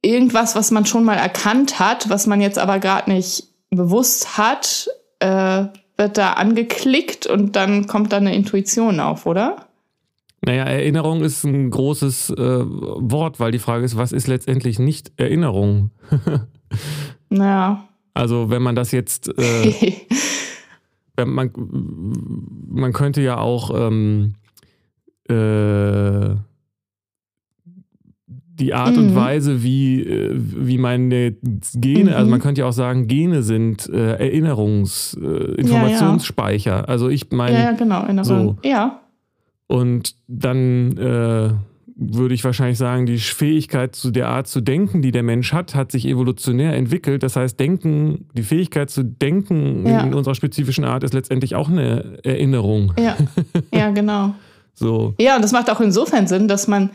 irgendwas, 0.00 0.54
was 0.54 0.70
man 0.70 0.86
schon 0.86 1.02
mal 1.02 1.16
erkannt 1.16 1.80
hat, 1.80 2.08
was 2.08 2.28
man 2.28 2.40
jetzt 2.40 2.58
aber 2.58 2.78
gerade 2.78 3.10
nicht 3.10 3.48
bewusst 3.70 4.38
hat, 4.38 4.88
äh, 5.18 5.64
wird 5.96 6.18
da 6.18 6.34
angeklickt 6.34 7.26
und 7.26 7.56
dann 7.56 7.86
kommt 7.86 8.12
da 8.12 8.18
eine 8.18 8.34
Intuition 8.34 9.00
auf, 9.00 9.26
oder? 9.26 9.66
Naja, 10.44 10.64
Erinnerung 10.64 11.22
ist 11.22 11.44
ein 11.44 11.70
großes 11.70 12.30
äh, 12.30 12.36
Wort, 12.36 13.40
weil 13.40 13.50
die 13.50 13.58
Frage 13.58 13.84
ist, 13.84 13.96
was 13.96 14.12
ist 14.12 14.26
letztendlich 14.26 14.78
nicht 14.78 15.12
Erinnerung? 15.16 15.90
Ja. 17.30 17.88
Also 18.14 18.50
wenn 18.50 18.62
man 18.62 18.74
das 18.74 18.92
jetzt, 18.92 19.28
äh, 19.38 19.92
wenn 21.16 21.28
man, 21.28 21.50
man 22.68 22.92
könnte 22.92 23.20
ja 23.20 23.38
auch 23.38 23.70
ähm, 23.74 24.34
äh, 25.28 26.34
die 28.58 28.72
Art 28.74 28.96
und 28.96 29.10
Mhm. 29.10 29.14
Weise, 29.14 29.62
wie, 29.62 30.02
äh, 30.02 30.32
wie 30.34 30.78
meine 30.78 31.34
Gene, 31.74 32.14
also 32.16 32.24
Mhm. 32.26 32.30
man 32.30 32.40
könnte 32.40 32.62
ja 32.62 32.66
auch 32.68 32.72
sagen, 32.72 33.06
Gene 33.06 33.42
sind 33.42 33.88
äh, 33.88 34.16
Erinnerungs-, 34.16 35.16
äh, 35.20 35.54
Informationsspeicher. 35.60 36.88
Also 36.88 37.08
ich 37.08 37.30
meine, 37.30 37.56
ja, 37.58 37.64
ja, 37.64 37.72
genau. 37.72 38.02
Erinnerung. 38.02 38.58
Ja. 38.64 39.00
und 39.68 40.14
dann 40.28 40.96
äh, 40.96 41.50
würde 41.98 42.34
ich 42.34 42.44
wahrscheinlich 42.44 42.76
sagen, 42.78 43.06
die 43.06 43.16
Fähigkeit 43.18 43.94
zu 43.96 44.10
der 44.10 44.28
Art 44.28 44.46
zu 44.48 44.60
denken, 44.60 45.00
die 45.02 45.12
der 45.12 45.22
Mensch 45.22 45.52
hat, 45.54 45.74
hat 45.74 45.90
sich 45.90 46.06
evolutionär 46.06 46.74
entwickelt. 46.76 47.22
Das 47.22 47.36
heißt, 47.36 47.58
Denken, 47.58 48.26
die 48.34 48.42
Fähigkeit 48.42 48.90
zu 48.90 49.02
denken 49.02 49.86
Ja. 49.86 50.00
in 50.02 50.12
unserer 50.14 50.34
spezifischen 50.34 50.84
Art 50.84 51.04
ist 51.04 51.14
letztendlich 51.14 51.54
auch 51.54 51.70
eine 51.70 52.18
Erinnerung. 52.22 52.92
Ja. 52.98 53.16
ja, 53.72 53.90
genau. 53.90 54.34
So. 54.78 55.14
Ja, 55.18 55.36
und 55.36 55.42
das 55.42 55.52
macht 55.52 55.70
auch 55.70 55.80
insofern 55.80 56.26
Sinn, 56.26 56.48
dass 56.48 56.68
man 56.68 56.90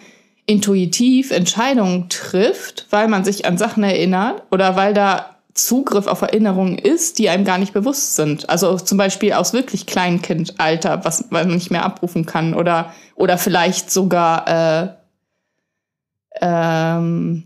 intuitiv 0.52 1.32
Entscheidungen 1.32 2.10
trifft, 2.10 2.88
weil 2.89 3.08
man 3.08 3.24
sich 3.24 3.45
an 3.45 3.58
Sachen 3.58 3.84
erinnert 3.84 4.43
oder 4.52 4.76
weil 4.76 4.93
da 4.93 5.28
Zugriff 5.54 6.08
auf 6.08 6.22
Erinnerungen 6.22 6.78
ist, 6.78 7.20
die 7.20 7.30
einem 7.30 7.43
gar 7.45 7.58
nicht 7.58 7.74
bewusst 7.74 8.16
sind. 8.16 8.49
Also 8.49 8.78
zum 8.78 8.97
Beispiel 8.97 9.34
aus 9.34 9.54
wirklich 9.54 9.86
Kleinkindalter, 9.86 11.04
was 11.06 11.30
man 11.30 11.47
nicht 11.49 11.72
mehr 11.72 11.86
abrufen 11.86 12.26
kann 12.26 12.54
oder, 12.54 12.93
oder 13.16 13.38
vielleicht 13.38 13.91
sogar 13.91 14.47
äh, 14.47 14.88
ähm, 16.41 17.43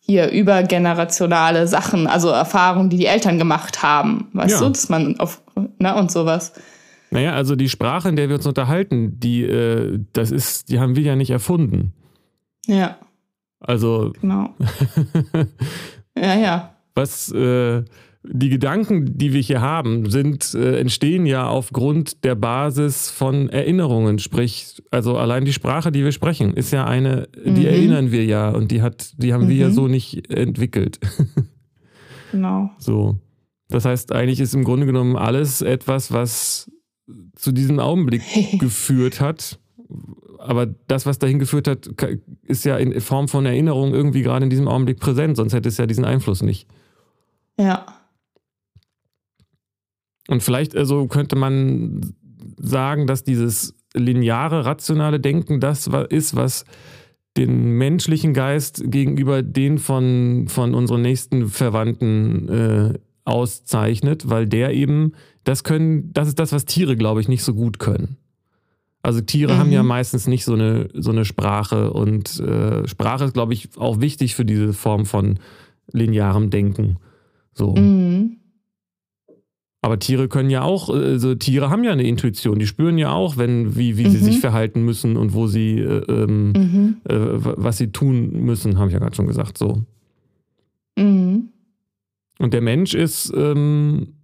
hier 0.00 0.30
übergenerationale 0.30 1.66
Sachen, 1.66 2.06
also 2.06 2.28
Erfahrungen, 2.28 2.90
die 2.90 2.98
die 2.98 3.06
Eltern 3.06 3.38
gemacht 3.38 3.82
haben, 3.82 4.28
weißt 4.34 4.60
Ja. 4.60 4.66
du, 4.66 4.68
dass 4.72 4.88
man 4.88 5.18
auf, 5.18 5.42
ne, 5.78 5.94
und 5.94 6.10
sowas. 6.12 6.52
Naja, 7.10 7.32
also 7.34 7.56
die 7.56 7.68
Sprache, 7.68 8.08
in 8.08 8.16
der 8.16 8.28
wir 8.28 8.36
uns 8.36 8.46
unterhalten, 8.46 9.18
die, 9.18 9.42
äh, 9.44 9.98
das 10.12 10.30
ist, 10.30 10.68
die 10.68 10.78
haben 10.78 10.94
wir 10.96 11.02
ja 11.02 11.16
nicht 11.16 11.30
erfunden. 11.30 11.92
Ja, 12.66 12.98
Also 13.60 14.12
genau. 14.20 14.54
ja, 16.16 16.34
ja. 16.38 16.76
was 16.94 17.30
äh, 17.32 17.82
die 18.28 18.48
Gedanken, 18.48 19.16
die 19.18 19.32
wir 19.32 19.40
hier 19.40 19.60
haben, 19.60 20.10
sind, 20.10 20.52
äh, 20.54 20.80
entstehen 20.80 21.26
ja 21.26 21.46
aufgrund 21.48 22.24
der 22.24 22.34
Basis 22.34 23.08
von 23.08 23.48
Erinnerungen. 23.50 24.18
Sprich, 24.18 24.82
also 24.90 25.16
allein 25.16 25.44
die 25.44 25.52
Sprache, 25.52 25.92
die 25.92 26.02
wir 26.02 26.10
sprechen, 26.10 26.54
ist 26.54 26.72
ja 26.72 26.84
eine, 26.86 27.28
die 27.44 27.50
Mhm. 27.60 27.66
erinnern 27.66 28.10
wir 28.10 28.24
ja 28.24 28.48
und 28.50 28.72
die 28.72 28.82
hat, 28.82 29.12
die 29.22 29.32
haben 29.32 29.48
wir 29.48 29.54
ja 29.56 29.68
Mhm. 29.68 29.72
so 29.74 29.86
nicht 29.88 30.28
entwickelt. 30.30 30.98
Genau. 32.32 32.70
so. 32.78 33.16
Das 33.68 33.84
heißt, 33.84 34.12
eigentlich 34.12 34.40
ist 34.40 34.54
im 34.54 34.64
Grunde 34.64 34.84
genommen 34.86 35.16
alles 35.16 35.62
etwas, 35.62 36.12
was 36.12 36.70
zu 37.36 37.52
diesem 37.52 37.78
Augenblick 37.78 38.22
geführt 38.58 39.20
hat. 39.20 39.58
Aber 40.38 40.66
das, 40.66 41.06
was 41.06 41.18
dahin 41.18 41.38
geführt 41.38 41.68
hat, 41.68 41.88
ist 42.42 42.64
ja 42.64 42.76
in 42.76 43.00
Form 43.00 43.28
von 43.28 43.46
Erinnerung 43.46 43.94
irgendwie 43.94 44.22
gerade 44.22 44.44
in 44.44 44.50
diesem 44.50 44.68
Augenblick 44.68 45.00
präsent, 45.00 45.36
sonst 45.36 45.52
hätte 45.52 45.68
es 45.68 45.76
ja 45.76 45.86
diesen 45.86 46.04
Einfluss 46.04 46.42
nicht. 46.42 46.68
Ja. 47.58 47.86
Und 50.28 50.42
vielleicht 50.42 50.76
also 50.76 51.06
könnte 51.06 51.36
man 51.36 52.14
sagen, 52.58 53.06
dass 53.06 53.24
dieses 53.24 53.74
lineare, 53.94 54.64
rationale 54.64 55.20
Denken 55.20 55.60
das 55.60 55.88
ist, 56.10 56.36
was 56.36 56.64
den 57.36 57.72
menschlichen 57.72 58.32
Geist 58.32 58.82
gegenüber 58.86 59.42
den 59.42 59.78
von, 59.78 60.46
von 60.48 60.74
unseren 60.74 61.02
nächsten 61.02 61.48
Verwandten 61.48 62.48
äh, 62.48 62.98
auszeichnet, 63.24 64.28
weil 64.30 64.46
der 64.46 64.72
eben, 64.72 65.12
das 65.44 65.64
können, 65.64 66.12
das 66.12 66.28
ist 66.28 66.38
das, 66.38 66.52
was 66.52 66.64
Tiere, 66.64 66.96
glaube 66.96 67.20
ich, 67.20 67.28
nicht 67.28 67.42
so 67.42 67.54
gut 67.54 67.78
können. 67.78 68.16
Also 69.06 69.20
Tiere 69.20 69.54
Mhm. 69.54 69.58
haben 69.58 69.70
ja 69.72 69.82
meistens 69.84 70.26
nicht 70.26 70.44
so 70.44 70.54
eine, 70.54 70.88
so 70.94 71.12
eine 71.12 71.24
Sprache 71.24 71.92
und 71.92 72.40
äh, 72.40 72.88
Sprache 72.88 73.24
ist, 73.24 73.34
glaube 73.34 73.52
ich, 73.52 73.68
auch 73.76 74.00
wichtig 74.00 74.34
für 74.34 74.44
diese 74.44 74.72
Form 74.72 75.06
von 75.06 75.38
linearem 75.92 76.50
Denken. 76.50 76.96
So. 77.54 77.76
Mhm. 77.76 78.38
Aber 79.80 80.00
Tiere 80.00 80.26
können 80.26 80.50
ja 80.50 80.62
auch, 80.62 80.88
also 80.90 81.36
Tiere 81.36 81.70
haben 81.70 81.84
ja 81.84 81.92
eine 81.92 82.02
Intuition, 82.02 82.58
die 82.58 82.66
spüren 82.66 82.98
ja 82.98 83.12
auch, 83.12 83.36
wenn, 83.36 83.76
wie, 83.76 83.96
wie 83.96 84.08
sie 84.10 84.18
Mhm. 84.18 84.22
sich 84.24 84.40
verhalten 84.40 84.84
müssen 84.84 85.16
und 85.16 85.34
wo 85.34 85.46
sie, 85.46 85.78
äh, 85.78 86.02
ähm, 86.10 86.48
Mhm. 86.56 86.96
äh, 87.04 87.14
was 87.16 87.78
sie 87.78 87.92
tun 87.92 88.32
müssen, 88.44 88.76
habe 88.78 88.88
ich 88.88 88.94
ja 88.94 88.98
gerade 88.98 89.14
schon 89.14 89.28
gesagt. 89.28 89.56
So. 89.56 89.82
Mhm. 90.98 91.50
Und 92.40 92.52
der 92.52 92.60
Mensch 92.60 92.94
ist, 92.94 93.32
ähm, 93.36 94.15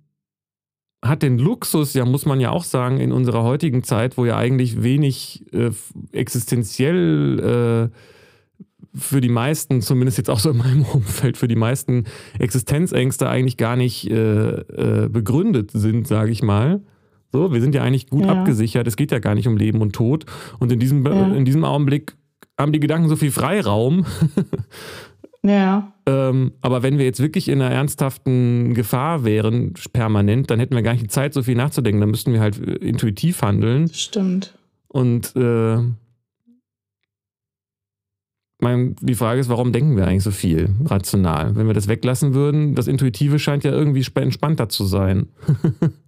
hat 1.05 1.23
den 1.23 1.39
Luxus, 1.39 1.95
ja, 1.95 2.05
muss 2.05 2.27
man 2.27 2.39
ja 2.41 2.51
auch 2.51 2.65
sagen, 2.65 2.99
in 3.01 3.11
unserer 3.13 3.43
heutigen 3.43 3.83
Zeit, 3.83 4.17
wo 4.17 4.25
ja 4.25 4.37
eigentlich 4.37 4.83
wenig 4.83 5.45
äh, 5.53 5.71
existenziell 6.13 7.91
äh, 7.93 7.97
für 8.95 9.21
die 9.21 9.29
meisten, 9.29 9.81
zumindest 9.81 10.19
jetzt 10.19 10.31
auch 10.31 10.39
so 10.39 10.51
in 10.51 10.59
meinem 10.59 10.83
Umfeld, 10.93 11.37
für 11.37 11.49
die 11.49 11.57
meisten 11.57 12.05
Existenzängste 12.39 13.29
eigentlich 13.29 13.57
gar 13.57 13.77
nicht 13.77 14.09
äh, 14.11 14.51
äh, 14.61 15.09
begründet 15.09 15.71
sind, 15.73 16.07
sage 16.07 16.31
ich 16.31 16.43
mal. 16.43 16.83
So, 17.33 17.53
wir 17.53 17.61
sind 17.63 17.75
ja 17.75 17.83
eigentlich 17.83 18.09
gut 18.11 18.27
Ja. 18.27 18.33
abgesichert. 18.33 18.87
Es 18.87 18.97
geht 18.97 19.11
ja 19.11 19.19
gar 19.19 19.35
nicht 19.35 19.49
um 19.49 19.57
Leben 19.57 19.81
und 19.81 19.95
Tod. 19.95 20.27
Und 20.59 20.71
in 20.71 20.79
diesem, 20.79 21.05
Ja. 21.07 21.35
in 21.35 21.45
diesem 21.47 21.65
Augenblick 21.65 22.15
haben 22.59 22.73
die 22.73 22.81
Gedanken 22.81 23.09
so 23.09 23.17
viel 23.17 23.31
Freiraum. 23.33 24.05
Ja. 25.45 25.93
Ähm, 26.07 26.53
aber 26.61 26.83
wenn 26.85 26.99
wir 26.99 27.05
jetzt 27.05 27.21
wirklich 27.21 27.49
in 27.49 27.61
einer 27.61 27.71
ernsthaften 27.75 28.75
Gefahr 28.75 29.25
wären, 29.25 29.75
permanent, 29.93 30.51
dann 30.51 30.61
hätten 30.61 30.75
wir 30.75 30.83
gar 30.83 30.93
nicht 30.93 31.05
die 31.05 31.09
Zeit, 31.09 31.35
so 31.35 31.43
viel 31.43 31.57
nachzudenken. 31.57 32.01
Dann 32.01 32.11
müssten 32.11 32.33
wir 32.33 32.41
halt 32.41 32.59
äh, 32.61 32.75
intuitiv 32.77 33.43
handeln. 33.43 33.89
Stimmt. 33.93 34.57
Und 34.89 35.35
äh, 35.37 35.79
mein, 38.61 38.95
die 39.01 39.15
Frage 39.15 39.41
ist, 39.41 39.49
warum 39.49 39.73
denken 39.73 39.97
wir 39.97 40.07
eigentlich 40.07 40.23
so 40.23 40.31
viel 40.31 40.71
rational? 40.85 41.57
Wenn 41.57 41.67
wir 41.67 41.75
das 41.75 41.89
weglassen 41.89 42.35
würden, 42.35 42.77
das 42.77 42.87
Intuitive 42.87 43.41
scheint 43.41 43.65
ja 43.65 43.73
irgendwie 43.73 44.01
sp- 44.07 44.23
entspannter 44.23 44.69
zu 44.69 44.85
sein. 44.85 45.29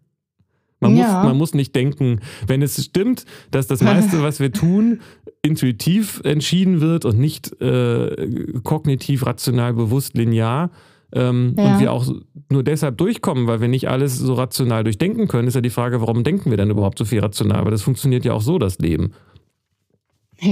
man, 0.80 0.96
Ja. 0.96 1.04
muss, 1.18 1.24
man 1.28 1.36
muss 1.36 1.54
nicht 1.54 1.74
denken, 1.74 2.20
wenn 2.46 2.62
es 2.62 2.82
stimmt, 2.84 3.24
dass 3.50 3.66
das 3.66 3.80
meiste, 3.82 4.22
was 4.22 4.40
wir 4.40 4.52
tun, 4.52 5.00
intuitiv 5.42 6.20
entschieden 6.24 6.80
wird 6.80 7.04
und 7.04 7.18
nicht 7.18 7.60
äh, 7.60 8.50
kognitiv, 8.62 9.26
rational, 9.26 9.74
bewusst, 9.74 10.14
linear, 10.16 10.70
Ähm, 11.16 11.54
Ja. 11.56 11.74
Und 11.74 11.80
wir 11.80 11.92
auch 11.92 12.06
nur 12.50 12.64
deshalb 12.64 12.98
durchkommen, 12.98 13.46
weil 13.46 13.60
wir 13.60 13.68
nicht 13.68 13.88
alles 13.88 14.18
so 14.18 14.34
rational 14.34 14.82
durchdenken 14.82 15.28
können, 15.28 15.46
ist 15.46 15.54
ja 15.54 15.60
die 15.60 15.70
Frage, 15.70 16.00
warum 16.00 16.24
denken 16.24 16.50
wir 16.50 16.56
denn 16.56 16.70
überhaupt 16.70 16.98
so 16.98 17.04
viel 17.04 17.20
rational? 17.20 17.64
Weil 17.64 17.70
das 17.70 17.82
funktioniert 17.82 18.24
ja 18.24 18.32
auch 18.32 18.42
so, 18.42 18.58
das 18.58 18.78
Leben. 18.80 19.12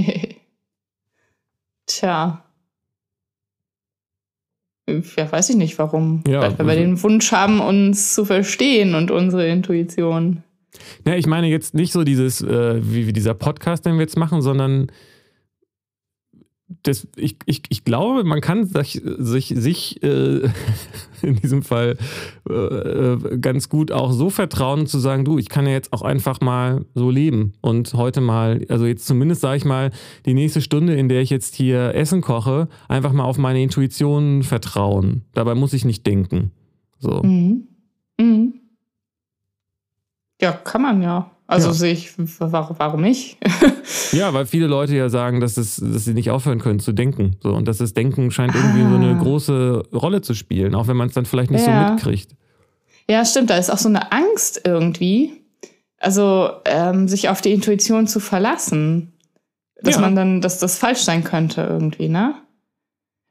Tja. 1.85 2.45
Ja, 4.87 5.31
weiß 5.31 5.49
ich 5.49 5.55
nicht 5.55 5.77
warum. 5.79 6.23
Ja, 6.27 6.41
Vielleicht, 6.41 6.59
weil 6.59 6.65
wir 6.65 6.71
also- 6.73 6.83
den 6.83 7.03
Wunsch 7.03 7.31
haben, 7.31 7.61
uns 7.61 8.13
zu 8.13 8.25
verstehen 8.25 8.95
und 8.95 9.11
unsere 9.11 9.47
Intuition. 9.47 10.43
Ja, 11.07 11.15
ich 11.15 11.27
meine 11.27 11.47
jetzt 11.47 11.73
nicht 11.73 11.93
so 11.93 12.03
dieses, 12.03 12.41
äh, 12.41 12.81
wie, 12.83 13.07
wie 13.07 13.13
dieser 13.13 13.33
Podcast, 13.33 13.85
den 13.85 13.93
wir 13.93 14.01
jetzt 14.01 14.17
machen, 14.17 14.41
sondern 14.41 14.87
das, 16.83 17.07
ich, 17.15 17.37
ich, 17.45 17.63
ich 17.69 17.85
glaube, 17.85 18.23
man 18.23 18.41
kann 18.41 18.65
sich, 18.65 19.01
sich, 19.03 19.53
sich 19.55 20.01
äh, 20.03 20.41
in 21.21 21.35
diesem 21.35 21.63
Fall 21.63 21.97
äh, 22.49 23.37
ganz 23.37 23.69
gut 23.69 23.91
auch 23.91 24.11
so 24.11 24.29
vertrauen, 24.29 24.87
zu 24.87 24.99
sagen, 24.99 25.25
du, 25.25 25.37
ich 25.37 25.49
kann 25.49 25.65
ja 25.65 25.73
jetzt 25.73 25.93
auch 25.93 26.01
einfach 26.01 26.41
mal 26.41 26.85
so 26.95 27.09
leben 27.09 27.53
und 27.61 27.93
heute 27.93 28.21
mal, 28.21 28.65
also 28.69 28.85
jetzt 28.85 29.05
zumindest 29.05 29.41
sage 29.41 29.57
ich 29.57 29.65
mal, 29.65 29.91
die 30.25 30.33
nächste 30.33 30.61
Stunde, 30.61 30.95
in 30.95 31.09
der 31.09 31.21
ich 31.21 31.29
jetzt 31.29 31.55
hier 31.55 31.93
Essen 31.95 32.21
koche, 32.21 32.67
einfach 32.87 33.13
mal 33.13 33.23
auf 33.23 33.37
meine 33.37 33.61
Intuition 33.61 34.43
vertrauen. 34.43 35.23
Dabei 35.33 35.55
muss 35.55 35.73
ich 35.73 35.85
nicht 35.85 36.05
denken. 36.05 36.51
So. 36.99 37.21
Mhm. 37.23 37.67
Mhm. 38.19 38.53
Ja, 40.41 40.51
kann 40.51 40.81
man 40.81 41.01
ja. 41.01 41.32
Also 41.45 41.67
Ja. 41.69 41.73
sehe 41.73 41.93
ich, 41.93 42.13
warum, 42.39 43.01
nicht? 43.01 43.37
Ja, 44.13 44.33
weil 44.33 44.45
viele 44.45 44.67
Leute 44.67 44.95
ja 44.95 45.09
sagen, 45.09 45.39
dass, 45.39 45.57
es, 45.57 45.75
dass 45.77 46.05
sie 46.05 46.13
nicht 46.13 46.29
aufhören 46.31 46.59
können 46.59 46.79
zu 46.79 46.93
denken. 46.93 47.35
So, 47.41 47.49
und 47.53 47.67
dass 47.67 47.79
das 47.79 47.93
Denken 47.93 48.31
scheint 48.31 48.55
irgendwie 48.55 48.81
so 48.81 48.95
eine 48.95 49.17
Ah. 49.17 49.21
große 49.21 49.83
Rolle 49.93 50.21
zu 50.21 50.33
spielen, 50.35 50.73
auch 50.75 50.87
wenn 50.87 50.95
man 50.95 51.07
es 51.09 51.13
dann 51.15 51.25
vielleicht 51.25 51.51
nicht 51.51 51.65
Ja. 51.67 51.87
so 51.87 51.91
mitkriegt. 51.93 52.31
ja, 53.09 53.25
stimmt, 53.25 53.49
da 53.49 53.57
ist 53.57 53.69
auch 53.71 53.77
so 53.77 53.89
eine 53.89 54.11
Angst 54.11 54.61
irgendwie. 54.65 55.33
Also 55.99 56.49
ähm, 56.65 57.07
sich 57.07 57.27
auf 57.29 57.41
die 57.41 57.51
Intuition 57.53 58.07
zu 58.07 58.19
verlassen. 58.19 59.13
Dass 59.81 59.95
Ja. 59.95 60.01
man 60.01 60.15
dann, 60.15 60.41
dass 60.41 60.59
das 60.59 60.77
falsch 60.77 60.99
sein 61.01 61.23
könnte 61.25 61.61
irgendwie, 61.61 62.07
ne? 62.07 62.35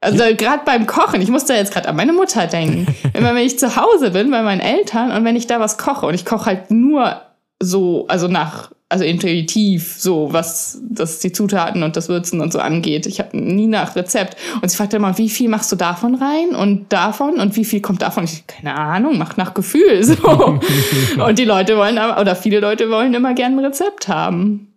Also 0.01 0.23
gerade 0.35 0.63
beim 0.65 0.85
Kochen, 0.85 1.21
ich 1.21 1.29
musste 1.29 1.53
jetzt 1.53 1.73
gerade 1.73 1.87
an 1.87 1.95
meine 1.95 2.13
Mutter 2.13 2.45
denken. 2.45 2.93
Immer 3.13 3.33
wenn 3.35 3.45
ich 3.45 3.57
zu 3.57 3.75
Hause 3.77 4.11
bin 4.11 4.29
bei 4.31 4.43
meinen 4.43 4.59
Eltern 4.61 5.11
und 5.11 5.23
wenn 5.25 5.35
ich 5.37 5.47
da 5.47 5.59
was 5.59 5.77
koche 5.77 6.05
und 6.05 6.13
ich 6.13 6.25
koche 6.25 6.45
halt 6.47 6.69
nur 6.71 7.21
so, 7.63 8.05
also 8.07 8.27
nach, 8.27 8.71
also 8.89 9.03
intuitiv, 9.03 9.95
so 9.97 10.31
was 10.31 10.81
das 10.89 11.19
die 11.19 11.31
Zutaten 11.31 11.83
und 11.83 11.95
das 11.95 12.09
Würzen 12.09 12.41
und 12.41 12.53
so 12.53 12.59
angeht. 12.59 13.05
Ich 13.05 13.19
habe 13.19 13.35
nie 13.37 13.67
nach 13.67 13.95
Rezept. 13.95 14.37
Und 14.61 14.69
sie 14.69 14.77
fragte 14.77 14.97
immer, 14.97 15.17
wie 15.17 15.29
viel 15.29 15.49
machst 15.49 15.71
du 15.71 15.75
davon 15.75 16.15
rein 16.15 16.55
und 16.55 16.91
davon 16.93 17.39
und 17.39 17.55
wie 17.55 17.65
viel 17.65 17.81
kommt 17.81 18.01
davon? 18.01 18.25
Ich 18.25 18.45
keine 18.47 18.75
Ahnung, 18.75 19.17
macht 19.17 19.37
nach 19.37 19.53
Gefühl 19.53 20.03
so. 20.03 20.15
und 21.25 21.39
die 21.39 21.45
Leute 21.45 21.77
wollen 21.77 21.97
aber, 21.97 22.21
oder 22.21 22.35
viele 22.35 22.59
Leute 22.59 22.89
wollen 22.89 23.13
immer 23.13 23.33
gerne 23.33 23.57
ein 23.57 23.65
Rezept 23.65 24.07
haben. 24.07 24.67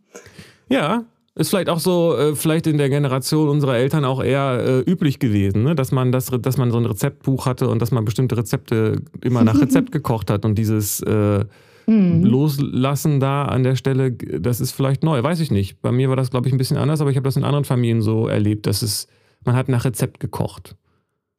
Ja, 0.68 1.04
ist 1.36 1.50
vielleicht 1.50 1.68
auch 1.68 1.80
so, 1.80 2.16
äh, 2.16 2.34
vielleicht 2.34 2.66
in 2.66 2.78
der 2.78 2.88
Generation 2.88 3.50
unserer 3.50 3.76
Eltern 3.76 4.06
auch 4.06 4.24
eher 4.24 4.84
äh, 4.86 4.90
üblich 4.90 5.18
gewesen, 5.18 5.64
ne? 5.64 5.74
dass, 5.74 5.92
man 5.92 6.10
das, 6.10 6.30
dass 6.40 6.56
man 6.56 6.70
so 6.70 6.78
ein 6.78 6.86
Rezeptbuch 6.86 7.44
hatte 7.44 7.68
und 7.68 7.82
dass 7.82 7.90
man 7.90 8.06
bestimmte 8.06 8.38
Rezepte 8.38 9.02
immer 9.20 9.44
nach 9.44 9.60
Rezept 9.60 9.92
gekocht 9.92 10.30
hat 10.30 10.46
und 10.46 10.56
dieses 10.56 11.02
äh, 11.02 11.44
Hm. 11.86 12.24
Loslassen 12.24 13.20
da 13.20 13.44
an 13.44 13.62
der 13.62 13.76
Stelle, 13.76 14.12
das 14.12 14.60
ist 14.60 14.72
vielleicht 14.72 15.04
neu, 15.04 15.22
weiß 15.22 15.40
ich 15.40 15.50
nicht. 15.50 15.80
Bei 15.82 15.92
mir 15.92 16.08
war 16.08 16.16
das, 16.16 16.30
glaube 16.30 16.48
ich, 16.48 16.54
ein 16.54 16.58
bisschen 16.58 16.76
anders, 16.76 17.00
aber 17.00 17.10
ich 17.10 17.16
habe 17.16 17.24
das 17.24 17.36
in 17.36 17.44
anderen 17.44 17.64
Familien 17.64 18.02
so 18.02 18.26
erlebt, 18.26 18.66
dass 18.66 18.82
es, 18.82 19.06
man 19.44 19.54
hat 19.54 19.68
nach 19.68 19.84
Rezept 19.84 20.18
gekocht. 20.18 20.76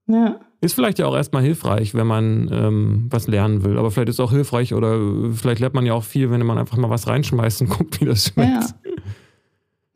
Ja. 0.08 0.40
Ist 0.62 0.74
vielleicht 0.74 1.00
ja 1.00 1.06
auch 1.06 1.16
erstmal 1.16 1.44
hilfreich, 1.44 1.94
wenn 1.94 2.08
man 2.08 2.50
ähm, 2.52 3.08
was 3.10 3.28
lernen 3.28 3.64
will. 3.64 3.78
Aber 3.78 3.92
vielleicht 3.92 4.10
ist 4.10 4.16
es 4.16 4.20
auch 4.20 4.32
hilfreich 4.32 4.74
oder 4.74 5.00
vielleicht 5.34 5.60
lernt 5.60 5.76
man 5.76 5.86
ja 5.86 5.94
auch 5.94 6.04
viel, 6.04 6.32
wenn 6.32 6.44
man 6.46 6.58
einfach 6.58 6.78
mal 6.78 6.90
was 6.90 7.08
reinschmeißt 7.08 7.62
und 7.62 7.70
guckt, 7.78 8.02
wie 8.02 8.06
das 8.06 8.28
schmeckt. 8.28 8.64
Ja. 8.64 8.92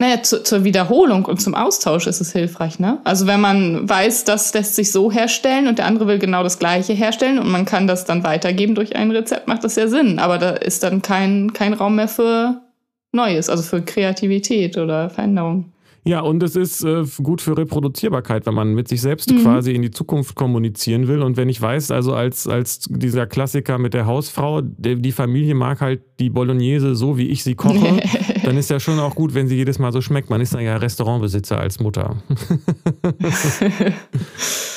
Naja, 0.02 0.24
zu, 0.24 0.42
zur 0.42 0.64
Wiederholung 0.64 1.26
und 1.26 1.40
zum 1.40 1.54
Austausch 1.54 2.08
ist 2.08 2.22
es 2.22 2.32
hilfreich, 2.32 2.80
ne? 2.80 2.98
Also 3.04 3.28
wenn 3.28 3.40
man 3.40 3.88
weiß, 3.88 4.24
das 4.24 4.52
lässt 4.52 4.74
sich 4.74 4.92
so 4.92 5.12
herstellen 5.12 5.68
und 5.68 5.78
der 5.78 5.86
andere 5.86 6.08
will 6.08 6.18
genau 6.18 6.42
das 6.42 6.58
Gleiche 6.58 6.94
herstellen 6.94 7.38
und 7.38 7.52
man 7.52 7.66
kann 7.66 7.86
das 7.86 8.04
dann 8.04 8.24
weitergeben 8.24 8.74
durch 8.74 8.96
ein 8.96 9.12
Rezept, 9.12 9.48
macht 9.48 9.64
das 9.64 9.76
ja 9.76 9.88
Sinn. 9.88 10.18
Aber 10.18 10.40
da 10.40 10.50
ist 10.50 10.82
dann 10.82 11.04
kein, 11.04 11.54
kein 11.54 11.74
Raum 11.74 11.98
mehr 11.98 12.08
für 12.08 12.62
Neues, 13.12 13.48
also 13.48 13.62
für 13.62 13.84
Kreativität 13.84 14.76
oder 14.76 15.12
Veränderung. 15.12 15.72
Ja, 16.04 16.22
und 16.22 16.42
es 16.42 16.56
ist 16.56 16.84
äh, 16.84 17.04
gut 17.22 17.42
für 17.42 17.56
Reproduzierbarkeit, 17.56 18.48
wenn 18.48 18.56
man 18.56 18.74
mit 18.74 18.88
sich 18.88 19.02
selbst 19.02 19.32
Mhm. 19.32 19.44
quasi 19.44 19.74
in 19.74 19.84
die 19.84 19.92
Zukunft 19.92 20.34
kommunizieren 20.34 21.08
will. 21.08 21.22
Und 21.22 21.38
wenn 21.38 21.48
ich 21.48 21.62
weiß, 21.62 21.92
also 21.92 22.16
als, 22.16 22.48
als 22.48 22.88
dieser 22.90 23.28
Klassiker 23.28 23.78
mit 23.78 23.94
der 23.94 24.08
Hausfrau, 24.08 24.62
der, 24.62 24.96
die 24.96 25.12
Familie 25.12 25.54
mag 25.54 25.80
halt 25.80 26.02
die 26.20 26.32
Bolognese 26.32 26.96
so, 26.96 27.20
wie 27.20 27.28
ich 27.28 27.44
sie 27.44 27.54
koche, 27.54 28.02
dann 28.44 28.58
ist 28.58 28.70
ja 28.70 28.80
schon 28.80 29.00
auch 29.00 29.16
gut, 29.16 29.34
wenn 29.34 29.48
sie 29.48 29.56
jedes 29.56 29.80
Mal 29.80 29.92
so 29.92 30.02
schmeckt. 30.02 30.30
Man 30.30 30.42
ist 30.42 30.54
dann 30.54 30.62
ja 30.62 30.78
Restaurantbesitzer 30.78 31.60
als 31.60 31.80
Mutter. 31.80 32.16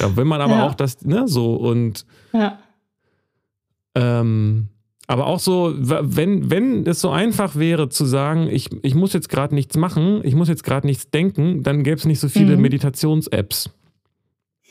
ja, 0.00 0.16
wenn 0.16 0.26
man 0.26 0.40
aber 0.40 0.54
Ja. 0.56 0.66
auch 0.66 0.74
das, 0.74 1.04
ne, 1.04 1.26
so 1.28 1.54
und 1.56 2.04
ja. 2.32 2.58
ähm, 3.94 4.68
aber 5.06 5.26
auch 5.26 5.38
so, 5.40 5.74
wenn, 5.76 6.50
wenn 6.50 6.86
es 6.86 7.00
so 7.00 7.10
einfach 7.10 7.56
wäre 7.56 7.90
zu 7.90 8.06
sagen, 8.06 8.48
ich, 8.50 8.70
ich 8.82 8.94
muss 8.94 9.12
jetzt 9.12 9.28
gerade 9.28 9.54
nichts 9.54 9.76
machen, 9.76 10.20
ich 10.24 10.34
muss 10.34 10.48
jetzt 10.48 10.64
gerade 10.64 10.86
nichts 10.86 11.10
denken, 11.10 11.62
dann 11.62 11.82
gäbe 11.82 11.96
es 11.96 12.06
nicht 12.06 12.20
so 12.20 12.28
viele 12.28 12.56
Mhm. 12.56 12.62
Meditations-Apps. 12.62 13.70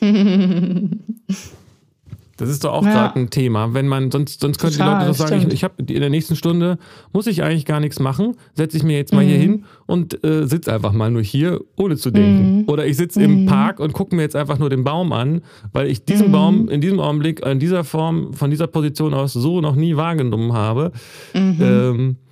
Das 2.36 2.48
ist 2.48 2.64
doch 2.64 2.72
auch 2.72 2.84
Ja. 2.84 2.92
gerade 2.92 3.20
ein 3.20 3.30
Thema. 3.30 3.74
Wenn 3.74 3.86
man, 3.86 4.10
sonst, 4.10 4.40
sonst 4.40 4.58
könnten 4.58 4.78
die 4.78 4.82
Leute 4.84 5.06
doch 5.06 5.14
sagen, 5.14 5.32
ich, 5.34 5.38
stimmt. 5.40 5.52
ich 5.52 5.64
habe 5.64 5.74
in 5.78 6.00
der 6.00 6.10
nächsten 6.10 6.34
Stunde 6.36 6.78
muss 7.12 7.26
ich 7.26 7.42
eigentlich 7.42 7.64
gar 7.64 7.80
nichts 7.80 8.00
machen, 8.00 8.36
setze 8.54 8.76
ich 8.76 8.82
mir 8.82 8.96
jetzt 8.96 9.12
mal 9.12 9.24
hier 9.24 9.36
Mhm. 9.36 9.40
hin 9.42 9.64
und 9.86 10.24
äh, 10.24 10.46
sitze 10.46 10.72
einfach 10.72 10.92
mal 10.92 11.10
nur 11.10 11.22
hier, 11.22 11.60
ohne 11.76 11.96
zu 11.96 12.10
denken. 12.10 12.58
Mhm. 12.62 12.64
Oder 12.68 12.86
ich 12.86 12.96
sitze 12.96 13.22
im 13.22 13.42
Mhm. 13.42 13.46
Park 13.46 13.78
und 13.80 13.92
gucke 13.92 14.16
mir 14.16 14.22
jetzt 14.22 14.36
einfach 14.36 14.58
nur 14.58 14.70
den 14.70 14.82
Baum 14.84 15.12
an, 15.12 15.42
weil 15.72 15.86
ich 15.88 16.04
diesen 16.04 16.28
Mhm. 16.28 16.32
Baum 16.32 16.68
in 16.68 16.80
diesem 16.80 16.98
Augenblick, 17.00 17.44
in 17.46 17.58
dieser 17.60 17.84
Form, 17.84 18.32
von 18.34 18.50
dieser 18.50 18.66
Position 18.66 19.14
aus 19.14 19.32
so 19.32 19.60
noch 19.60 19.76
nie 19.76 19.96
wahrgenommen 19.96 20.52
habe. 20.52 20.92
Mhm. 21.34 21.56
Ähm, 21.60 22.16
äh, 22.20 22.24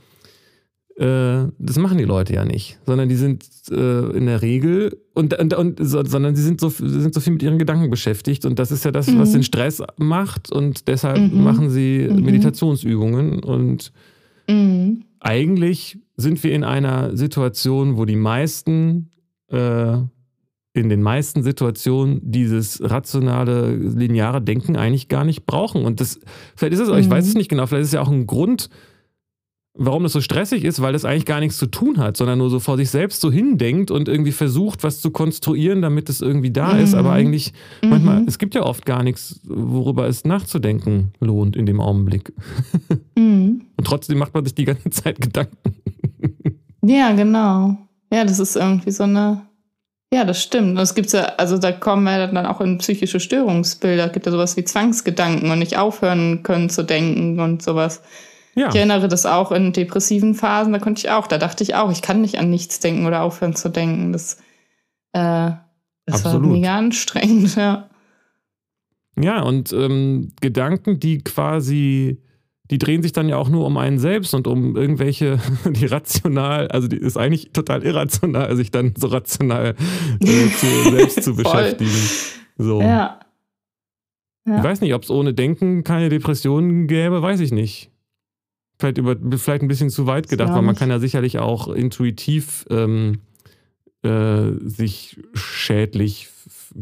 das 1.59 1.78
machen 1.78 1.98
die 1.98 2.05
Leute 2.05 2.34
ja 2.34 2.44
nicht, 2.44 2.78
sondern 2.86 3.09
die 3.09 3.16
sind 3.16 3.44
äh, 3.70 4.11
in 4.16 4.26
der 4.26 4.40
Regel 4.42 4.96
und, 5.14 5.36
und, 5.38 5.55
und 5.55 5.78
so, 5.82 6.05
sondern 6.05 6.36
sie 6.36 6.42
sind 6.42 6.61
so, 6.61 6.68
sie 6.68 7.00
sind 7.00 7.12
so 7.14 7.20
viel 7.20 7.32
mit 7.32 7.42
ihren 7.42 7.59
Gedanken 7.59 7.90
beschäftigt 7.90 8.44
und 8.44 8.59
das 8.59 8.70
ist 8.70 8.84
ja 8.84 8.90
das, 8.92 9.07
was 9.18 9.30
Mhm. 9.30 9.32
den 9.34 9.42
Stress 9.42 9.82
macht 9.96 10.53
und 10.53 10.86
deshalb 10.88 11.32
Mhm. 11.32 11.42
machen 11.42 11.70
sie 11.70 12.09
Mhm. 12.11 12.24
Meditationsübungen 12.24 13.40
und 13.42 13.92
Mhm. 14.48 15.05
eigentlich 15.20 15.98
sind 16.16 16.42
wir 16.44 16.53
in 16.53 16.62
einer 16.64 17.16
Situation, 17.16 17.96
wo 17.96 18.05
die 18.05 18.16
meisten 18.16 19.09
äh, 19.50 19.96
in 20.74 20.88
den 20.88 21.03
meisten 21.03 21.42
Situationen 21.42 22.20
dieses 22.22 22.80
rationale, 22.82 23.74
lineare 23.76 24.40
Denken 24.40 24.76
eigentlich 24.76 25.09
gar 25.09 25.24
nicht 25.24 25.44
brauchen. 25.44 25.84
Und 25.84 26.00
das, 26.00 26.18
vielleicht 26.57 26.72
ist 26.72 26.80
es, 26.80 26.88
ich 26.96 27.07
Mhm. 27.09 27.11
weiß 27.11 27.26
es 27.26 27.34
nicht 27.34 27.50
genau, 27.50 27.66
vielleicht 27.66 27.82
ist 27.82 27.88
es 27.88 27.92
ja 27.94 28.00
auch 28.00 28.09
ein 28.11 28.26
Grund, 28.26 28.70
warum 29.74 30.02
das 30.02 30.12
so 30.12 30.20
stressig 30.20 30.64
ist, 30.64 30.82
weil 30.82 30.92
das 30.92 31.04
eigentlich 31.04 31.24
gar 31.24 31.40
nichts 31.40 31.56
zu 31.56 31.66
tun 31.66 31.98
hat, 31.98 32.16
sondern 32.16 32.38
nur 32.38 32.50
so 32.50 32.60
vor 32.60 32.76
sich 32.76 32.90
selbst 32.90 33.20
so 33.20 33.32
hindenkt 33.32 33.90
und 33.90 34.08
irgendwie 34.08 34.32
versucht, 34.32 34.82
was 34.84 35.00
zu 35.00 35.10
konstruieren, 35.10 35.80
damit 35.80 36.08
es 36.10 36.20
irgendwie 36.20 36.50
da 36.50 36.76
ist. 36.76 36.92
Mhm. 36.92 36.98
Aber 36.98 37.12
eigentlich, 37.12 37.52
manchmal, 37.82 38.20
Mhm. 38.20 38.28
es 38.28 38.38
gibt 38.38 38.54
ja 38.54 38.62
oft 38.64 38.84
gar 38.84 39.02
nichts, 39.02 39.40
worüber 39.44 40.06
es 40.06 40.24
nachzudenken 40.24 41.12
lohnt 41.20 41.56
in 41.56 41.66
dem 41.66 41.80
Augenblick. 41.80 42.32
Mhm. 43.16 43.62
Und 43.76 43.86
trotzdem 43.86 44.18
macht 44.18 44.34
man 44.34 44.44
sich 44.44 44.54
die 44.54 44.64
ganze 44.64 44.90
Zeit 44.90 45.20
Gedanken. 45.20 45.56
Ja, 46.84 47.12
genau. 47.12 47.76
Ja, 48.12 48.24
das 48.24 48.38
ist 48.38 48.56
irgendwie 48.56 48.90
so 48.90 49.04
eine. 49.04 49.42
Ja, 50.12 50.24
das 50.24 50.42
stimmt. 50.42 50.72
Und 50.72 50.78
es 50.78 50.94
gibt 50.94 51.12
ja, 51.12 51.22
also 51.38 51.56
da 51.58 51.72
kommen 51.72 52.04
wir 52.04 52.26
dann 52.26 52.46
auch 52.46 52.60
in 52.60 52.78
psychische 52.78 53.20
Störungsbilder. 53.20 54.06
Es 54.06 54.12
gibt 54.12 54.26
ja 54.26 54.32
sowas 54.32 54.56
wie 54.56 54.64
Zwangsgedanken 54.64 55.50
und 55.50 55.58
nicht 55.58 55.78
aufhören 55.78 56.42
können 56.42 56.68
zu 56.68 56.82
denken 56.84 57.38
und 57.40 57.62
sowas. 57.62 58.02
Ja. 58.55 58.68
Ich 58.68 58.74
erinnere 58.74 59.09
das 59.09 59.24
auch 59.24 59.50
in 59.50 59.72
depressiven 59.72 60.34
Phasen, 60.34 60.72
da 60.72 60.78
konnte 60.78 61.00
ich 61.00 61.11
auch, 61.11 61.26
da 61.26 61.38
dachte 61.38 61.62
ich 61.64 61.74
auch, 61.74 61.90
ich 61.90 62.03
kann 62.03 62.20
nicht 62.20 62.38
an 62.38 62.50
nichts 62.50 62.80
denken 62.80 63.07
oder 63.07 63.22
aufhören 63.22 63.57
zu 63.57 63.70
denken. 63.70 64.12
Das, 64.12 64.34
äh, 65.12 65.53
das 66.07 66.24
war 66.24 66.38
mega 66.38 66.76
anstrengend, 66.76 67.57
ja. 67.57 67.88
Ja, 69.20 69.42
und 69.42 69.72
ähm, 69.72 70.32
Gedanken, 70.40 70.98
die 70.98 71.18
quasi, 71.18 72.18
die 72.70 72.78
drehen 72.78 73.03
sich 73.03 73.12
dann 73.12 73.28
ja 73.28 73.36
auch 73.36 73.50
nur 73.50 73.66
um 73.66 73.76
einen 73.76 73.98
selbst 73.98 74.34
und 74.34 74.46
um 74.46 74.76
irgendwelche, 74.76 75.38
die 75.70 75.86
rational, 75.86 76.68
also 76.68 76.88
die 76.88 76.96
ist 76.96 77.16
eigentlich 77.16 77.53
total 77.53 77.82
irrational, 77.84 78.55
sich 78.57 78.70
dann 78.70 78.94
so 78.96 79.09
rational 79.09 79.74
äh, 80.20 80.48
zu, 80.57 80.66
selbst 80.90 81.22
zu 81.22 81.36
beschäftigen. 81.36 81.90
So. 82.59 82.80
Ja. 82.80 83.20
Ja. 84.44 84.57
Ich 84.59 84.64
weiß 84.64 84.80
nicht, 84.80 84.92
ob 84.94 85.05
es 85.05 85.11
ohne 85.11 85.34
Denken 85.34 85.84
keine 85.84 86.09
Depressionen 86.09 86.88
gäbe, 86.88 87.22
weiß 87.22 87.40
ich 87.40 87.53
nicht. 87.53 87.91
Vielleicht, 88.82 88.98
über, 88.98 89.16
vielleicht 89.38 89.62
ein 89.62 89.68
bisschen 89.68 89.90
zu 89.90 90.08
weit 90.08 90.28
gedacht, 90.28 90.48
Ja, 90.48 90.56
weil 90.56 90.62
man 90.62 90.74
kann 90.74 90.90
ja 90.90 90.98
sicherlich 90.98 91.38
auch 91.38 91.68
intuitiv 91.68 92.66
ähm, 92.68 93.20
äh, 94.02 94.50
sich 94.64 95.20
schädlich 95.34 96.28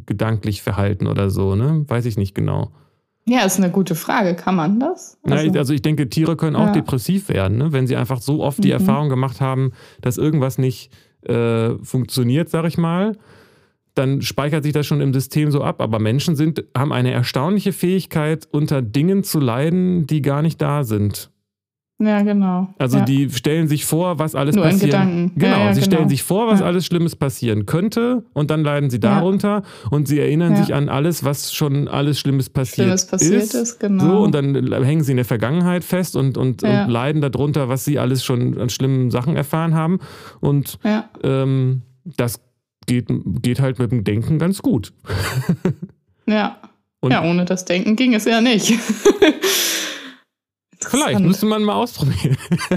gedanklich 0.06 0.62
verhalten 0.62 1.06
oder 1.06 1.28
so, 1.28 1.56
ne? 1.56 1.84
Weiß 1.86 2.06
ich 2.06 2.16
nicht 2.16 2.34
genau. 2.34 2.70
Ja, 3.26 3.44
ist 3.44 3.58
eine 3.58 3.70
gute 3.70 3.94
Frage. 3.94 4.34
Kann 4.34 4.56
man 4.56 4.80
das? 4.80 5.18
Also, 5.24 5.50
Na, 5.50 5.58
also 5.58 5.74
ich 5.74 5.82
denke, 5.82 6.08
Tiere 6.08 6.36
können 6.36 6.56
auch 6.56 6.68
ja. 6.68 6.72
depressiv 6.72 7.28
werden, 7.28 7.58
ne? 7.58 7.70
wenn 7.70 7.86
sie 7.86 7.96
einfach 7.96 8.22
so 8.22 8.42
oft 8.42 8.64
die 8.64 8.68
mhm. 8.68 8.74
Erfahrung 8.74 9.10
gemacht 9.10 9.42
haben, 9.42 9.72
dass 10.00 10.16
irgendwas 10.16 10.56
nicht 10.56 10.90
äh, 11.28 11.74
funktioniert, 11.82 12.48
sag 12.48 12.64
ich 12.64 12.78
mal. 12.78 13.18
Dann 13.94 14.22
speichert 14.22 14.64
sich 14.64 14.72
das 14.72 14.86
schon 14.86 15.02
im 15.02 15.12
System 15.12 15.50
so 15.50 15.62
ab. 15.62 15.82
Aber 15.82 15.98
Menschen 15.98 16.34
sind, 16.34 16.64
haben 16.74 16.94
eine 16.94 17.10
erstaunliche 17.10 17.72
Fähigkeit, 17.72 18.48
unter 18.50 18.80
Dingen 18.80 19.22
zu 19.22 19.38
leiden, 19.38 20.06
die 20.06 20.22
gar 20.22 20.40
nicht 20.40 20.62
da 20.62 20.84
sind. 20.84 21.30
Ja, 22.02 22.22
genau. 22.22 22.72
Also 22.78 22.98
ja. 22.98 23.04
die 23.04 23.28
stellen 23.28 23.68
sich 23.68 23.84
vor, 23.84 24.18
was 24.18 24.34
alles 24.34 24.56
Nur 24.56 24.64
passieren. 24.64 24.90
Gedanken. 24.90 25.32
Genau, 25.36 25.58
ja, 25.58 25.64
ja, 25.66 25.74
sie 25.74 25.82
genau. 25.82 25.92
stellen 25.92 26.08
sich 26.08 26.22
vor, 26.22 26.48
was 26.48 26.62
alles 26.62 26.86
Schlimmes 26.86 27.14
passieren 27.14 27.66
könnte 27.66 28.24
und 28.32 28.50
dann 28.50 28.64
leiden 28.64 28.88
sie 28.88 28.98
darunter 28.98 29.62
und 29.90 30.08
sie 30.08 30.18
erinnern 30.18 30.56
sich 30.56 30.72
an 30.72 30.88
alles, 30.88 31.24
was 31.24 31.52
schon 31.52 31.88
alles 31.88 32.18
Schlimmes 32.18 32.48
passiert, 32.48 32.86
Schlimmes 32.86 33.06
passiert 33.06 33.42
ist. 33.42 33.54
ist 33.54 33.80
genau. 33.80 34.04
So, 34.04 34.18
und 34.20 34.34
dann 34.34 34.72
hängen 34.82 35.02
sie 35.02 35.12
in 35.12 35.16
der 35.16 35.26
Vergangenheit 35.26 35.84
fest 35.84 36.16
und, 36.16 36.38
und, 36.38 36.62
und 36.62 36.88
leiden 36.88 37.20
darunter, 37.20 37.68
was 37.68 37.84
sie 37.84 37.98
alles 37.98 38.24
schon 38.24 38.58
an 38.58 38.70
schlimmen 38.70 39.10
Sachen 39.10 39.36
erfahren 39.36 39.74
haben. 39.74 39.98
Und 40.40 40.78
ähm, 41.22 41.82
das 42.04 42.40
geht, 42.86 43.08
geht 43.42 43.60
halt 43.60 43.78
mit 43.78 43.92
dem 43.92 44.04
Denken 44.04 44.38
ganz 44.38 44.62
gut. 44.62 44.94
ja. 46.26 46.56
Und 47.00 47.12
ja, 47.12 47.24
ohne 47.24 47.44
das 47.44 47.66
Denken 47.66 47.96
ging 47.96 48.14
es 48.14 48.24
ja 48.24 48.40
nicht. 48.40 48.72
Vielleicht 50.90 51.20
müsste 51.20 51.46
man 51.46 51.62
mal 51.62 51.74
ausprobieren. 51.74 52.36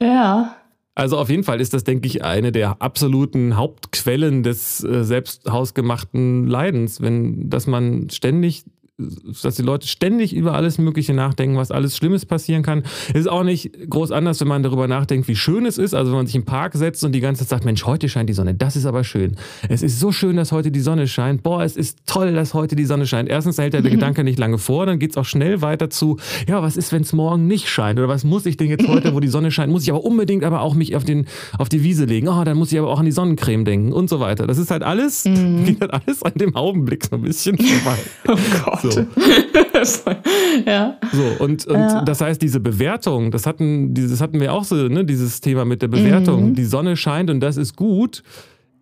ja. 0.00 0.56
Also 0.96 1.18
auf 1.18 1.28
jeden 1.28 1.42
Fall 1.42 1.60
ist 1.60 1.74
das, 1.74 1.82
denke 1.82 2.06
ich, 2.06 2.22
eine 2.22 2.52
der 2.52 2.80
absoluten 2.80 3.56
Hauptquellen 3.56 4.44
des 4.44 4.84
äh, 4.84 5.02
selbst 5.02 5.50
hausgemachten 5.50 6.46
Leidens, 6.46 7.00
wenn 7.00 7.50
dass 7.50 7.66
man 7.66 8.10
ständig 8.10 8.64
dass 8.96 9.56
die 9.56 9.62
Leute 9.62 9.88
ständig 9.88 10.32
über 10.32 10.54
alles 10.54 10.78
Mögliche 10.78 11.14
nachdenken, 11.14 11.56
was 11.56 11.72
alles 11.72 11.96
Schlimmes 11.96 12.26
passieren 12.26 12.62
kann. 12.62 12.84
Es 13.08 13.22
ist 13.22 13.26
auch 13.26 13.42
nicht 13.42 13.72
groß 13.90 14.12
anders, 14.12 14.40
wenn 14.40 14.46
man 14.46 14.62
darüber 14.62 14.86
nachdenkt, 14.86 15.26
wie 15.26 15.34
schön 15.34 15.66
es 15.66 15.78
ist. 15.78 15.94
Also 15.94 16.12
wenn 16.12 16.18
man 16.18 16.26
sich 16.26 16.36
im 16.36 16.44
Park 16.44 16.74
setzt 16.74 17.02
und 17.02 17.10
die 17.10 17.20
ganze 17.20 17.40
Zeit 17.40 17.48
sagt, 17.48 17.64
Mensch, 17.64 17.84
heute 17.86 18.08
scheint 18.08 18.28
die 18.28 18.34
Sonne, 18.34 18.54
das 18.54 18.76
ist 18.76 18.86
aber 18.86 19.02
schön. 19.02 19.36
Es 19.68 19.82
ist 19.82 19.98
so 19.98 20.12
schön, 20.12 20.36
dass 20.36 20.52
heute 20.52 20.70
die 20.70 20.80
Sonne 20.80 21.08
scheint. 21.08 21.42
Boah, 21.42 21.64
es 21.64 21.76
ist 21.76 22.06
toll, 22.06 22.34
dass 22.34 22.54
heute 22.54 22.76
die 22.76 22.84
Sonne 22.84 23.06
scheint. 23.06 23.28
Erstens 23.28 23.58
hält 23.58 23.72
der 23.72 23.80
mhm. 23.80 23.90
Gedanke 23.90 24.22
nicht 24.22 24.38
lange 24.38 24.58
vor, 24.58 24.86
dann 24.86 25.00
geht 25.00 25.10
es 25.10 25.16
auch 25.16 25.24
schnell 25.24 25.60
weiter 25.60 25.90
zu, 25.90 26.18
ja, 26.48 26.62
was 26.62 26.76
ist, 26.76 26.92
wenn 26.92 27.02
es 27.02 27.12
morgen 27.12 27.48
nicht 27.48 27.68
scheint? 27.68 27.98
Oder 27.98 28.08
was 28.08 28.22
muss 28.22 28.46
ich 28.46 28.56
denn 28.56 28.68
jetzt 28.68 28.86
heute, 28.86 29.12
wo 29.12 29.18
die 29.18 29.28
Sonne 29.28 29.50
scheint, 29.50 29.72
muss 29.72 29.82
ich 29.82 29.90
aber 29.90 30.04
unbedingt 30.04 30.44
aber 30.44 30.60
auch 30.60 30.74
mich 30.74 30.94
auf, 30.94 31.02
den, 31.02 31.26
auf 31.58 31.68
die 31.68 31.82
Wiese 31.82 32.04
legen. 32.04 32.28
Oh, 32.28 32.44
dann 32.44 32.56
muss 32.56 32.70
ich 32.70 32.78
aber 32.78 32.90
auch 32.90 33.00
an 33.00 33.06
die 33.06 33.12
Sonnencreme 33.12 33.64
denken 33.64 33.92
und 33.92 34.08
so 34.08 34.20
weiter. 34.20 34.46
Das 34.46 34.58
ist 34.58 34.70
halt 34.70 34.84
alles, 34.84 35.24
mhm. 35.24 35.64
geht 35.64 35.80
halt 35.80 35.92
alles 35.92 36.22
an 36.22 36.34
dem 36.36 36.54
Augenblick 36.54 37.06
so 37.06 37.16
ein 37.16 37.22
bisschen 37.22 37.58
vorbei. 37.58 37.98
Oh 38.26 38.38
Gott. 38.64 38.83
So. 38.90 39.06
ja. 40.66 40.98
So, 41.12 41.44
und, 41.44 41.66
und 41.66 41.74
ja. 41.74 42.02
das 42.02 42.20
heißt, 42.20 42.40
diese 42.40 42.60
Bewertung, 42.60 43.30
das 43.30 43.46
hatten, 43.46 43.94
dieses 43.94 44.20
hatten 44.20 44.40
wir 44.40 44.52
auch 44.52 44.64
so, 44.64 44.76
ne, 44.76 45.04
dieses 45.04 45.40
Thema 45.40 45.64
mit 45.64 45.82
der 45.82 45.88
Bewertung. 45.88 46.50
Mhm. 46.50 46.54
Die 46.54 46.64
Sonne 46.64 46.96
scheint 46.96 47.30
und 47.30 47.40
das 47.40 47.56
ist 47.56 47.76
gut 47.76 48.22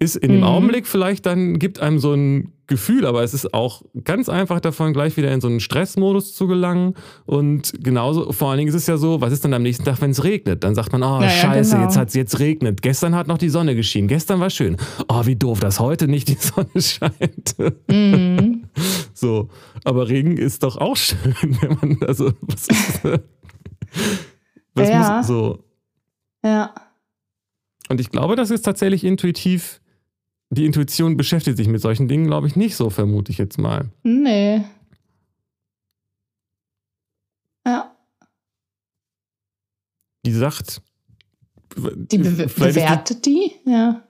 ist 0.03 0.17
in 0.17 0.33
dem 0.33 0.39
mhm. 0.39 0.45
Augenblick 0.45 0.87
vielleicht 0.87 1.27
dann, 1.27 1.59
gibt 1.59 1.81
einem 1.81 2.01
so 2.01 2.13
ein 2.13 2.53
Gefühl, 2.67 3.07
aber 3.07 3.23
es 3.23 3.35
ist 3.35 3.55
auch 3.55 3.83
ganz 4.03 4.29
einfach 4.29 4.59
davon, 4.59 4.93
gleich 4.93 5.17
wieder 5.17 5.31
in 5.31 5.41
so 5.41 5.47
einen 5.47 5.61
Stressmodus 5.61 6.35
zu 6.35 6.47
gelangen. 6.47 6.95
Und 7.25 7.73
genauso, 7.83 8.33
vor 8.33 8.51
allen 8.51 8.59
Dingen 8.59 8.69
ist 8.69 8.75
es 8.75 8.87
ja 8.87 8.97
so, 8.97 9.21
was 9.21 9.33
ist 9.33 9.45
dann 9.45 9.55
am 9.55 9.63
nächsten 9.63 9.85
Tag, 9.85 10.01
wenn 10.01 10.11
es 10.11 10.25
regnet? 10.25 10.65
Dann 10.65 10.75
sagt 10.75 10.91
man, 10.93 11.03
oh, 11.03 11.21
ja, 11.21 11.29
scheiße, 11.29 11.73
genau. 11.73 11.85
jetzt 11.85 11.97
hat 11.97 12.09
es 12.09 12.15
jetzt 12.15 12.41
regnet. 12.41 12.83
Gestern 12.83 13.15
hat 13.15 13.29
noch 13.29 13.39
die 13.39 13.49
Sonne 13.49 13.77
geschienen. 13.77 14.09
Gestern 14.09 14.41
war 14.41 14.51
schön. 14.51 14.77
Oh, 15.09 15.25
wie 15.25 15.37
doof, 15.37 15.61
dass 15.61 15.81
heute 15.81 16.09
nicht 16.09 16.29
die 16.29 16.37
Sonne 16.41 16.81
scheint. 16.81 17.57
Mhm. 17.89 18.65
So, 19.23 19.49
aber 19.85 20.09
Regen 20.09 20.37
ist 20.37 20.63
doch 20.65 20.77
auch 20.77 20.97
schön, 20.97 21.35
wenn 21.61 21.79
man, 21.81 22.03
also, 22.03 22.33
was 22.41 22.69
ist, 22.69 23.05
was 24.75 24.89
ja. 24.89 25.17
muss 25.17 25.27
so. 25.27 25.65
Ja. 26.45 26.75
Und 27.89 28.01
ich 28.01 28.11
glaube, 28.11 28.37
das 28.37 28.51
ist 28.51 28.63
tatsächlich 28.63 29.05
intuitiv 29.05 29.81
die 30.53 30.67
Intuition 30.67 31.17
beschäftigt 31.17 31.57
sich 31.57 31.67
mit 31.67 31.81
solchen 31.81 32.09
Dingen, 32.09 32.27
glaube 32.27 32.47
ich, 32.47 32.57
nicht 32.57 32.77
so, 32.77 32.91
vermute 32.91 33.33
ich 33.33 33.39
jetzt 33.39 33.59
mal. 33.59 33.89
Nee. 34.03 34.63
Ja. 37.67 37.97
Die 40.27 40.33
sagt. 40.33 40.83
Die 41.75 42.19
be 42.19 42.31
bewertet 42.31 43.25
die? 43.25 43.53
Ja. 43.65 44.07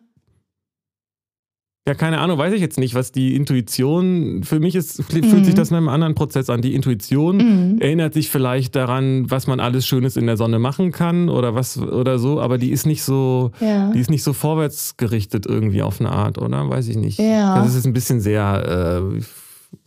Ja, 1.86 1.94
keine 1.94 2.20
Ahnung, 2.20 2.38
weiß 2.38 2.54
ich 2.54 2.60
jetzt 2.60 2.78
nicht, 2.78 2.94
was 2.94 3.10
die 3.10 3.34
Intuition, 3.34 4.44
für 4.44 4.60
mich 4.60 4.76
ist, 4.76 5.02
fühlt 5.02 5.24
mhm. 5.24 5.44
sich 5.44 5.54
das 5.54 5.72
nach 5.72 5.78
einem 5.78 5.88
anderen 5.88 6.14
Prozess 6.14 6.48
an. 6.48 6.62
Die 6.62 6.74
Intuition 6.74 7.38
mhm. 7.38 7.80
erinnert 7.80 8.14
sich 8.14 8.30
vielleicht 8.30 8.76
daran, 8.76 9.28
was 9.28 9.48
man 9.48 9.58
alles 9.58 9.84
Schönes 9.84 10.16
in 10.16 10.26
der 10.26 10.36
Sonne 10.36 10.60
machen 10.60 10.92
kann 10.92 11.28
oder 11.28 11.56
was 11.56 11.78
oder 11.78 12.20
so, 12.20 12.40
aber 12.40 12.58
die 12.58 12.70
ist 12.70 12.86
nicht 12.86 13.02
so, 13.02 13.50
ja. 13.58 13.90
die 13.90 13.98
ist 13.98 14.10
nicht 14.10 14.22
so 14.22 14.32
vorwärtsgerichtet 14.32 15.44
irgendwie 15.44 15.82
auf 15.82 15.98
eine 15.98 16.12
Art, 16.12 16.38
oder? 16.38 16.70
Weiß 16.70 16.86
ich 16.86 16.96
nicht. 16.96 17.18
Ja. 17.18 17.60
Das 17.60 17.74
ist 17.74 17.84
ein 17.84 17.92
bisschen 17.92 18.20
sehr, 18.20 19.02
äh, 19.12 19.18
ich 19.18 19.26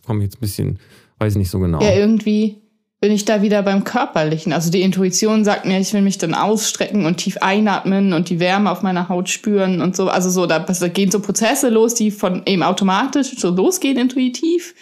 komme 0.04 0.22
jetzt 0.22 0.36
ein 0.36 0.40
bisschen, 0.40 0.78
weiß 1.18 1.32
ich 1.32 1.38
nicht 1.38 1.50
so 1.50 1.60
genau. 1.60 1.80
Ja, 1.80 1.94
irgendwie 1.94 2.58
bin 3.06 3.14
ich 3.14 3.24
da 3.24 3.40
wieder 3.40 3.62
beim 3.62 3.84
Körperlichen. 3.84 4.52
Also 4.52 4.68
die 4.68 4.82
Intuition 4.82 5.44
sagt 5.44 5.64
mir, 5.64 5.78
ich 5.78 5.92
will 5.92 6.02
mich 6.02 6.18
dann 6.18 6.34
ausstrecken 6.34 7.06
und 7.06 7.18
tief 7.18 7.36
einatmen 7.36 8.12
und 8.12 8.30
die 8.30 8.40
Wärme 8.40 8.68
auf 8.68 8.82
meiner 8.82 9.08
Haut 9.08 9.28
spüren 9.28 9.80
und 9.80 9.94
so. 9.94 10.08
Also 10.08 10.28
so, 10.28 10.44
da 10.46 10.58
gehen 10.88 11.12
so 11.12 11.20
Prozesse 11.20 11.68
los, 11.68 11.94
die 11.94 12.10
von 12.10 12.42
eben 12.46 12.64
automatisch 12.64 13.36
so 13.38 13.50
losgehen, 13.50 13.96
intuitiv. 13.96 14.74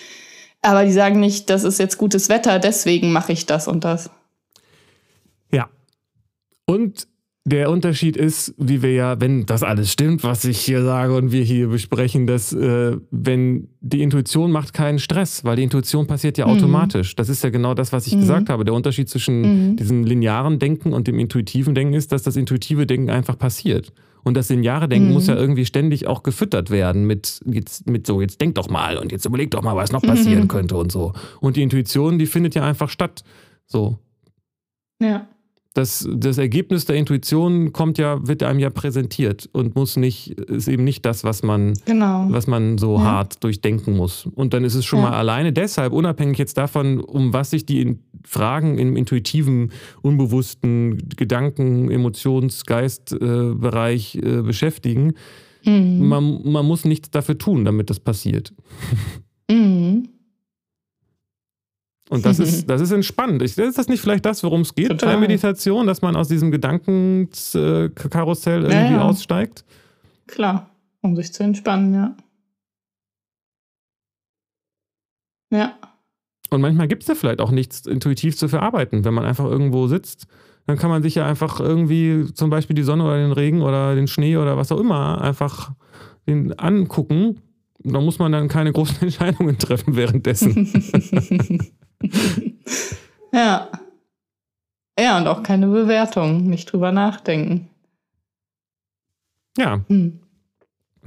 Aber 0.63 0.87
die 0.87 0.93
sagen 0.93 1.21
nicht, 1.21 1.51
das 1.51 1.65
ist 1.65 1.79
jetzt 1.79 1.99
gutes 1.99 2.31
Wetter, 2.31 2.59
deswegen 2.59 3.13
mache 3.13 3.33
ich 3.33 3.45
das 3.45 3.69
und 3.69 3.85
das. 3.85 4.09
Ja. 5.53 5.69
Und 6.65 7.07
der 7.47 7.71
Unterschied 7.71 8.17
ist, 8.17 8.55
wie 8.57 8.81
wir 8.81 8.93
ja, 8.93 9.21
wenn 9.21 9.45
das 9.45 9.63
alles 9.63 9.93
stimmt, 9.93 10.25
was 10.25 10.47
ich 10.47 10.61
hier 10.61 10.83
sage 10.83 11.15
und 11.15 11.31
wir 11.31 11.43
hier 11.43 11.69
besprechen, 11.69 12.27
dass 12.27 12.55
äh, 12.55 12.97
wenn 13.11 13.69
die 13.83 14.03
Intuition 14.03 14.51
macht 14.51 14.73
keinen 14.73 14.99
Stress, 14.99 15.45
weil 15.45 15.57
die 15.57 15.65
Intuition 15.65 16.07
passiert 16.07 16.39
ja 16.39 16.47
mhm. 16.47 16.55
automatisch. 16.55 17.15
Das 17.17 17.29
ist 17.29 17.45
ja 17.45 17.51
genau 17.51 17.75
das, 17.75 17.93
was 17.93 18.07
ich 18.07 18.15
mhm. 18.15 18.21
gesagt 18.21 18.49
habe. 18.49 18.65
Der 18.65 18.73
Unterschied 18.73 19.11
zwischen 19.11 19.73
mhm. 19.73 19.77
diesem 19.77 20.05
linearen 20.05 20.59
Denken 20.59 20.95
und 20.95 21.07
dem 21.07 21.19
intuitiven 21.19 21.75
Denken 21.75 21.93
ist, 21.93 22.13
dass 22.13 22.23
das 22.23 22.37
intuitive 22.37 22.87
Denken 22.87 23.11
einfach 23.11 23.39
passiert. 23.39 23.93
Und 24.23 24.39
das 24.39 24.49
lineare 24.49 24.89
Denken 24.89 25.13
muss 25.13 25.27
ja 25.27 25.35
mhm. 25.35 25.41
irgendwie 25.41 25.67
ständig 25.67 26.07
auch 26.07 26.23
gefüttert 26.23 26.71
werden 26.71 27.07
mit, 27.07 27.41
jetzt, 27.45 27.87
mit 27.87 28.07
so, 28.07 28.23
jetzt 28.23 28.41
denk 28.41 28.55
doch 28.55 28.71
mal 28.71 28.97
und 28.97 29.13
jetzt 29.13 29.27
überleg 29.27 29.51
doch 29.51 29.61
mal, 29.61 29.77
was 29.77 29.93
noch 29.93 30.01
passieren 30.01 30.45
mhm. 30.45 30.49
könnte 30.49 30.77
und 30.77 30.91
so. 30.91 31.13
Und 31.43 31.57
die 31.57 31.63
Intuition, 31.63 32.19
die 32.19 32.25
findet 32.25 32.55
ja 32.55 32.65
einfach 32.65 32.89
statt. 32.89 33.23
So. 33.67 33.99
Ja 34.99 35.29
das, 35.75 36.09
das 36.09 36.39
Ergebnis 36.39 36.85
der 36.85 36.95
Intuition 36.95 37.73
kommt 37.73 37.99
ja, 37.99 38.27
wird 38.27 38.45
einem 38.45 38.61
ja 38.61 38.71
präsentiert 38.71 39.49
und 39.53 39.75
muss 39.75 39.97
nicht, 39.97 40.31
ist 40.31 40.69
eben 40.69 40.85
nicht 40.85 41.05
das, 41.05 41.25
was 41.25 41.43
man, 41.43 41.75
genau. 41.85 42.27
was 42.31 42.47
man 42.47 42.79
so 42.79 42.97
ja. 42.97 43.03
hart 43.03 43.43
durchdenken 43.43 43.97
muss. 43.97 44.27
Und 44.35 44.55
dann 44.55 44.63
ist 44.63 44.77
es 44.77 44.85
schon 44.85 45.01
ja. 45.01 45.11
mal 45.11 45.15
alleine 45.15 45.53
deshalb, 45.53 45.93
unabhängig 45.93 46.39
jetzt 46.39 46.57
davon, 46.57 47.01
um 47.01 47.33
was 47.33 47.51
sich 47.51 47.67
die 47.67 47.99
Fragen 48.25 48.79
im 48.79 48.97
intuitiven, 48.97 49.73
unbewussten 50.01 51.09
Gedanken, 51.17 51.91
Emotions-, 51.91 52.65
Geistbereich 52.65 54.15
äh, 54.15 54.39
äh, 54.39 54.43
beschäftigen. 54.43 55.15
Mhm. 55.65 56.07
Man, 56.07 56.41
man 56.45 56.65
muss 56.65 56.85
nichts 56.85 57.11
dafür 57.11 57.37
tun, 57.37 57.65
damit 57.65 57.91
das 57.91 57.99
passiert. 57.99 58.55
Mhm. 59.51 60.09
Und 62.11 62.27
das 62.27 62.39
ist, 62.39 62.67
das 62.71 62.81
ist 62.81 62.93
entspannend. 62.93 63.43
Ist 63.43 63.59
das 63.59 63.89
nicht 63.89 64.01
vielleicht 64.01 64.25
das, 64.27 64.43
worum 64.43 64.63
es 64.63 64.75
geht 64.75 64.89
Total. 64.89 65.07
bei 65.07 65.13
der 65.13 65.21
Meditation, 65.21 65.87
dass 65.87 66.03
man 66.03 66.17
aus 66.17 66.29
diesem 66.29 66.51
Gedankenkarussell 66.51 68.63
irgendwie 68.63 68.75
ja, 68.75 68.93
ja. 68.93 69.03
aussteigt? 69.03 69.65
Klar, 70.27 70.71
um 71.01 71.17
sich 71.17 71.33
zu 71.33 71.43
entspannen, 71.43 71.95
ja. 71.95 72.15
Ja. 75.51 75.79
Und 76.51 76.61
manchmal 76.61 76.89
gibt 76.89 77.03
es 77.03 77.09
ja 77.09 77.15
vielleicht 77.15 77.41
auch 77.41 77.51
nichts 77.51 77.87
intuitiv 77.87 78.37
zu 78.37 78.49
verarbeiten, 78.49 79.05
wenn 79.05 79.15
man 79.15 79.25
einfach 79.25 79.45
irgendwo 79.45 79.87
sitzt. 79.87 80.27
Dann 80.67 80.79
kann 80.79 80.91
man 80.91 81.03
sich 81.03 81.15
ja 81.15 81.27
einfach 81.27 81.61
irgendwie 81.61 82.33
zum 82.33 82.51
Beispiel 82.51 82.75
die 82.75 82.83
Sonne 82.83 83.05
oder 83.05 83.19
den 83.19 83.33
Regen 83.33 83.63
oder 83.63 83.95
den 83.95 84.09
Schnee 84.09 84.37
oder 84.37 84.57
was 84.57 84.73
auch 84.73 84.81
immer 84.81 85.21
einfach 85.21 85.73
den 86.27 86.59
angucken. 86.59 87.41
Da 87.81 88.01
muss 88.01 88.19
man 88.19 88.33
dann 88.33 88.49
keine 88.49 88.73
großen 88.73 88.97
Entscheidungen 89.03 89.59
treffen 89.59 89.95
währenddessen. 89.97 90.73
ja. 93.33 93.71
Ja, 94.99 95.19
und 95.19 95.27
auch 95.27 95.43
keine 95.43 95.67
Bewertung, 95.67 96.45
nicht 96.45 96.73
drüber 96.73 96.93
nachdenken. 96.93 97.69
Ja. 99.59 99.85
Hm. 99.89 100.21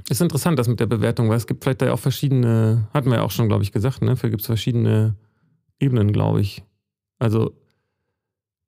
Ist 0.08 0.20
interessant, 0.20 0.58
das 0.58 0.68
mit 0.68 0.80
der 0.80 0.86
Bewertung, 0.86 1.28
weil 1.28 1.36
es 1.36 1.46
gibt 1.46 1.64
vielleicht 1.64 1.82
da 1.82 1.92
auch 1.92 1.98
verschiedene, 1.98 2.88
hatten 2.94 3.10
wir 3.10 3.16
ja 3.16 3.22
auch 3.22 3.30
schon, 3.30 3.48
glaube 3.48 3.62
ich, 3.62 3.72
gesagt, 3.72 4.00
ne? 4.00 4.10
Dafür 4.10 4.30
gibt 4.30 4.40
es 4.40 4.46
verschiedene 4.46 5.16
Ebenen, 5.78 6.12
glaube 6.12 6.40
ich. 6.40 6.62
Also 7.18 7.52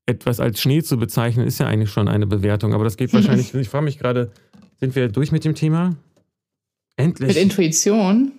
etwas 0.06 0.40
als 0.40 0.60
Schnee 0.60 0.82
zu 0.82 0.98
bezeichnen, 0.98 1.46
ist 1.46 1.58
ja 1.58 1.66
eigentlich 1.66 1.90
schon 1.90 2.08
eine 2.08 2.26
Bewertung, 2.26 2.74
aber 2.74 2.84
das 2.84 2.96
geht 2.96 3.12
wahrscheinlich, 3.14 3.54
ich 3.54 3.68
frage 3.68 3.84
mich 3.84 3.98
gerade, 3.98 4.32
sind 4.80 4.94
wir 4.96 5.08
durch 5.08 5.32
mit 5.32 5.44
dem 5.44 5.54
Thema? 5.54 5.96
Endlich. 6.96 7.28
Mit 7.28 7.36
Intuition? 7.36 8.32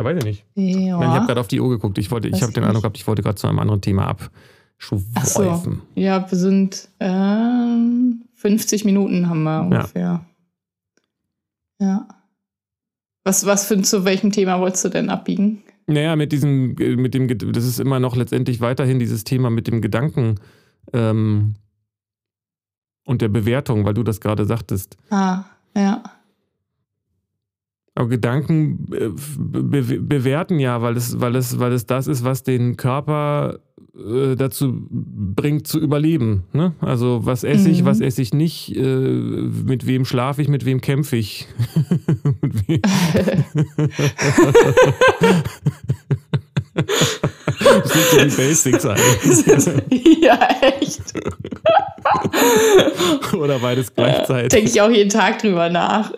Ja, 0.00 0.04
weiß 0.04 0.16
ich 0.18 0.24
nicht. 0.24 0.44
Ja. 0.54 0.98
Nein, 0.98 1.10
ich 1.10 1.14
habe 1.14 1.26
gerade 1.26 1.40
auf 1.40 1.48
die 1.48 1.60
Uhr 1.60 1.68
geguckt. 1.68 1.98
Ich, 1.98 2.10
wollte, 2.10 2.28
ich 2.28 2.42
habe 2.42 2.52
den 2.52 2.64
Eindruck 2.64 2.84
gehabt, 2.84 2.96
ich 2.96 3.06
wollte 3.06 3.22
gerade 3.22 3.36
zu 3.36 3.46
einem 3.46 3.58
anderen 3.58 3.82
Thema 3.82 4.06
abschweifen. 4.06 5.82
So. 5.94 6.00
Ja, 6.00 6.30
wir 6.30 6.38
sind 6.38 6.88
ähm, 7.00 8.24
50 8.34 8.86
Minuten 8.86 9.28
haben 9.28 9.42
wir 9.42 9.60
ungefähr. 9.60 10.24
Ja. 11.78 12.08
Was, 13.24 13.44
was 13.44 13.66
für 13.66 13.80
zu 13.82 14.06
welchem 14.06 14.32
Thema 14.32 14.58
wolltest 14.58 14.86
du 14.86 14.88
denn 14.88 15.10
abbiegen? 15.10 15.62
Naja, 15.86 16.16
mit 16.16 16.32
diesem, 16.32 16.76
mit 16.76 17.12
dem, 17.12 17.52
das 17.52 17.66
ist 17.66 17.78
immer 17.78 18.00
noch 18.00 18.16
letztendlich 18.16 18.62
weiterhin 18.62 18.98
dieses 18.98 19.24
Thema 19.24 19.50
mit 19.50 19.66
dem 19.66 19.82
Gedanken 19.82 20.36
ähm, 20.94 21.56
und 23.04 23.20
der 23.20 23.28
Bewertung, 23.28 23.84
weil 23.84 23.92
du 23.92 24.02
das 24.02 24.22
gerade 24.22 24.46
sagtest. 24.46 24.96
Ah, 25.10 25.44
ja. 25.76 26.02
Aber 28.00 28.08
Gedanken 28.08 28.86
äh, 28.92 29.10
be 29.38 29.82
bewerten 30.00 30.58
ja, 30.58 30.80
weil 30.80 30.96
es, 30.96 31.20
weil, 31.20 31.36
es, 31.36 31.58
weil 31.58 31.72
es 31.72 31.84
das 31.84 32.06
ist, 32.06 32.24
was 32.24 32.42
den 32.42 32.78
Körper 32.78 33.58
äh, 33.94 34.36
dazu 34.36 34.86
bringt 34.90 35.66
zu 35.66 35.78
überleben. 35.78 36.44
Ne? 36.54 36.72
Also 36.80 37.20
was 37.24 37.44
esse 37.44 37.68
ich, 37.68 37.82
Mhm. 37.82 37.84
was 37.86 38.00
esse 38.00 38.22
ich 38.22 38.32
nicht, 38.32 38.74
äh, 38.74 38.80
mit 38.80 39.86
wem 39.86 40.06
schlafe 40.06 40.40
ich, 40.40 40.48
mit 40.48 40.64
wem 40.64 40.80
kämpfe 40.80 41.16
ich. 41.16 41.46
Mit 42.40 42.68
wem- 42.68 42.80
das 46.74 47.92
sind 47.92 48.04
so 48.10 48.18
die 48.24 48.36
Basics 48.36 48.86
eigentlich. 48.86 50.20
ja, 50.22 50.38
echt. 50.80 51.02
Oder 53.34 53.58
beides 53.58 53.94
gleichzeitig. 53.94 54.48
Denke 54.50 54.70
ich 54.70 54.80
auch 54.80 54.90
jeden 54.90 55.10
Tag 55.10 55.38
drüber 55.40 55.68
nach. 55.68 56.12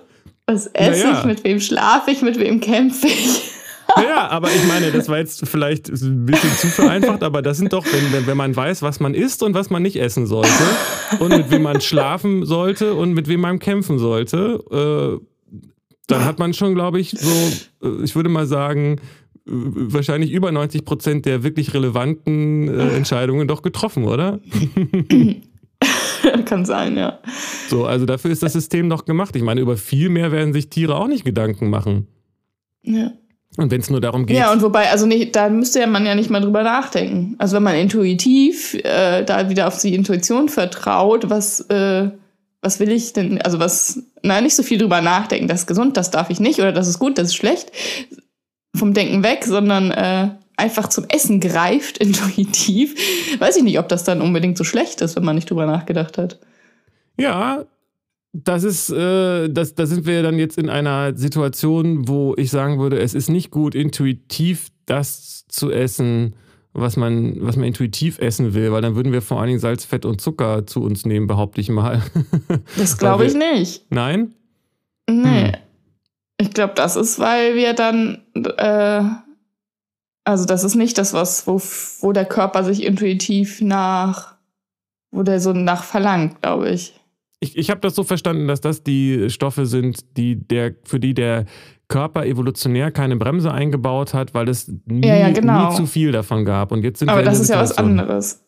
Was 0.52 0.66
esse 0.68 1.04
Naja. 1.06 1.18
ich, 1.18 1.24
mit 1.24 1.44
wem 1.44 1.60
schlafe 1.60 2.10
ich, 2.10 2.22
mit 2.22 2.38
wem 2.38 2.60
kämpfe 2.60 3.06
ich? 3.06 3.50
Naja, 3.94 4.28
aber 4.28 4.48
ich 4.48 4.66
meine, 4.68 4.90
das 4.90 5.08
war 5.10 5.18
jetzt 5.18 5.46
vielleicht 5.46 5.90
ein 5.90 6.24
bisschen 6.24 6.50
zu 6.56 6.68
vereinfacht, 6.68 7.22
aber 7.22 7.42
das 7.42 7.58
sind 7.58 7.74
doch, 7.74 7.84
wenn, 7.84 8.12
wenn, 8.12 8.26
wenn 8.26 8.36
man 8.38 8.56
weiß, 8.56 8.80
was 8.80 9.00
man 9.00 9.12
isst 9.12 9.42
und 9.42 9.52
was 9.52 9.68
man 9.68 9.82
nicht 9.82 9.96
essen 9.96 10.26
sollte 10.26 10.64
und 11.18 11.28
mit 11.28 11.50
wem 11.50 11.62
man 11.62 11.78
schlafen 11.82 12.46
sollte 12.46 12.94
und 12.94 13.12
mit 13.12 13.28
wem 13.28 13.40
man 13.40 13.58
kämpfen 13.58 13.98
sollte, 13.98 15.20
äh, 15.20 15.60
dann 16.06 16.24
hat 16.24 16.38
man 16.38 16.54
schon, 16.54 16.74
glaube 16.74 17.00
ich, 17.00 17.10
so, 17.10 17.30
äh, 17.86 18.02
ich 18.02 18.14
würde 18.16 18.30
mal 18.30 18.46
sagen, 18.46 18.98
äh, 19.46 19.50
wahrscheinlich 19.50 20.30
über 20.30 20.52
90 20.52 20.86
Prozent 20.86 21.26
der 21.26 21.42
wirklich 21.42 21.74
relevanten 21.74 22.68
äh, 22.68 22.96
Entscheidungen 22.96 23.46
doch 23.46 23.60
getroffen, 23.60 24.04
oder? 24.04 24.40
Kann 26.44 26.64
sein, 26.64 26.96
ja. 26.96 27.18
So, 27.68 27.86
also 27.86 28.06
dafür 28.06 28.30
ist 28.30 28.42
das 28.42 28.52
System 28.52 28.88
doch 28.88 29.04
gemacht. 29.04 29.36
Ich 29.36 29.42
meine, 29.42 29.60
über 29.60 29.76
viel 29.76 30.08
mehr 30.08 30.32
werden 30.32 30.52
sich 30.52 30.68
Tiere 30.68 30.96
auch 30.96 31.08
nicht 31.08 31.24
Gedanken 31.24 31.70
machen. 31.70 32.08
ja. 32.82 33.12
Und 33.58 33.70
wenn 33.70 33.82
es 33.82 33.90
nur 33.90 34.00
darum 34.00 34.24
geht, 34.24 34.36
Ja, 34.38 34.50
und 34.50 34.62
wobei, 34.62 34.88
also 34.90 35.04
nicht, 35.04 35.36
da 35.36 35.50
müsste 35.50 35.80
ja 35.80 35.86
man 35.86 36.06
ja 36.06 36.14
nicht 36.14 36.30
mal 36.30 36.40
drüber 36.40 36.62
nachdenken. 36.62 37.34
Also 37.36 37.56
wenn 37.56 37.62
man 37.62 37.74
intuitiv 37.76 38.72
äh, 38.82 39.24
da 39.24 39.50
wieder 39.50 39.68
auf 39.68 39.78
die 39.78 39.94
Intuition 39.94 40.48
vertraut, 40.48 41.28
was, 41.28 41.60
äh, 41.68 42.10
was 42.62 42.80
will 42.80 42.90
ich 42.90 43.12
denn, 43.12 43.42
also 43.42 43.58
was, 43.58 44.02
nein, 44.22 44.44
nicht 44.44 44.56
so 44.56 44.62
viel 44.62 44.78
drüber 44.78 45.02
nachdenken, 45.02 45.48
das 45.48 45.60
ist 45.60 45.66
gesund, 45.66 45.98
das 45.98 46.10
darf 46.10 46.30
ich 46.30 46.40
nicht 46.40 46.60
oder 46.60 46.72
das 46.72 46.88
ist 46.88 46.98
gut, 46.98 47.18
das 47.18 47.28
ist 47.28 47.34
schlecht, 47.34 47.70
vom 48.74 48.94
Denken 48.94 49.22
weg, 49.22 49.44
sondern 49.44 49.90
äh, 49.90 50.30
einfach 50.56 50.88
zum 50.88 51.04
Essen 51.08 51.40
greift, 51.40 51.98
intuitiv. 51.98 52.94
Weiß 53.38 53.56
ich 53.56 53.62
nicht, 53.62 53.78
ob 53.78 53.88
das 53.88 54.04
dann 54.04 54.20
unbedingt 54.20 54.58
so 54.58 54.64
schlecht 54.64 55.00
ist, 55.00 55.16
wenn 55.16 55.24
man 55.24 55.36
nicht 55.36 55.50
drüber 55.50 55.66
nachgedacht 55.66 56.18
hat. 56.18 56.38
Ja, 57.18 57.66
das 58.32 58.64
ist, 58.64 58.90
äh, 58.90 59.48
das, 59.48 59.74
da 59.74 59.86
sind 59.86 60.06
wir 60.06 60.22
dann 60.22 60.38
jetzt 60.38 60.56
in 60.56 60.70
einer 60.70 61.16
Situation, 61.16 62.08
wo 62.08 62.34
ich 62.36 62.50
sagen 62.50 62.78
würde, 62.78 62.98
es 62.98 63.14
ist 63.14 63.28
nicht 63.28 63.50
gut, 63.50 63.74
intuitiv 63.74 64.68
das 64.86 65.46
zu 65.48 65.70
essen, 65.70 66.34
was 66.72 66.96
man, 66.96 67.36
was 67.40 67.56
man 67.56 67.66
intuitiv 67.66 68.18
essen 68.18 68.54
will, 68.54 68.72
weil 68.72 68.80
dann 68.80 68.96
würden 68.96 69.12
wir 69.12 69.20
vor 69.20 69.38
allen 69.38 69.48
Dingen 69.48 69.58
Salz, 69.58 69.84
Fett 69.84 70.06
und 70.06 70.22
Zucker 70.22 70.66
zu 70.66 70.82
uns 70.82 71.04
nehmen, 71.04 71.26
behaupte 71.26 71.60
ich 71.60 71.68
mal. 71.68 72.02
Das 72.78 72.96
glaube 72.96 73.26
ich 73.26 73.34
nicht. 73.34 73.84
Nein? 73.90 74.34
Nee. 75.08 75.48
Hm. 75.48 75.52
Ich 76.38 76.50
glaube, 76.50 76.72
das 76.74 76.96
ist, 76.96 77.18
weil 77.18 77.54
wir 77.54 77.74
dann, 77.74 78.22
äh, 78.34 79.02
also 80.24 80.44
das 80.44 80.64
ist 80.64 80.74
nicht 80.74 80.98
das, 80.98 81.12
was, 81.12 81.46
wo, 81.46 81.60
wo 82.00 82.12
der 82.12 82.24
Körper 82.24 82.64
sich 82.64 82.84
intuitiv 82.84 83.60
nach, 83.60 84.34
wo 85.10 85.22
der 85.22 85.40
so 85.40 85.52
nach 85.52 85.84
verlangt, 85.84 86.40
glaube 86.42 86.70
ich. 86.70 86.98
Ich, 87.40 87.56
ich 87.58 87.70
habe 87.70 87.80
das 87.80 87.96
so 87.96 88.04
verstanden, 88.04 88.46
dass 88.46 88.60
das 88.60 88.84
die 88.84 89.28
Stoffe 89.28 89.66
sind, 89.66 90.16
die 90.16 90.36
der, 90.36 90.76
für 90.84 91.00
die 91.00 91.12
der 91.12 91.46
Körper 91.88 92.24
evolutionär 92.24 92.92
keine 92.92 93.16
Bremse 93.16 93.52
eingebaut 93.52 94.14
hat, 94.14 94.32
weil 94.32 94.48
es 94.48 94.72
nie, 94.86 95.06
Ja, 95.06 95.16
ja, 95.16 95.30
genau. 95.30 95.70
nie 95.70 95.76
zu 95.76 95.86
viel 95.86 96.12
davon 96.12 96.44
gab. 96.44 96.72
Und 96.72 96.84
jetzt 96.84 97.00
sind 97.00 97.08
Aber 97.08 97.20
wir 97.20 97.24
das 97.24 97.40
ist 97.40 97.50
ja 97.50 97.60
was 97.60 97.76
anderes. 97.76 98.41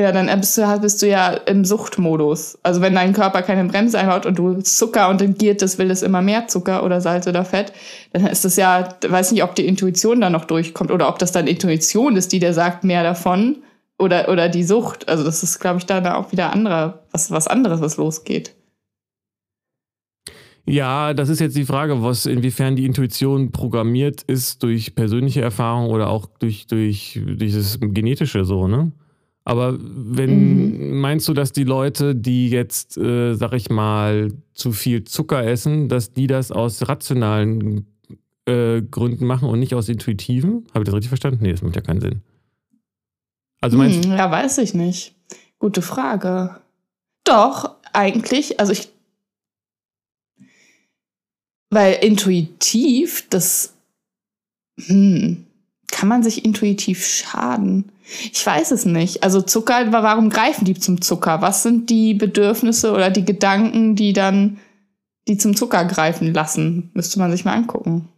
Ja, 0.00 0.12
dann 0.12 0.28
bist 0.40 0.56
du, 0.56 0.80
bist 0.80 1.02
du 1.02 1.08
ja 1.08 1.28
im 1.28 1.62
Suchtmodus. 1.62 2.58
Also 2.62 2.80
wenn 2.80 2.94
dein 2.94 3.12
Körper 3.12 3.42
keine 3.42 3.68
Bremse 3.68 3.98
einbaut 3.98 4.24
und 4.24 4.38
du 4.38 4.62
Zucker 4.62 5.10
und 5.10 5.38
giert 5.38 5.60
es, 5.60 5.76
will 5.76 5.90
es 5.90 6.00
immer 6.00 6.22
mehr 6.22 6.48
Zucker 6.48 6.84
oder 6.84 7.02
Salz 7.02 7.26
oder 7.26 7.44
Fett, 7.44 7.74
dann 8.14 8.26
ist 8.26 8.42
das 8.42 8.56
ja, 8.56 8.88
weiß 9.06 9.32
nicht, 9.32 9.42
ob 9.42 9.54
die 9.56 9.66
Intuition 9.66 10.22
da 10.22 10.30
noch 10.30 10.46
durchkommt 10.46 10.90
oder 10.90 11.06
ob 11.06 11.18
das 11.18 11.32
dann 11.32 11.46
Intuition 11.46 12.16
ist, 12.16 12.32
die 12.32 12.38
dir 12.38 12.54
sagt, 12.54 12.82
mehr 12.82 13.02
davon 13.02 13.58
oder, 13.98 14.30
oder 14.30 14.48
die 14.48 14.64
Sucht. 14.64 15.06
Also 15.06 15.22
das 15.22 15.42
ist, 15.42 15.58
glaube 15.58 15.80
ich, 15.80 15.84
da 15.84 16.14
auch 16.14 16.32
wieder 16.32 16.50
andere, 16.50 17.00
was, 17.12 17.30
was 17.30 17.46
anderes, 17.46 17.82
was 17.82 17.98
losgeht. 17.98 18.54
Ja, 20.64 21.12
das 21.12 21.28
ist 21.28 21.40
jetzt 21.40 21.56
die 21.58 21.66
Frage, 21.66 22.02
was 22.02 22.24
inwiefern 22.24 22.74
die 22.74 22.86
Intuition 22.86 23.52
programmiert 23.52 24.22
ist 24.22 24.62
durch 24.62 24.94
persönliche 24.94 25.42
Erfahrung 25.42 25.90
oder 25.90 26.08
auch 26.08 26.24
durch, 26.38 26.66
durch 26.68 27.20
dieses 27.22 27.78
genetische 27.80 28.46
so, 28.46 28.66
ne? 28.66 28.92
Aber 29.50 29.76
wenn 29.80 31.00
meinst 31.00 31.26
du, 31.26 31.34
dass 31.34 31.50
die 31.50 31.64
Leute, 31.64 32.14
die 32.14 32.50
jetzt, 32.50 32.96
äh, 32.96 33.34
sag 33.34 33.52
ich 33.52 33.68
mal, 33.68 34.32
zu 34.54 34.70
viel 34.70 35.02
Zucker 35.02 35.44
essen, 35.44 35.88
dass 35.88 36.12
die 36.12 36.28
das 36.28 36.52
aus 36.52 36.88
rationalen 36.88 37.84
äh, 38.46 38.80
Gründen 38.80 39.26
machen 39.26 39.48
und 39.48 39.58
nicht 39.58 39.74
aus 39.74 39.88
intuitiven? 39.88 40.68
Habe 40.72 40.84
ich 40.84 40.84
das 40.84 40.94
richtig 40.94 41.08
verstanden? 41.08 41.42
Nee, 41.42 41.50
das 41.50 41.62
macht 41.62 41.74
ja 41.74 41.82
keinen 41.82 42.00
Sinn. 42.00 42.22
Also 43.60 43.76
meinst 43.76 44.04
Hm, 44.04 44.12
ja, 44.12 44.30
weiß 44.30 44.58
ich 44.58 44.72
nicht. 44.72 45.16
Gute 45.58 45.82
Frage. 45.82 46.60
Doch, 47.24 47.74
eigentlich, 47.92 48.60
also 48.60 48.70
ich. 48.70 48.88
Weil 51.70 51.94
intuitiv, 51.94 53.26
das. 53.30 53.74
Hm, 54.78 55.44
kann 55.90 56.08
man 56.08 56.22
sich 56.22 56.44
intuitiv 56.44 57.06
schaden? 57.06 57.92
Ich 58.32 58.44
weiß 58.44 58.72
es 58.72 58.84
nicht. 58.84 59.22
Also 59.22 59.40
Zucker, 59.40 59.92
warum 59.92 60.30
greifen 60.30 60.64
die 60.64 60.74
zum 60.74 61.00
Zucker? 61.00 61.42
Was 61.42 61.62
sind 61.62 61.90
die 61.90 62.14
Bedürfnisse 62.14 62.92
oder 62.92 63.10
die 63.10 63.24
Gedanken, 63.24 63.94
die 63.94 64.12
dann 64.12 64.58
die 65.28 65.38
zum 65.38 65.56
Zucker 65.56 65.84
greifen 65.84 66.34
lassen? 66.34 66.90
Müsste 66.94 67.18
man 67.18 67.30
sich 67.30 67.44
mal 67.44 67.54
angucken. 67.54 68.08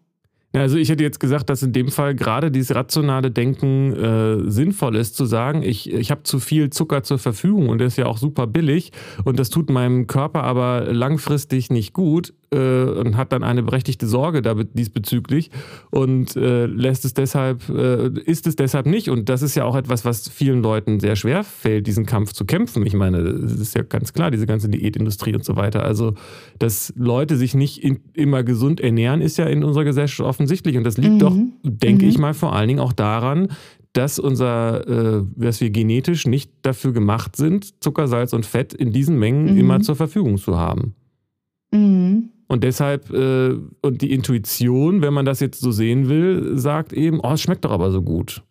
Also 0.54 0.76
ich 0.76 0.90
hätte 0.90 1.02
jetzt 1.02 1.18
gesagt, 1.18 1.48
dass 1.48 1.62
in 1.62 1.72
dem 1.72 1.88
Fall 1.88 2.14
gerade 2.14 2.50
dieses 2.50 2.74
rationale 2.74 3.30
Denken 3.30 3.92
äh, 3.94 4.50
sinnvoll 4.50 4.96
ist, 4.96 5.16
zu 5.16 5.24
sagen, 5.24 5.62
ich, 5.62 5.90
ich 5.90 6.10
habe 6.10 6.24
zu 6.24 6.40
viel 6.40 6.68
Zucker 6.70 7.02
zur 7.02 7.18
Verfügung 7.18 7.70
und 7.70 7.78
der 7.78 7.86
ist 7.86 7.96
ja 7.96 8.06
auch 8.06 8.18
super 8.18 8.46
billig 8.46 8.92
und 9.24 9.38
das 9.38 9.48
tut 9.48 9.70
meinem 9.70 10.06
Körper 10.06 10.44
aber 10.44 10.92
langfristig 10.92 11.70
nicht 11.70 11.94
gut 11.94 12.34
äh, 12.52 12.82
und 12.82 13.16
hat 13.16 13.32
dann 13.32 13.42
eine 13.42 13.62
berechtigte 13.62 14.06
Sorge 14.06 14.42
diesbezüglich 14.74 15.50
und 15.90 16.36
äh, 16.36 16.66
lässt 16.66 17.04
es 17.06 17.14
deshalb, 17.14 17.68
äh, 17.70 18.08
ist 18.08 18.46
es 18.46 18.56
deshalb 18.56 18.86
nicht. 18.86 19.08
Und 19.08 19.28
das 19.30 19.40
ist 19.40 19.54
ja 19.54 19.64
auch 19.64 19.74
etwas, 19.74 20.04
was 20.04 20.28
vielen 20.28 20.62
Leuten 20.62 21.00
sehr 21.00 21.16
schwer 21.16 21.44
fällt, 21.44 21.86
diesen 21.86 22.04
Kampf 22.04 22.32
zu 22.32 22.44
kämpfen. 22.44 22.84
Ich 22.84 22.94
meine, 22.94 23.22
das 23.22 23.54
ist 23.54 23.74
ja 23.74 23.82
ganz 23.82 24.12
klar, 24.12 24.30
diese 24.30 24.46
ganze 24.46 24.68
Diätindustrie 24.68 25.34
und 25.34 25.44
so 25.44 25.56
weiter. 25.56 25.82
Also, 25.82 26.14
dass 26.58 26.92
Leute 26.96 27.36
sich 27.36 27.54
nicht 27.54 27.82
in, 27.82 28.00
immer 28.12 28.42
gesund 28.42 28.80
ernähren, 28.80 29.22
ist 29.22 29.38
ja 29.38 29.46
in 29.46 29.64
unserer 29.64 29.84
Gesellschaft 29.84 30.41
offensichtlich. 30.42 30.76
Und 30.76 30.84
das 30.84 30.96
liegt 30.98 31.14
Mhm. 31.14 31.18
doch, 31.18 31.36
denke 31.62 32.04
Mhm. 32.04 32.10
ich 32.10 32.18
mal, 32.18 32.34
vor 32.34 32.54
allen 32.54 32.68
Dingen 32.68 32.80
auch 32.80 32.92
daran, 32.92 33.48
dass 33.92 34.18
unser, 34.18 34.86
äh, 35.18 35.22
dass 35.36 35.60
wir 35.60 35.70
genetisch 35.70 36.26
nicht 36.26 36.50
dafür 36.62 36.92
gemacht 36.92 37.36
sind, 37.36 37.82
Zucker, 37.82 38.08
Salz 38.08 38.32
und 38.32 38.46
Fett 38.46 38.72
in 38.72 38.92
diesen 38.92 39.18
Mengen 39.18 39.52
Mhm. 39.52 39.58
immer 39.60 39.80
zur 39.80 39.96
Verfügung 39.96 40.38
zu 40.38 40.56
haben. 40.58 40.94
Mhm. 41.72 42.30
Und 42.48 42.64
deshalb, 42.64 43.10
äh, 43.10 43.54
und 43.82 44.02
die 44.02 44.12
Intuition, 44.12 45.00
wenn 45.02 45.14
man 45.14 45.24
das 45.24 45.40
jetzt 45.40 45.60
so 45.60 45.70
sehen 45.72 46.08
will, 46.08 46.58
sagt 46.58 46.92
eben, 46.92 47.20
oh, 47.22 47.32
es 47.32 47.40
schmeckt 47.42 47.64
doch 47.64 47.70
aber 47.70 47.90
so 47.92 48.02
gut. 48.02 48.42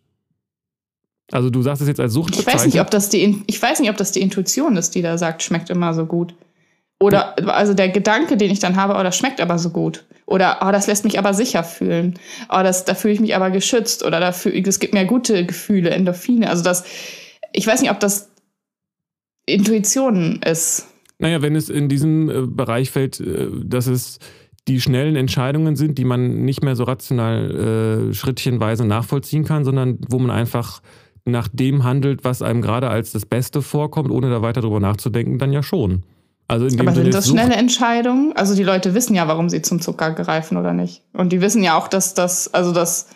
Also 1.30 1.50
du 1.50 1.62
sagst 1.62 1.82
es 1.82 1.88
jetzt 1.88 2.00
als 2.00 2.12
Sucht 2.12 2.36
Ich 2.36 2.46
weiß 2.46 2.66
nicht, 2.66 2.80
ob 2.80 2.90
das 2.90 3.08
die, 3.08 3.42
ich 3.46 3.60
weiß 3.62 3.80
nicht, 3.80 3.90
ob 3.90 3.96
das 3.96 4.12
die 4.12 4.20
Intuition 4.20 4.76
ist, 4.76 4.94
die 4.94 5.02
da 5.02 5.16
sagt, 5.18 5.42
schmeckt 5.42 5.70
immer 5.70 5.94
so 5.94 6.04
gut. 6.06 6.34
Oder 7.02 7.34
also 7.54 7.74
der 7.74 7.88
Gedanke, 7.88 8.36
den 8.36 8.50
ich 8.50 8.60
dann 8.60 8.76
habe, 8.76 8.94
oh, 8.94 9.02
das 9.02 9.16
schmeckt 9.16 9.40
aber 9.40 9.58
so 9.58 9.70
gut. 9.70 10.04
Oder 10.24 10.60
oh, 10.62 10.70
das 10.70 10.86
lässt 10.86 11.04
mich 11.04 11.18
aber 11.18 11.34
sicher 11.34 11.64
fühlen. 11.64 12.14
Oh, 12.48 12.62
das, 12.62 12.84
da 12.84 12.94
fühle 12.94 13.14
ich 13.14 13.20
mich 13.20 13.34
aber 13.34 13.50
geschützt. 13.50 14.04
Oder 14.04 14.20
es 14.28 14.78
gibt 14.78 14.94
mir 14.94 15.04
gute 15.04 15.44
Gefühle, 15.44 15.90
Endorphine. 15.90 16.48
Also 16.48 16.62
das, 16.62 16.84
ich 17.52 17.66
weiß 17.66 17.80
nicht, 17.82 17.90
ob 17.90 17.98
das 17.98 18.30
Intuition 19.46 20.40
ist. 20.42 20.86
Naja, 21.18 21.42
wenn 21.42 21.56
es 21.56 21.68
in 21.68 21.88
diesem 21.88 22.30
äh, 22.30 22.46
Bereich 22.46 22.92
fällt, 22.92 23.18
äh, 23.20 23.48
dass 23.64 23.88
es 23.88 24.20
die 24.68 24.80
schnellen 24.80 25.16
Entscheidungen 25.16 25.74
sind, 25.74 25.98
die 25.98 26.04
man 26.04 26.44
nicht 26.44 26.62
mehr 26.62 26.76
so 26.76 26.84
rational 26.84 28.10
äh, 28.10 28.14
schrittchenweise 28.14 28.86
nachvollziehen 28.86 29.44
kann, 29.44 29.64
sondern 29.64 29.98
wo 30.08 30.20
man 30.20 30.30
einfach 30.30 30.82
nach 31.24 31.48
dem 31.48 31.82
handelt, 31.82 32.22
was 32.22 32.42
einem 32.42 32.62
gerade 32.62 32.90
als 32.90 33.10
das 33.10 33.26
Beste 33.26 33.60
vorkommt, 33.60 34.12
ohne 34.12 34.30
da 34.30 34.40
weiter 34.40 34.60
drüber 34.60 34.78
nachzudenken, 34.78 35.38
dann 35.38 35.52
ja 35.52 35.64
schon. 35.64 36.04
Also 36.48 36.66
in 36.66 36.76
dem 36.76 36.86
Aber 36.86 36.94
sind 36.94 37.14
das 37.14 37.28
schnelle 37.28 37.54
Entscheidungen? 37.54 38.34
Also 38.34 38.54
die 38.54 38.62
Leute 38.62 38.94
wissen 38.94 39.14
ja, 39.14 39.26
warum 39.28 39.48
sie 39.48 39.62
zum 39.62 39.80
Zucker 39.80 40.12
greifen 40.12 40.56
oder 40.56 40.72
nicht. 40.72 41.02
Und 41.12 41.32
die 41.32 41.40
wissen 41.40 41.62
ja 41.62 41.78
auch, 41.78 41.88
dass 41.88 42.14
das, 42.14 42.52
also 42.52 42.72
das, 42.72 43.06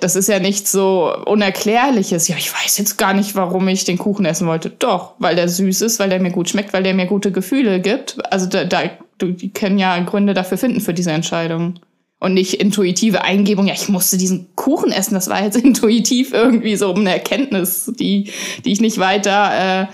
das 0.00 0.16
ist 0.16 0.28
ja 0.28 0.38
nicht 0.38 0.68
so 0.68 1.14
Unerklärliches. 1.26 2.28
Ja, 2.28 2.36
ich 2.36 2.52
weiß 2.52 2.78
jetzt 2.78 2.96
gar 2.96 3.12
nicht, 3.12 3.34
warum 3.34 3.68
ich 3.68 3.84
den 3.84 3.98
Kuchen 3.98 4.24
essen 4.24 4.46
wollte. 4.46 4.70
Doch, 4.70 5.14
weil 5.18 5.36
der 5.36 5.48
süß 5.48 5.82
ist, 5.82 5.98
weil 5.98 6.08
der 6.08 6.20
mir 6.20 6.30
gut 6.30 6.48
schmeckt, 6.48 6.72
weil 6.72 6.82
der 6.82 6.94
mir 6.94 7.06
gute 7.06 7.32
Gefühle 7.32 7.80
gibt. 7.80 8.16
Also 8.32 8.46
da, 8.46 8.64
da 8.64 8.82
die 9.20 9.52
können 9.52 9.78
ja 9.78 9.98
Gründe 10.00 10.32
dafür 10.32 10.58
finden 10.58 10.80
für 10.80 10.94
diese 10.94 11.10
Entscheidung. 11.10 11.80
Und 12.22 12.34
nicht 12.34 12.54
intuitive 12.54 13.22
Eingebung, 13.22 13.66
ja, 13.66 13.72
ich 13.72 13.88
musste 13.88 14.18
diesen 14.18 14.54
Kuchen 14.54 14.92
essen. 14.92 15.14
Das 15.14 15.28
war 15.28 15.42
jetzt 15.42 15.56
intuitiv 15.62 16.32
irgendwie 16.32 16.76
so 16.76 16.94
eine 16.94 17.12
Erkenntnis, 17.12 17.90
die, 17.98 18.30
die 18.64 18.72
ich 18.72 18.80
nicht 18.80 18.98
weiter 18.98 19.82
äh, 19.82 19.86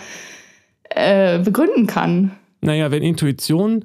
äh, 0.97 1.39
begründen 1.39 1.87
kann. 1.87 2.33
Naja, 2.61 2.91
wenn 2.91 3.03
Intuition 3.03 3.85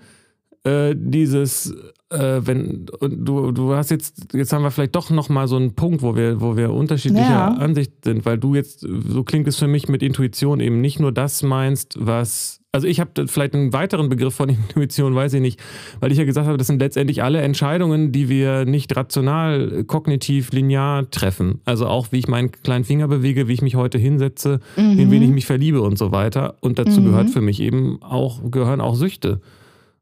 äh, 0.63 0.95
dieses 0.97 1.73
äh, 2.11 2.45
wenn 2.45 2.87
du, 3.01 3.51
du 3.51 3.73
hast 3.73 3.89
jetzt, 3.89 4.33
jetzt 4.33 4.51
haben 4.53 4.63
wir 4.63 4.71
vielleicht 4.71 4.95
doch 4.95 5.09
nochmal 5.09 5.47
so 5.47 5.55
einen 5.55 5.75
Punkt, 5.75 6.01
wo 6.01 6.15
wir, 6.15 6.41
wo 6.41 6.57
wir 6.57 6.71
unterschiedlicher 6.71 7.29
ja. 7.29 7.47
Ansicht 7.47 7.93
sind, 8.03 8.25
weil 8.25 8.37
du 8.37 8.55
jetzt, 8.55 8.81
so 8.81 9.23
klingt 9.23 9.47
es 9.47 9.57
für 9.57 9.67
mich 9.67 9.87
mit 9.87 10.03
Intuition 10.03 10.59
eben 10.59 10.81
nicht 10.81 10.99
nur 10.99 11.11
das 11.11 11.41
meinst, 11.41 11.95
was, 11.99 12.60
also 12.73 12.87
ich 12.87 12.99
habe 12.99 13.27
vielleicht 13.27 13.53
einen 13.53 13.73
weiteren 13.73 14.09
Begriff 14.09 14.33
von 14.33 14.49
Intuition, 14.49 15.13
weiß 15.13 15.33
ich 15.33 15.41
nicht, 15.41 15.59
weil 15.99 16.11
ich 16.11 16.17
ja 16.17 16.23
gesagt 16.23 16.47
habe, 16.47 16.57
das 16.57 16.67
sind 16.67 16.79
letztendlich 16.79 17.23
alle 17.23 17.41
Entscheidungen, 17.41 18.11
die 18.11 18.29
wir 18.29 18.65
nicht 18.65 18.95
rational, 18.95 19.83
kognitiv, 19.83 20.51
linear 20.51 21.09
treffen. 21.11 21.59
Also 21.65 21.87
auch, 21.87 22.11
wie 22.11 22.19
ich 22.19 22.27
meinen 22.27 22.51
kleinen 22.51 22.85
Finger 22.85 23.07
bewege, 23.07 23.47
wie 23.47 23.53
ich 23.53 23.61
mich 23.61 23.75
heute 23.75 23.97
hinsetze, 23.97 24.59
mhm. 24.77 24.99
in 24.99 25.11
wen 25.11 25.21
ich 25.21 25.31
mich 25.31 25.45
verliebe 25.45 25.81
und 25.81 25.97
so 25.97 26.11
weiter. 26.11 26.55
Und 26.61 26.79
dazu 26.79 27.01
mhm. 27.01 27.05
gehört 27.05 27.29
für 27.29 27.41
mich 27.41 27.59
eben 27.59 28.01
auch, 28.01 28.49
gehören 28.49 28.81
auch 28.81 28.95
Süchte. 28.95 29.41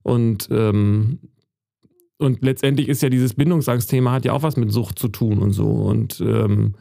Und 0.04 0.48
ähm, 0.52 1.20
und 2.22 2.44
letztendlich 2.44 2.90
ist 2.90 3.02
ja 3.02 3.10
dieses 3.10 3.34
Bindungsangstthema 3.34 4.12
hat 4.12 4.26
ja 4.26 4.34
auch 4.34 4.44
was 4.44 4.58
mit 4.58 4.74
Sucht 4.74 5.00
zu 5.00 5.08
tun 5.08 5.40
und 5.40 5.52
so. 5.54 5.70
Und 5.70 6.20
ähm, 6.20 6.74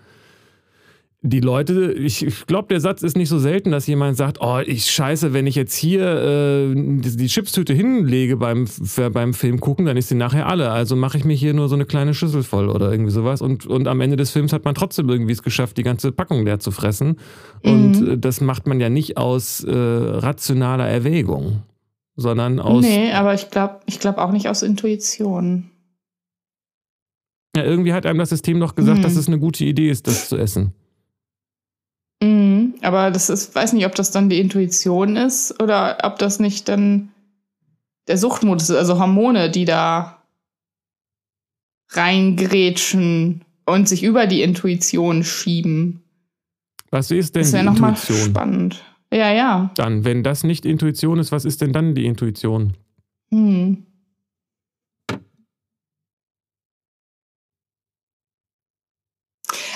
die 1.20 1.40
Leute, 1.40 1.92
ich, 1.92 2.24
ich 2.24 2.46
glaube, 2.46 2.68
der 2.68 2.80
Satz 2.80 3.02
ist 3.02 3.16
nicht 3.16 3.28
so 3.28 3.40
selten, 3.40 3.72
dass 3.72 3.88
jemand 3.88 4.16
sagt, 4.16 4.38
oh, 4.40 4.60
ich 4.64 4.88
scheiße, 4.88 5.32
wenn 5.32 5.48
ich 5.48 5.56
jetzt 5.56 5.74
hier 5.74 6.04
äh, 6.04 6.74
die, 6.74 7.16
die 7.16 7.26
Chipstüte 7.26 7.74
hinlege 7.74 8.36
beim, 8.36 8.68
für, 8.68 9.10
beim 9.10 9.34
Film 9.34 9.58
gucken, 9.58 9.86
dann 9.86 9.96
ist 9.96 10.08
sie 10.08 10.14
nachher 10.14 10.46
alle. 10.46 10.70
Also 10.70 10.94
mache 10.94 11.18
ich 11.18 11.24
mir 11.24 11.34
hier 11.34 11.54
nur 11.54 11.68
so 11.68 11.74
eine 11.74 11.86
kleine 11.86 12.14
Schüssel 12.14 12.44
voll 12.44 12.68
oder 12.68 12.92
irgendwie 12.92 13.10
sowas. 13.10 13.42
Und, 13.42 13.66
und 13.66 13.88
am 13.88 14.00
Ende 14.00 14.16
des 14.16 14.30
Films 14.30 14.52
hat 14.52 14.64
man 14.64 14.76
trotzdem 14.76 15.08
irgendwie 15.08 15.32
es 15.32 15.42
geschafft, 15.42 15.76
die 15.76 15.82
ganze 15.82 16.12
Packung 16.12 16.44
leer 16.44 16.60
zu 16.60 16.70
fressen. 16.70 17.16
Und 17.64 18.00
mhm. 18.00 18.20
das 18.20 18.40
macht 18.40 18.68
man 18.68 18.78
ja 18.78 18.88
nicht 18.88 19.16
aus 19.16 19.64
äh, 19.64 19.72
rationaler 19.74 20.86
Erwägung 20.86 21.62
sondern 22.20 22.58
aus. 22.58 22.82
Nee, 22.82 23.12
aber 23.12 23.32
ich 23.32 23.48
glaube 23.48 23.78
ich 23.86 24.00
glaub 24.00 24.18
auch 24.18 24.32
nicht 24.32 24.48
aus 24.48 24.62
Intuition. 24.62 25.70
Ja, 27.56 27.62
irgendwie 27.62 27.92
hat 27.92 28.06
einem 28.06 28.18
das 28.18 28.30
System 28.30 28.58
doch 28.58 28.74
gesagt, 28.74 28.98
mhm. 28.98 29.02
dass 29.02 29.14
es 29.14 29.28
eine 29.28 29.38
gute 29.38 29.64
Idee 29.64 29.88
ist, 29.88 30.08
das 30.08 30.28
zu 30.28 30.36
essen. 30.36 30.74
Mhm, 32.22 32.74
aber 32.82 33.10
das 33.10 33.30
ist, 33.30 33.54
weiß 33.54 33.72
nicht, 33.72 33.86
ob 33.86 33.94
das 33.94 34.10
dann 34.10 34.28
die 34.28 34.40
Intuition 34.40 35.16
ist 35.16 35.62
oder 35.62 35.98
ob 36.02 36.18
das 36.18 36.40
nicht 36.40 36.68
dann 36.68 37.10
der 38.08 38.18
Suchtmodus 38.18 38.70
ist, 38.70 38.76
also 38.76 38.98
Hormone, 38.98 39.50
die 39.50 39.64
da 39.64 40.22
reingrätschen 41.90 43.44
und 43.66 43.88
sich 43.88 44.02
über 44.02 44.26
die 44.26 44.42
Intuition 44.42 45.24
schieben. 45.24 46.02
Was 46.90 47.10
ist 47.10 47.34
denn 47.34 47.42
das 47.42 47.52
die 47.52 47.58
Intuition? 47.58 48.30
Spannend. 48.30 48.84
Ja, 49.12 49.32
ja. 49.32 49.70
Dann, 49.76 50.04
wenn 50.04 50.22
das 50.22 50.44
nicht 50.44 50.66
Intuition 50.66 51.18
ist, 51.18 51.32
was 51.32 51.44
ist 51.44 51.60
denn 51.60 51.72
dann 51.72 51.94
die 51.94 52.06
Intuition? 52.06 52.74
Hm. 53.30 53.84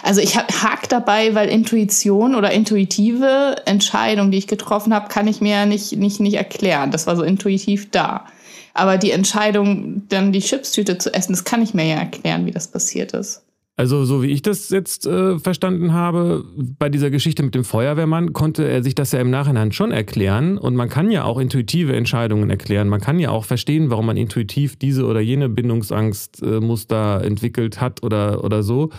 Also 0.03 0.21
ich 0.21 0.37
hake 0.37 0.89
dabei, 0.89 1.35
weil 1.35 1.49
Intuition 1.49 2.35
oder 2.35 2.51
intuitive 2.51 3.57
Entscheidung, 3.67 4.31
die 4.31 4.39
ich 4.39 4.49
getroffen 4.49 4.93
habe, 4.93 5.09
kann 5.09 5.29
ich 5.29 5.41
mir 5.41 5.53
ja 5.53 5.67
nicht, 5.67 5.97
nicht, 5.97 6.21
nicht 6.21 6.35
erklären. 6.35 6.91
Das 6.91 7.07
war 7.07 7.17
so 7.17 7.23
intuitiv 7.23 7.91
da. 7.91 8.27
Aber 8.75 8.99
die 8.99 9.11
Entscheidung, 9.11 10.09
dann 10.09 10.33
die 10.33 10.41
Chipstüte 10.41 10.99
zu 10.99 11.13
essen, 11.15 11.33
das 11.33 11.45
kann 11.45 11.63
ich 11.63 11.75
mir 11.75 11.85
ja 11.85 11.97
erklären, 11.97 12.47
wie 12.47 12.51
das 12.51 12.69
passiert 12.69 13.13
ist. 13.13 13.43
Also, 13.75 14.05
so 14.05 14.23
wie 14.23 14.29
ich 14.29 14.43
das 14.43 14.69
jetzt 14.69 15.07
äh, 15.07 15.39
verstanden 15.39 15.95
habe, 15.95 16.45
bei 16.79 16.91
dieser 16.91 17.11
Geschichte 17.11 17.43
mit 17.43 17.55
dem 17.55 17.65
Feuerwehrmann 17.65 18.35
konnte 18.35 18.69
er 18.69 18.83
sich 18.83 18.95
das 18.95 19.13
ja 19.13 19.21
im 19.21 19.31
Nachhinein 19.31 19.73
schon 19.73 19.93
erklären. 19.93 20.59
Und 20.59 20.77
man 20.77 20.91
kann 20.91 21.11
ja 21.11 21.25
auch 21.25 21.39
intuitive 21.39 21.97
Entscheidungen 21.97 22.51
erklären. 22.51 22.89
Man 22.89 23.01
kann 23.01 23.19
ja 23.19 23.31
auch 23.31 23.47
verstehen, 23.47 23.89
warum 23.89 24.07
man 24.07 24.19
intuitiv 24.19 24.77
diese 24.77 25.07
oder 25.07 25.21
jene 25.21 25.49
Bindungsangstmuster 25.49 27.23
äh, 27.23 27.27
entwickelt 27.27 27.81
hat 27.81 28.03
oder, 28.03 28.45
oder 28.45 28.63
so. 28.63 28.91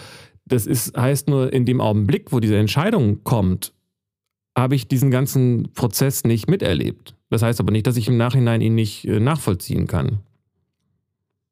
Das 0.46 0.66
ist, 0.66 0.98
heißt 0.98 1.30
nur, 1.30 1.54
in 1.54 1.66
dem 1.66 1.80
Augenblick, 1.80 2.32
wo 2.32 2.39
diese 2.39 2.58
Entscheidung 2.58 3.24
kommt, 3.24 3.74
habe 4.58 4.76
ich 4.76 4.88
diesen 4.88 5.10
ganzen 5.10 5.70
Prozess 5.74 6.24
nicht 6.24 6.50
miterlebt. 6.50 7.16
Das 7.30 7.41
heißt 7.41 7.60
aber 7.60 7.72
nicht, 7.72 7.88
dass 7.88 7.98
ich 7.98 8.08
im 8.08 8.18
Nachhinein 8.18 8.62
ihn 8.62 8.76
nicht 8.76 9.06
äh, 9.06 9.20
nachvollziehen 9.20 9.88
kann. 9.88 10.20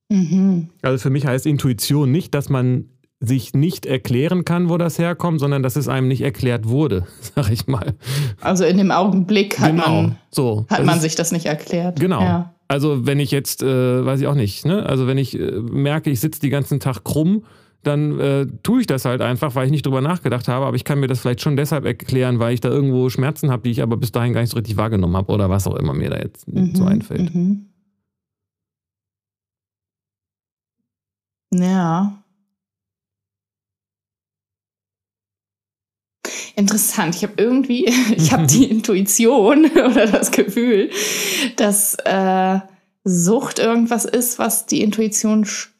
Mhm. 0.09 0.69
Also 0.81 0.99
für 0.99 1.09
mich 1.09 1.25
heißt 1.25 1.45
Intuition 1.45 2.11
nicht, 2.11 2.35
dass 2.35 2.49
man 2.49 2.85
sich 3.21 3.53
nicht 3.53 3.85
erklären 3.85 4.45
kann, 4.45 4.69
wo 4.69 4.77
das 4.77 4.97
herkommt, 4.97 5.39
sondern 5.39 5.61
dass 5.63 5.75
es 5.75 5.87
einem 5.87 6.07
nicht 6.07 6.21
erklärt 6.21 6.67
wurde, 6.67 7.05
sag 7.35 7.51
ich 7.51 7.67
mal. 7.67 7.93
Also 8.41 8.65
in 8.65 8.77
dem 8.77 8.91
Augenblick 8.91 9.59
hat 9.59 9.71
genau, 9.71 10.01
man, 10.01 10.17
so. 10.31 10.65
hat 10.69 10.83
man 10.83 10.97
ist, 10.97 11.03
sich 11.03 11.15
das 11.15 11.31
nicht 11.31 11.45
erklärt. 11.45 11.99
Genau. 11.99 12.21
Ja. 12.21 12.53
Also 12.67 13.05
wenn 13.05 13.19
ich 13.19 13.31
jetzt, 13.31 13.63
äh, 13.63 14.05
weiß 14.05 14.21
ich 14.21 14.27
auch 14.27 14.35
nicht, 14.35 14.65
ne? 14.65 14.85
also 14.85 15.05
wenn 15.05 15.17
ich 15.17 15.39
äh, 15.39 15.51
merke, 15.59 16.09
ich 16.09 16.19
sitze 16.19 16.41
den 16.41 16.49
ganzen 16.49 16.79
Tag 16.79 17.03
krumm, 17.03 17.43
dann 17.83 18.19
äh, 18.19 18.47
tue 18.63 18.81
ich 18.81 18.87
das 18.87 19.05
halt 19.05 19.21
einfach, 19.21 19.55
weil 19.55 19.65
ich 19.65 19.71
nicht 19.71 19.85
drüber 19.85 20.01
nachgedacht 20.01 20.47
habe, 20.47 20.65
aber 20.65 20.75
ich 20.75 20.83
kann 20.83 20.99
mir 20.99 21.07
das 21.07 21.19
vielleicht 21.19 21.41
schon 21.41 21.55
deshalb 21.55 21.85
erklären, 21.85 22.39
weil 22.39 22.53
ich 22.53 22.61
da 22.61 22.69
irgendwo 22.69 23.09
Schmerzen 23.09 23.51
habe, 23.51 23.63
die 23.63 23.71
ich 23.71 23.81
aber 23.81 23.97
bis 23.97 24.11
dahin 24.11 24.33
gar 24.33 24.41
nicht 24.41 24.51
so 24.51 24.57
richtig 24.57 24.77
wahrgenommen 24.77 25.17
habe 25.17 25.31
oder 25.31 25.49
was 25.49 25.67
auch 25.67 25.75
immer 25.75 25.93
mir 25.93 26.09
da 26.09 26.17
jetzt 26.17 26.47
mhm, 26.47 26.75
so 26.75 26.85
einfällt. 26.85 27.33
Mhm. 27.33 27.67
Ja. 31.53 32.21
interessant. 36.55 37.15
Ich 37.15 37.23
habe 37.23 37.33
irgendwie, 37.37 37.85
ich 38.15 38.31
habe 38.31 38.47
die 38.47 38.65
Intuition 38.69 39.65
oder 39.71 40.07
das 40.07 40.31
Gefühl, 40.31 40.89
dass 41.57 41.95
äh, 42.05 42.59
Sucht 43.03 43.59
irgendwas 43.59 44.05
ist, 44.05 44.37
was 44.39 44.67
die 44.67 44.81
Intuition 44.81 45.45
stört 45.45 45.71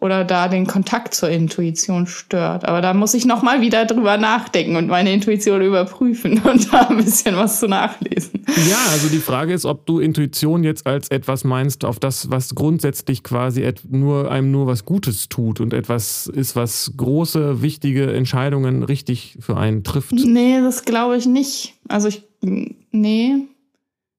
oder 0.00 0.24
da 0.24 0.48
den 0.48 0.66
Kontakt 0.66 1.14
zur 1.14 1.28
Intuition 1.28 2.06
stört. 2.06 2.64
Aber 2.64 2.80
da 2.80 2.94
muss 2.94 3.14
ich 3.14 3.24
noch 3.24 3.42
mal 3.42 3.60
wieder 3.60 3.84
drüber 3.84 4.16
nachdenken 4.16 4.76
und 4.76 4.88
meine 4.88 5.12
Intuition 5.12 5.62
überprüfen 5.62 6.40
und 6.44 6.72
da 6.72 6.88
ein 6.88 6.96
bisschen 6.98 7.36
was 7.36 7.60
zu 7.60 7.68
nachlesen. 7.68 8.44
Ja, 8.68 8.78
also 8.90 9.08
die 9.08 9.18
Frage 9.18 9.54
ist, 9.54 9.64
ob 9.64 9.86
du 9.86 10.00
Intuition 10.00 10.64
jetzt 10.64 10.86
als 10.86 11.08
etwas 11.08 11.44
meinst, 11.44 11.84
auf 11.84 11.98
das, 11.98 12.30
was 12.30 12.54
grundsätzlich 12.54 13.22
quasi 13.22 13.70
nur 13.88 14.30
einem 14.30 14.50
nur 14.50 14.66
was 14.66 14.84
Gutes 14.84 15.28
tut 15.28 15.60
und 15.60 15.72
etwas 15.72 16.26
ist, 16.26 16.56
was 16.56 16.92
große, 16.96 17.62
wichtige 17.62 18.12
Entscheidungen 18.12 18.82
richtig 18.82 19.36
für 19.40 19.56
einen 19.56 19.84
trifft. 19.84 20.12
Nee, 20.12 20.60
das 20.60 20.84
glaube 20.84 21.16
ich 21.16 21.26
nicht. 21.26 21.74
Also 21.88 22.08
ich, 22.08 22.22
nee, 22.40 23.36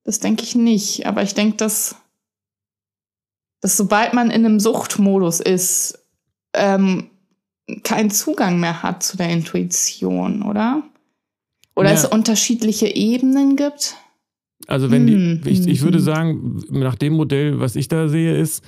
das 0.04 0.20
denke 0.20 0.44
ich 0.44 0.56
nicht. 0.56 1.06
Aber 1.06 1.24
ich 1.24 1.34
denke, 1.34 1.58
dass 1.58 1.96
dass 3.62 3.78
sobald 3.78 4.14
man 4.14 4.32
in 4.32 4.46
einem 4.46 4.60
Suchtmodus 4.60 5.40
ist, 5.40 6.00
ähm, 6.54 7.10
keinen 7.84 8.12
Zugang 8.12 8.60
mehr 8.60 8.84
hat 8.84 9.04
zu 9.04 9.18
der 9.18 9.30
Intuition, 9.30 10.42
oder? 10.42 10.84
Oder 11.76 11.90
ja. 11.90 11.96
es 11.96 12.06
unterschiedliche 12.06 12.88
Ebenen 12.88 13.56
gibt? 13.56 13.96
Also 14.68 14.92
wenn 14.92 15.08
hm. 15.08 15.42
die, 15.44 15.50
ich, 15.50 15.68
ich 15.68 15.82
würde 15.82 16.00
hm. 16.00 16.04
sagen, 16.04 16.64
nach 16.70 16.96
dem 16.96 17.14
Modell, 17.14 17.60
was 17.60 17.76
ich 17.76 17.88
da 17.88 18.10
sehe, 18.10 18.38
ist, 18.38 18.64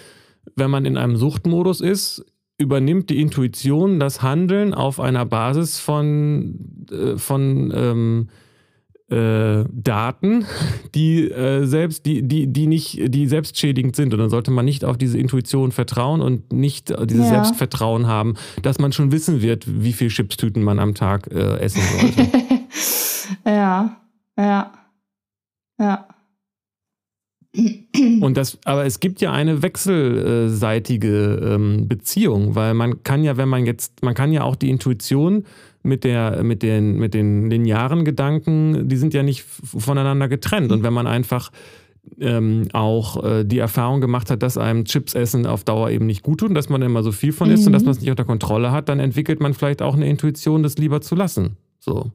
wenn 0.55 0.71
man 0.71 0.85
in 0.85 0.97
einem 0.97 1.17
Suchtmodus 1.17 1.81
ist, 1.81 2.25
übernimmt 2.57 3.09
die 3.09 3.19
Intuition 3.19 3.99
das 3.99 4.21
Handeln 4.21 4.73
auf 4.73 4.99
einer 4.99 5.25
Basis 5.25 5.79
von, 5.79 6.85
äh, 6.91 7.17
von 7.17 7.73
ähm, 7.75 8.29
äh, 9.13 9.65
Daten, 9.71 10.45
die 10.95 11.29
äh, 11.29 11.65
selbst, 11.65 12.05
die, 12.05 12.23
die, 12.23 12.47
die 12.47 12.67
nicht, 12.67 12.99
die 13.13 13.27
selbstschädigend 13.27 13.95
sind. 13.95 14.13
Und 14.13 14.19
dann 14.19 14.29
sollte 14.29 14.51
man 14.51 14.65
nicht 14.65 14.83
auf 14.83 14.97
diese 14.97 15.17
Intuition 15.17 15.71
vertrauen 15.71 16.21
und 16.21 16.51
nicht 16.51 16.89
dieses 16.89 17.25
ja. 17.25 17.43
Selbstvertrauen 17.43 18.07
haben, 18.07 18.35
dass 18.61 18.79
man 18.79 18.91
schon 18.91 19.11
wissen 19.11 19.41
wird, 19.41 19.65
wie 19.67 19.93
viel 19.93 20.09
Chipstüten 20.09 20.63
man 20.63 20.79
am 20.79 20.95
Tag 20.95 21.27
äh, 21.31 21.57
essen 21.59 21.81
sollte. 21.99 22.27
ja, 23.45 23.97
ja, 24.37 24.71
ja. 25.79 26.07
Und 27.55 28.35
das, 28.35 28.57
aber 28.65 28.85
es 28.85 28.99
gibt 28.99 29.21
ja 29.21 29.31
eine 29.31 29.61
wechselseitige 29.61 31.39
ähm, 31.43 31.87
Beziehung, 31.87 32.55
weil 32.55 32.73
man 32.73 33.03
kann 33.03 33.23
ja, 33.23 33.37
wenn 33.37 33.49
man 33.49 33.67
jetzt, 33.67 34.01
man 34.01 34.15
kann 34.15 34.31
ja 34.31 34.41
auch 34.43 34.55
die 34.55 34.71
Intuition 34.71 35.45
mit 35.83 36.03
der, 36.03 36.41
mit 36.43 36.63
den, 36.63 36.97
mit 36.97 37.13
den 37.13 37.51
linearen 37.51 38.05
Gedanken, 38.05 38.89
die 38.89 38.95
sind 38.95 39.13
ja 39.13 39.21
nicht 39.21 39.43
voneinander 39.43 40.27
getrennt. 40.27 40.71
Und 40.71 40.81
wenn 40.81 40.93
man 40.93 41.05
einfach 41.05 41.51
ähm, 42.19 42.69
auch 42.73 43.23
äh, 43.23 43.43
die 43.43 43.59
Erfahrung 43.59 44.01
gemacht 44.01 44.31
hat, 44.31 44.41
dass 44.41 44.57
einem 44.57 44.85
Chips 44.85 45.13
essen 45.13 45.45
auf 45.45 45.63
Dauer 45.63 45.91
eben 45.91 46.07
nicht 46.07 46.23
gut 46.23 46.39
tut 46.39 46.49
und 46.49 46.55
dass 46.55 46.69
man 46.69 46.81
immer 46.81 47.03
so 47.03 47.11
viel 47.11 47.33
von 47.33 47.51
isst 47.51 47.63
mhm. 47.63 47.67
und 47.67 47.73
dass 47.73 47.83
man 47.83 47.91
es 47.91 48.01
nicht 48.01 48.09
unter 48.09 48.25
Kontrolle 48.25 48.71
hat, 48.71 48.89
dann 48.89 48.99
entwickelt 48.99 49.39
man 49.39 49.53
vielleicht 49.53 49.81
auch 49.81 49.95
eine 49.95 50.09
Intuition, 50.09 50.63
das 50.63 50.77
lieber 50.77 51.01
zu 51.01 51.13
lassen. 51.13 51.57
So. 51.79 52.11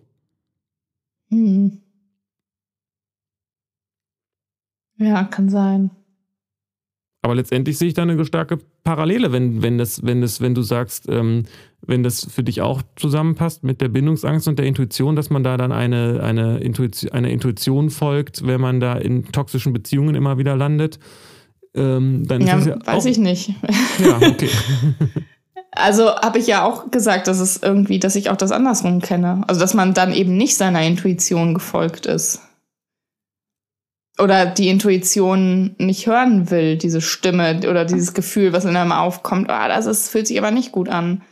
Mhm. 1.30 1.78
Ja, 4.98 5.24
kann 5.24 5.48
sein. 5.48 5.90
Aber 7.22 7.34
letztendlich 7.34 7.78
sehe 7.78 7.88
ich 7.88 7.94
da 7.94 8.02
eine 8.02 8.24
starke 8.24 8.58
Parallele, 8.84 9.32
wenn, 9.32 9.60
wenn, 9.60 9.76
das, 9.76 10.04
wenn, 10.04 10.20
das, 10.20 10.40
wenn 10.40 10.54
du 10.54 10.62
sagst, 10.62 11.08
ähm, 11.08 11.44
wenn 11.82 12.02
das 12.02 12.24
für 12.24 12.44
dich 12.44 12.60
auch 12.60 12.82
zusammenpasst 12.96 13.64
mit 13.64 13.80
der 13.80 13.88
Bindungsangst 13.88 14.46
und 14.46 14.58
der 14.58 14.66
Intuition, 14.66 15.16
dass 15.16 15.28
man 15.28 15.42
da 15.42 15.56
dann 15.56 15.72
eine, 15.72 16.22
eine, 16.22 16.58
Intuition, 16.58 17.12
eine 17.12 17.30
Intuition 17.32 17.90
folgt, 17.90 18.46
wenn 18.46 18.60
man 18.60 18.78
da 18.78 18.94
in 18.94 19.24
toxischen 19.32 19.72
Beziehungen 19.72 20.14
immer 20.14 20.38
wieder 20.38 20.56
landet. 20.56 21.00
Ähm, 21.74 22.26
dann 22.26 22.46
ja, 22.46 22.56
ist 22.56 22.66
ja 22.66 22.76
weiß 22.84 23.04
ich 23.06 23.18
nicht. 23.18 23.52
Ja, 23.98 24.16
okay. 24.16 24.50
Also 25.70 26.16
habe 26.16 26.38
ich 26.38 26.46
ja 26.46 26.64
auch 26.64 26.90
gesagt, 26.90 27.28
dass 27.28 27.38
es 27.38 27.62
irgendwie, 27.62 28.00
dass 28.00 28.16
ich 28.16 28.30
auch 28.30 28.36
das 28.36 28.50
andersrum 28.50 29.00
kenne. 29.00 29.42
Also 29.46 29.60
dass 29.60 29.74
man 29.74 29.94
dann 29.94 30.12
eben 30.12 30.36
nicht 30.36 30.56
seiner 30.56 30.82
Intuition 30.82 31.54
gefolgt 31.54 32.06
ist 32.06 32.40
oder 34.18 34.46
die 34.46 34.68
Intuition 34.68 35.74
nicht 35.78 36.06
hören 36.06 36.50
will, 36.50 36.76
diese 36.76 37.00
Stimme 37.00 37.60
oder 37.68 37.84
dieses 37.84 38.14
Gefühl, 38.14 38.52
was 38.52 38.64
in 38.64 38.76
einem 38.76 38.92
aufkommt, 38.92 39.50
ah, 39.50 39.68
das 39.68 39.86
ist, 39.86 40.08
fühlt 40.08 40.26
sich 40.26 40.38
aber 40.38 40.50
nicht 40.50 40.72
gut 40.72 40.88
an. 40.88 41.22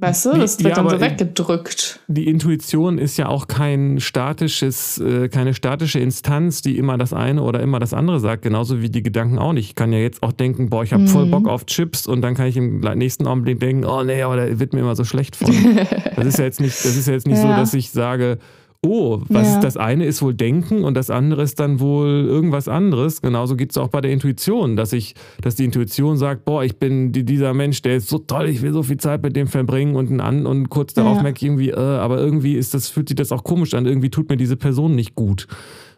Weißt 0.00 0.26
du, 0.26 0.32
das 0.32 0.58
wird 0.62 0.76
ja, 0.76 0.82
dann 0.82 0.90
so 0.90 1.00
weggedrückt. 1.00 2.00
Die 2.06 2.28
Intuition 2.28 2.98
ist 2.98 3.16
ja 3.16 3.28
auch 3.28 3.46
kein 3.46 4.00
statisches, 4.00 4.98
äh, 4.98 5.28
keine 5.28 5.54
statische 5.54 5.98
Instanz, 5.98 6.62
die 6.62 6.76
immer 6.76 6.98
das 6.98 7.12
eine 7.12 7.42
oder 7.42 7.60
immer 7.60 7.78
das 7.78 7.94
andere 7.94 8.20
sagt, 8.20 8.42
genauso 8.42 8.82
wie 8.82 8.90
die 8.90 9.02
Gedanken 9.02 9.38
auch 9.38 9.52
nicht. 9.52 9.66
Ich 9.66 9.74
kann 9.74 9.92
ja 9.92 9.98
jetzt 9.98 10.22
auch 10.22 10.32
denken, 10.32 10.70
boah, 10.70 10.82
ich 10.82 10.92
habe 10.92 11.02
mhm. 11.04 11.08
voll 11.08 11.26
Bock 11.26 11.48
auf 11.48 11.66
Chips 11.66 12.06
und 12.06 12.22
dann 12.22 12.34
kann 12.34 12.46
ich 12.46 12.56
im 12.56 12.80
nächsten 12.80 13.26
Augenblick 13.26 13.60
denken, 13.60 13.84
oh 13.84 14.02
nee, 14.02 14.22
aber 14.22 14.36
da 14.36 14.58
wird 14.58 14.72
mir 14.72 14.80
immer 14.80 14.96
so 14.96 15.04
schlecht 15.04 15.36
von. 15.36 15.48
das 16.16 16.26
ist 16.26 16.38
ja 16.38 16.44
jetzt 16.44 16.60
nicht, 16.60 16.76
das 16.76 16.96
ist 16.96 17.06
ja 17.06 17.14
jetzt 17.14 17.26
nicht 17.26 17.36
ja. 17.36 17.42
so, 17.42 17.48
dass 17.48 17.74
ich 17.74 17.90
sage, 17.90 18.38
oh, 18.86 19.22
was 19.28 19.54
ja. 19.54 19.60
das 19.60 19.76
eine 19.76 20.04
ist 20.04 20.22
wohl 20.22 20.34
Denken 20.34 20.84
und 20.84 20.94
das 20.94 21.10
andere 21.10 21.42
ist 21.42 21.60
dann 21.60 21.80
wohl 21.80 22.24
irgendwas 22.26 22.68
anderes. 22.68 23.20
Genauso 23.20 23.56
geht 23.56 23.70
es 23.70 23.78
auch 23.78 23.88
bei 23.88 24.00
der 24.00 24.12
Intuition, 24.12 24.76
dass 24.76 24.92
ich, 24.92 25.14
dass 25.40 25.54
die 25.54 25.64
Intuition 25.64 26.16
sagt, 26.16 26.44
boah, 26.44 26.64
ich 26.64 26.78
bin 26.78 27.12
dieser 27.12 27.54
Mensch, 27.54 27.82
der 27.82 27.96
ist 27.96 28.08
so 28.08 28.18
toll, 28.18 28.48
ich 28.48 28.62
will 28.62 28.72
so 28.72 28.82
viel 28.82 28.98
Zeit 28.98 29.22
mit 29.22 29.36
dem 29.36 29.46
verbringen 29.46 29.96
und 29.96 30.20
an 30.20 30.46
und 30.46 30.68
kurz 30.70 30.94
darauf 30.94 31.16
ja. 31.16 31.22
merke 31.22 31.38
ich 31.38 31.42
irgendwie, 31.44 31.70
äh, 31.70 31.76
aber 31.76 32.18
irgendwie 32.18 32.54
ist 32.54 32.74
das, 32.74 32.88
fühlt 32.88 33.08
sich 33.08 33.16
das 33.16 33.32
auch 33.32 33.44
komisch 33.44 33.74
an, 33.74 33.86
irgendwie 33.86 34.10
tut 34.10 34.28
mir 34.28 34.36
diese 34.36 34.56
Person 34.56 34.94
nicht 34.94 35.14
gut. 35.14 35.46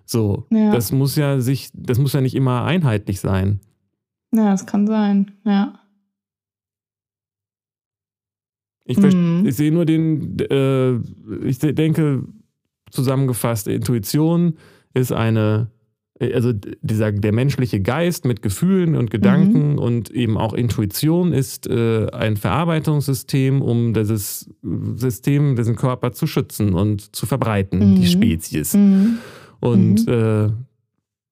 So, 0.04 0.46
ja. 0.50 0.72
das 0.72 0.90
muss 0.90 1.16
ja 1.16 1.40
sich, 1.40 1.70
das 1.74 1.98
muss 1.98 2.14
ja 2.14 2.20
nicht 2.20 2.34
immer 2.34 2.64
einheitlich 2.64 3.20
sein. 3.20 3.60
Ja, 4.34 4.50
das 4.50 4.66
kann 4.66 4.86
sein, 4.86 5.32
ja. 5.44 5.78
Ich, 8.90 8.96
mhm. 8.96 9.44
ich 9.46 9.54
sehe 9.54 9.70
nur 9.70 9.84
den, 9.84 10.38
äh, 10.38 10.94
ich 11.46 11.58
denke, 11.58 12.24
zusammengefasst, 12.90 13.68
Intuition 13.68 14.54
ist 14.94 15.12
eine, 15.12 15.70
also 16.20 16.52
dieser, 16.52 17.12
der 17.12 17.32
menschliche 17.32 17.80
Geist 17.80 18.24
mit 18.24 18.42
Gefühlen 18.42 18.96
und 18.96 19.10
Gedanken 19.10 19.72
mhm. 19.72 19.78
und 19.78 20.10
eben 20.10 20.36
auch 20.36 20.52
Intuition 20.52 21.32
ist 21.32 21.66
äh, 21.66 22.08
ein 22.10 22.36
Verarbeitungssystem, 22.36 23.62
um 23.62 23.94
dieses 23.94 24.50
System, 24.96 25.56
diesen 25.56 25.76
Körper 25.76 26.12
zu 26.12 26.26
schützen 26.26 26.74
und 26.74 27.14
zu 27.14 27.26
verbreiten, 27.26 27.92
mhm. 27.92 27.96
die 27.96 28.06
Spezies. 28.06 28.74
Mhm. 28.74 29.18
Und 29.60 30.06
mhm. 30.06 30.12
äh, 30.12 30.50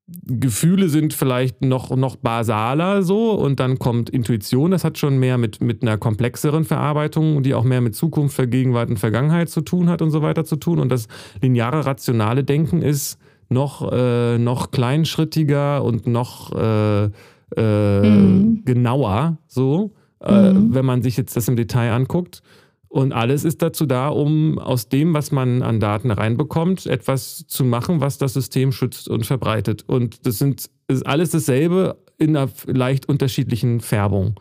Gefühle 0.08 0.88
sind 0.88 1.14
vielleicht 1.14 1.62
noch, 1.62 1.94
noch 1.96 2.14
basaler 2.14 3.02
so 3.02 3.32
und 3.32 3.58
dann 3.58 3.80
kommt 3.80 4.08
Intuition, 4.08 4.70
das 4.70 4.84
hat 4.84 4.98
schon 4.98 5.18
mehr 5.18 5.36
mit, 5.36 5.60
mit 5.60 5.82
einer 5.82 5.98
komplexeren 5.98 6.64
Verarbeitung, 6.64 7.42
die 7.42 7.54
auch 7.54 7.64
mehr 7.64 7.80
mit 7.80 7.96
Zukunft, 7.96 8.36
Vergegenwart 8.36 8.88
und 8.88 8.98
Vergangenheit 8.98 9.48
zu 9.48 9.62
tun 9.62 9.88
hat 9.88 10.02
und 10.02 10.12
so 10.12 10.22
weiter 10.22 10.44
zu 10.44 10.56
tun. 10.56 10.78
Und 10.78 10.90
das 10.90 11.08
lineare, 11.42 11.86
rationale 11.86 12.44
Denken 12.44 12.82
ist 12.82 13.18
noch, 13.48 13.90
äh, 13.92 14.38
noch 14.38 14.70
kleinschrittiger 14.70 15.82
und 15.82 16.06
noch 16.06 16.52
äh, 16.52 17.10
äh, 17.56 18.08
mhm. 18.08 18.62
genauer 18.64 19.38
so, 19.48 19.92
äh, 20.20 20.52
mhm. 20.52 20.72
wenn 20.72 20.84
man 20.84 21.02
sich 21.02 21.16
jetzt 21.16 21.36
das 21.36 21.48
im 21.48 21.56
Detail 21.56 21.92
anguckt. 21.92 22.42
Und 22.88 23.12
alles 23.12 23.44
ist 23.44 23.62
dazu 23.62 23.84
da, 23.84 24.08
um 24.08 24.58
aus 24.58 24.88
dem, 24.88 25.12
was 25.12 25.32
man 25.32 25.62
an 25.62 25.80
Daten 25.80 26.10
reinbekommt, 26.10 26.86
etwas 26.86 27.46
zu 27.46 27.64
machen, 27.64 28.00
was 28.00 28.18
das 28.18 28.34
System 28.34 28.72
schützt 28.72 29.08
und 29.08 29.26
verbreitet. 29.26 29.84
Und 29.86 30.26
das 30.26 30.38
sind 30.38 30.70
ist 30.88 31.06
alles 31.06 31.30
dasselbe 31.30 31.98
in 32.18 32.36
einer 32.36 32.50
leicht 32.66 33.08
unterschiedlichen 33.08 33.80
Färbung. 33.80 34.38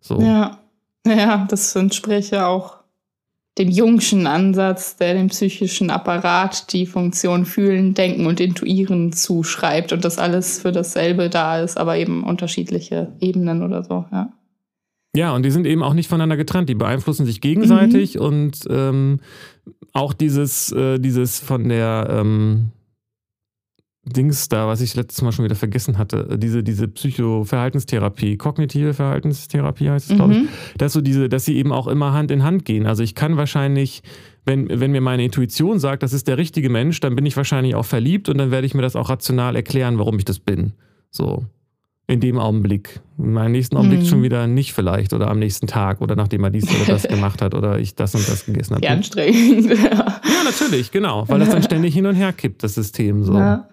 So. 0.00 0.20
Ja. 0.20 0.58
ja, 1.06 1.46
das 1.48 1.74
entspricht 1.76 2.34
auch 2.34 2.82
dem 3.58 3.68
Jungschen 3.68 4.26
Ansatz, 4.26 4.96
der 4.96 5.14
dem 5.14 5.28
psychischen 5.28 5.90
Apparat 5.90 6.72
die 6.72 6.86
Funktion 6.86 7.44
fühlen, 7.44 7.92
denken 7.92 8.26
und 8.26 8.40
intuieren 8.40 9.12
zuschreibt 9.12 9.92
und 9.92 10.04
das 10.04 10.18
alles 10.18 10.60
für 10.60 10.72
dasselbe 10.72 11.28
da 11.28 11.60
ist, 11.60 11.76
aber 11.76 11.98
eben 11.98 12.24
unterschiedliche 12.24 13.12
Ebenen 13.20 13.62
oder 13.62 13.84
so, 13.84 14.06
ja. 14.10 14.32
Ja, 15.14 15.34
und 15.34 15.44
die 15.44 15.50
sind 15.50 15.66
eben 15.66 15.82
auch 15.82 15.94
nicht 15.94 16.08
voneinander 16.08 16.36
getrennt. 16.36 16.68
Die 16.68 16.74
beeinflussen 16.74 17.26
sich 17.26 17.40
gegenseitig 17.40 18.14
mhm. 18.14 18.20
und 18.20 18.58
ähm, 18.70 19.20
auch 19.92 20.14
dieses, 20.14 20.72
äh, 20.72 20.98
dieses 20.98 21.38
von 21.38 21.68
der 21.68 22.08
ähm, 22.10 22.70
Dings 24.04 24.48
da, 24.48 24.66
was 24.66 24.80
ich 24.80 24.96
letztes 24.96 25.22
Mal 25.22 25.30
schon 25.30 25.44
wieder 25.44 25.54
vergessen 25.54 25.98
hatte, 25.98 26.30
äh, 26.30 26.38
diese, 26.38 26.62
diese 26.62 26.88
Psychoverhaltenstherapie, 26.88 28.38
kognitive 28.38 28.94
Verhaltenstherapie 28.94 29.90
heißt 29.90 30.06
es, 30.06 30.12
mhm. 30.12 30.16
glaube 30.16 30.34
ich, 30.34 30.40
dass 30.78 30.94
so 30.94 31.02
diese, 31.02 31.28
dass 31.28 31.44
sie 31.44 31.56
eben 31.56 31.72
auch 31.72 31.88
immer 31.88 32.14
Hand 32.14 32.30
in 32.30 32.42
Hand 32.42 32.64
gehen. 32.64 32.86
Also 32.86 33.02
ich 33.02 33.14
kann 33.14 33.36
wahrscheinlich, 33.36 34.02
wenn, 34.46 34.80
wenn 34.80 34.92
mir 34.92 35.02
meine 35.02 35.24
Intuition 35.24 35.78
sagt, 35.78 36.02
das 36.02 36.14
ist 36.14 36.26
der 36.26 36.38
richtige 36.38 36.70
Mensch, 36.70 37.00
dann 37.00 37.14
bin 37.14 37.26
ich 37.26 37.36
wahrscheinlich 37.36 37.74
auch 37.74 37.84
verliebt 37.84 38.30
und 38.30 38.38
dann 38.38 38.50
werde 38.50 38.66
ich 38.66 38.74
mir 38.74 38.82
das 38.82 38.96
auch 38.96 39.10
rational 39.10 39.56
erklären, 39.56 39.98
warum 39.98 40.18
ich 40.18 40.24
das 40.24 40.38
bin. 40.38 40.72
So 41.10 41.44
in 42.12 42.20
dem 42.20 42.38
Augenblick. 42.38 43.00
In 43.18 43.32
meinem 43.32 43.52
nächsten 43.52 43.76
Augenblick 43.76 44.00
mhm. 44.00 44.06
schon 44.06 44.22
wieder 44.22 44.46
nicht 44.46 44.72
vielleicht 44.72 45.12
oder 45.12 45.28
am 45.28 45.38
nächsten 45.38 45.66
Tag 45.66 46.00
oder 46.00 46.14
nachdem 46.14 46.44
er 46.44 46.50
dies 46.50 46.64
oder 46.68 46.92
das 46.92 47.02
gemacht 47.08 47.40
hat 47.40 47.54
oder 47.54 47.78
ich 47.78 47.94
das 47.94 48.14
und 48.14 48.28
das 48.28 48.46
gegessen 48.46 48.74
habe. 48.74 48.84
Ja, 48.86 48.90
anstrengend. 48.90 49.70
ja, 49.70 50.20
natürlich, 50.44 50.90
genau, 50.90 51.28
weil 51.28 51.38
das 51.38 51.50
dann 51.50 51.62
ständig 51.62 51.94
hin 51.94 52.06
und 52.06 52.14
her 52.14 52.32
kippt, 52.32 52.62
das 52.62 52.74
System 52.74 53.24
so. 53.24 53.34
Ja. 53.34 53.68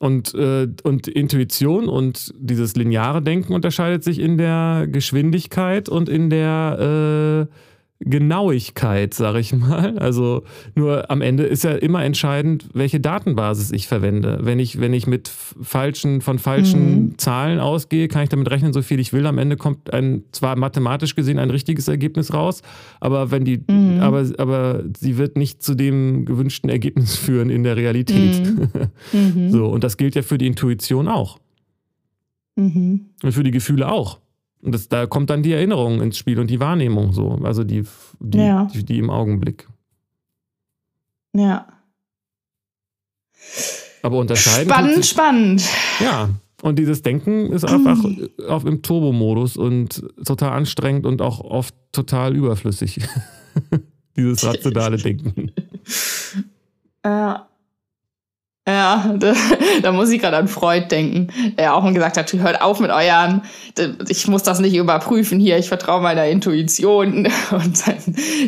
Und, 0.00 0.34
äh, 0.34 0.66
und 0.82 1.08
Intuition 1.08 1.88
und 1.88 2.32
dieses 2.38 2.74
lineare 2.74 3.20
Denken 3.20 3.52
unterscheidet 3.52 4.02
sich 4.02 4.18
in 4.18 4.38
der 4.38 4.86
Geschwindigkeit 4.90 5.88
und 5.88 6.08
in 6.08 6.30
der 6.30 7.48
äh, 7.50 7.54
Genauigkeit, 8.02 9.12
sag 9.12 9.36
ich 9.36 9.54
mal. 9.54 9.98
Also 9.98 10.42
nur 10.74 11.10
am 11.10 11.20
Ende 11.20 11.44
ist 11.44 11.64
ja 11.64 11.72
immer 11.72 12.02
entscheidend, 12.02 12.66
welche 12.72 12.98
Datenbasis 12.98 13.72
ich 13.72 13.86
verwende. 13.86 14.38
Wenn 14.40 14.58
ich, 14.58 14.80
wenn 14.80 14.94
ich 14.94 15.06
mit 15.06 15.28
falschen, 15.28 16.22
von 16.22 16.38
falschen 16.38 17.02
mhm. 17.02 17.18
Zahlen 17.18 17.60
ausgehe, 17.60 18.08
kann 18.08 18.22
ich 18.22 18.30
damit 18.30 18.50
rechnen, 18.50 18.72
so 18.72 18.80
viel 18.80 19.00
ich 19.00 19.12
will. 19.12 19.26
Am 19.26 19.36
Ende 19.36 19.58
kommt 19.58 19.92
ein, 19.92 20.24
zwar 20.32 20.56
mathematisch 20.56 21.14
gesehen 21.14 21.38
ein 21.38 21.50
richtiges 21.50 21.88
Ergebnis 21.88 22.32
raus, 22.32 22.62
aber 23.00 23.30
wenn 23.30 23.44
die, 23.44 23.62
mhm. 23.66 24.00
aber, 24.00 24.24
aber 24.38 24.82
sie 24.98 25.18
wird 25.18 25.36
nicht 25.36 25.62
zu 25.62 25.74
dem 25.74 26.24
gewünschten 26.24 26.70
Ergebnis 26.70 27.16
führen 27.18 27.50
in 27.50 27.64
der 27.64 27.76
Realität. 27.76 28.42
Mhm. 29.12 29.50
so, 29.50 29.66
und 29.66 29.84
das 29.84 29.98
gilt 29.98 30.14
ja 30.14 30.22
für 30.22 30.38
die 30.38 30.46
Intuition 30.46 31.06
auch. 31.06 31.38
Mhm. 32.56 33.10
Und 33.22 33.32
für 33.32 33.42
die 33.42 33.50
Gefühle 33.50 33.92
auch. 33.92 34.20
Und 34.62 34.72
das, 34.72 34.88
da 34.88 35.06
kommt 35.06 35.30
dann 35.30 35.42
die 35.42 35.52
Erinnerung 35.52 36.02
ins 36.02 36.18
Spiel 36.18 36.38
und 36.38 36.50
die 36.50 36.60
Wahrnehmung 36.60 37.12
so, 37.12 37.38
also 37.42 37.64
die, 37.64 37.84
die, 38.18 38.38
ja. 38.38 38.68
die, 38.72 38.84
die, 38.84 38.98
im 38.98 39.10
Augenblick. 39.10 39.66
Ja. 41.34 41.66
Aber 44.02 44.18
unterscheiden. 44.18 44.70
Spannend, 44.70 45.06
spannend. 45.06 45.68
Ja. 46.00 46.30
Und 46.62 46.78
dieses 46.78 47.00
Denken 47.00 47.52
ist 47.52 47.64
einfach 47.64 48.04
auf, 48.48 48.66
im 48.66 48.82
Turbo-Modus 48.82 49.56
und 49.56 50.04
total 50.24 50.52
anstrengend 50.52 51.06
und 51.06 51.22
auch 51.22 51.40
oft 51.40 51.74
total 51.92 52.36
überflüssig. 52.36 53.00
Dieses 54.16 54.44
rationale 54.44 54.98
Denken. 54.98 55.52
Ja. 57.04 57.49
Ja, 58.70 59.14
da, 59.18 59.34
da 59.82 59.92
muss 59.92 60.10
ich 60.10 60.20
gerade 60.20 60.36
an 60.36 60.46
Freud 60.46 60.86
denken, 60.90 61.28
der 61.58 61.74
auch 61.74 61.82
mal 61.82 61.92
gesagt 61.92 62.16
hat, 62.16 62.32
hört 62.32 62.62
auf 62.62 62.78
mit 62.78 62.90
euren, 62.90 63.42
ich 64.08 64.28
muss 64.28 64.44
das 64.44 64.60
nicht 64.60 64.76
überprüfen 64.76 65.40
hier, 65.40 65.58
ich 65.58 65.68
vertraue 65.68 66.00
meiner 66.00 66.26
Intuition. 66.26 67.28
Und 67.50 67.82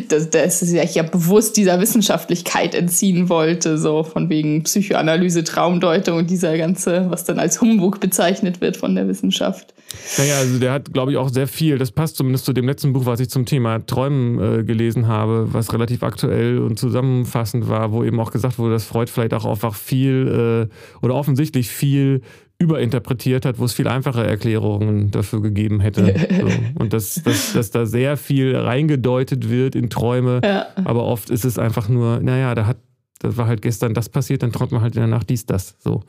dass, 0.09 0.29
dass 0.29 0.61
er 0.61 0.67
sich 0.67 0.95
ja 0.95 1.03
bewusst 1.03 1.57
dieser 1.57 1.81
Wissenschaftlichkeit 1.81 2.73
entziehen 2.73 3.27
wollte, 3.27 3.77
so 3.77 4.03
von 4.03 4.29
wegen 4.29 4.63
Psychoanalyse, 4.63 5.43
Traumdeutung 5.43 6.17
und 6.17 6.29
dieser 6.29 6.57
ganze, 6.57 7.09
was 7.09 7.25
dann 7.25 7.39
als 7.39 7.59
Humbug 7.59 7.99
bezeichnet 7.99 8.61
wird 8.61 8.77
von 8.77 8.95
der 8.95 9.07
Wissenschaft. 9.07 9.73
Naja, 10.17 10.37
also 10.37 10.59
der 10.59 10.71
hat, 10.71 10.93
glaube 10.93 11.11
ich, 11.11 11.17
auch 11.17 11.29
sehr 11.29 11.47
viel, 11.47 11.77
das 11.77 11.91
passt 11.91 12.15
zumindest 12.15 12.45
zu 12.45 12.53
dem 12.53 12.65
letzten 12.65 12.93
Buch, 12.93 13.05
was 13.05 13.19
ich 13.19 13.29
zum 13.29 13.45
Thema 13.45 13.85
Träumen 13.85 14.59
äh, 14.59 14.63
gelesen 14.63 15.07
habe, 15.07 15.53
was 15.53 15.71
relativ 15.71 16.03
aktuell 16.03 16.59
und 16.59 16.79
zusammenfassend 16.79 17.69
war, 17.69 17.91
wo 17.91 18.03
eben 18.03 18.19
auch 18.19 18.31
gesagt 18.31 18.57
wurde, 18.57 18.73
dass 18.73 18.85
Freud 18.85 19.11
vielleicht 19.11 19.33
auch 19.33 19.45
einfach 19.45 19.75
viel 19.75 20.12
äh, 20.21 20.67
oder 21.01 21.15
offensichtlich 21.15 21.69
viel 21.69 22.21
überinterpretiert 22.59 23.45
hat, 23.45 23.59
wo 23.59 23.65
es 23.65 23.73
viel 23.73 23.87
einfache 23.87 24.25
Erklärungen 24.25 25.11
dafür 25.11 25.41
gegeben 25.41 25.79
hätte. 25.79 26.15
So. 26.39 26.47
Und 26.81 26.93
dass, 26.93 27.15
dass, 27.15 27.53
dass 27.53 27.71
da 27.71 27.85
sehr 27.85 28.15
viel 28.17 28.55
reingedeutet 28.55 29.49
wird 29.49 29.75
in 29.75 29.89
Träume, 29.89 30.41
ja. 30.43 30.67
aber 30.85 31.03
oft 31.03 31.29
ist 31.29 31.45
es 31.45 31.59
einfach 31.59 31.89
nur, 31.89 32.19
naja, 32.19 32.55
da 32.55 32.65
hat, 32.65 32.77
das 33.19 33.37
war 33.37 33.47
halt 33.47 33.61
gestern 33.61 33.93
das 33.93 34.09
passiert, 34.09 34.43
dann 34.43 34.51
träumt 34.51 34.71
man 34.71 34.81
halt 34.81 34.95
in 34.95 35.01
der 35.01 35.07
Nacht 35.07 35.29
dies, 35.29 35.45
das. 35.45 35.75
So. 35.79 36.03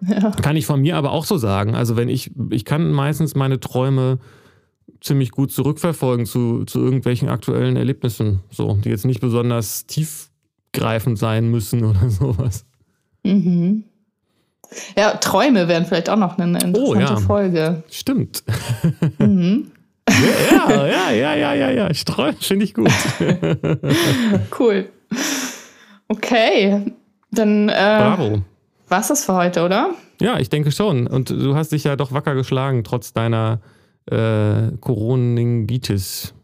Ja. 0.00 0.30
Kann 0.30 0.56
ich 0.56 0.66
von 0.66 0.80
mir 0.80 0.96
aber 0.96 1.12
auch 1.12 1.24
so 1.24 1.36
sagen. 1.36 1.74
Also 1.74 1.96
wenn 1.96 2.08
ich, 2.08 2.32
ich 2.50 2.64
kann 2.64 2.90
meistens 2.90 3.34
meine 3.34 3.60
Träume 3.60 4.18
ziemlich 5.00 5.30
gut 5.30 5.52
zurückverfolgen 5.52 6.26
zu, 6.26 6.64
zu 6.64 6.80
irgendwelchen 6.80 7.28
aktuellen 7.28 7.76
Erlebnissen, 7.76 8.40
so, 8.50 8.78
die 8.84 8.88
jetzt 8.88 9.04
nicht 9.04 9.20
besonders 9.20 9.86
tiefgreifend 9.86 11.18
sein 11.18 11.50
müssen 11.50 11.84
oder 11.84 12.08
sowas. 12.10 12.66
Mhm. 13.22 13.84
Ja, 14.96 15.12
Träume 15.16 15.68
wären 15.68 15.84
vielleicht 15.84 16.08
auch 16.08 16.16
noch 16.16 16.38
eine 16.38 16.58
interessante 16.58 16.80
oh, 16.80 16.94
ja. 16.94 17.16
Folge. 17.16 17.82
Stimmt. 17.90 18.42
Mhm. 19.18 19.70
Ja, 20.08 20.86
ja, 20.86 21.10
ja, 21.10 21.34
ja, 21.34 21.54
ja, 21.54 21.70
ja. 21.70 21.88
Träume 21.88 22.36
finde 22.40 22.64
ich 22.64 22.74
gut. 22.74 22.90
cool. 24.58 24.88
Okay, 26.08 26.92
dann 27.30 27.68
äh, 27.68 27.72
Bravo. 27.72 28.42
war's 28.88 29.08
das 29.08 29.24
für 29.24 29.34
heute, 29.34 29.64
oder? 29.64 29.90
Ja, 30.20 30.38
ich 30.38 30.50
denke 30.50 30.72
schon. 30.72 31.06
Und 31.06 31.30
du 31.30 31.54
hast 31.54 31.72
dich 31.72 31.84
ja 31.84 31.96
doch 31.96 32.12
wacker 32.12 32.34
geschlagen, 32.34 32.84
trotz 32.84 33.12
deiner 33.12 33.60
äh, 34.06 34.76
Coroningitis. 34.80 36.34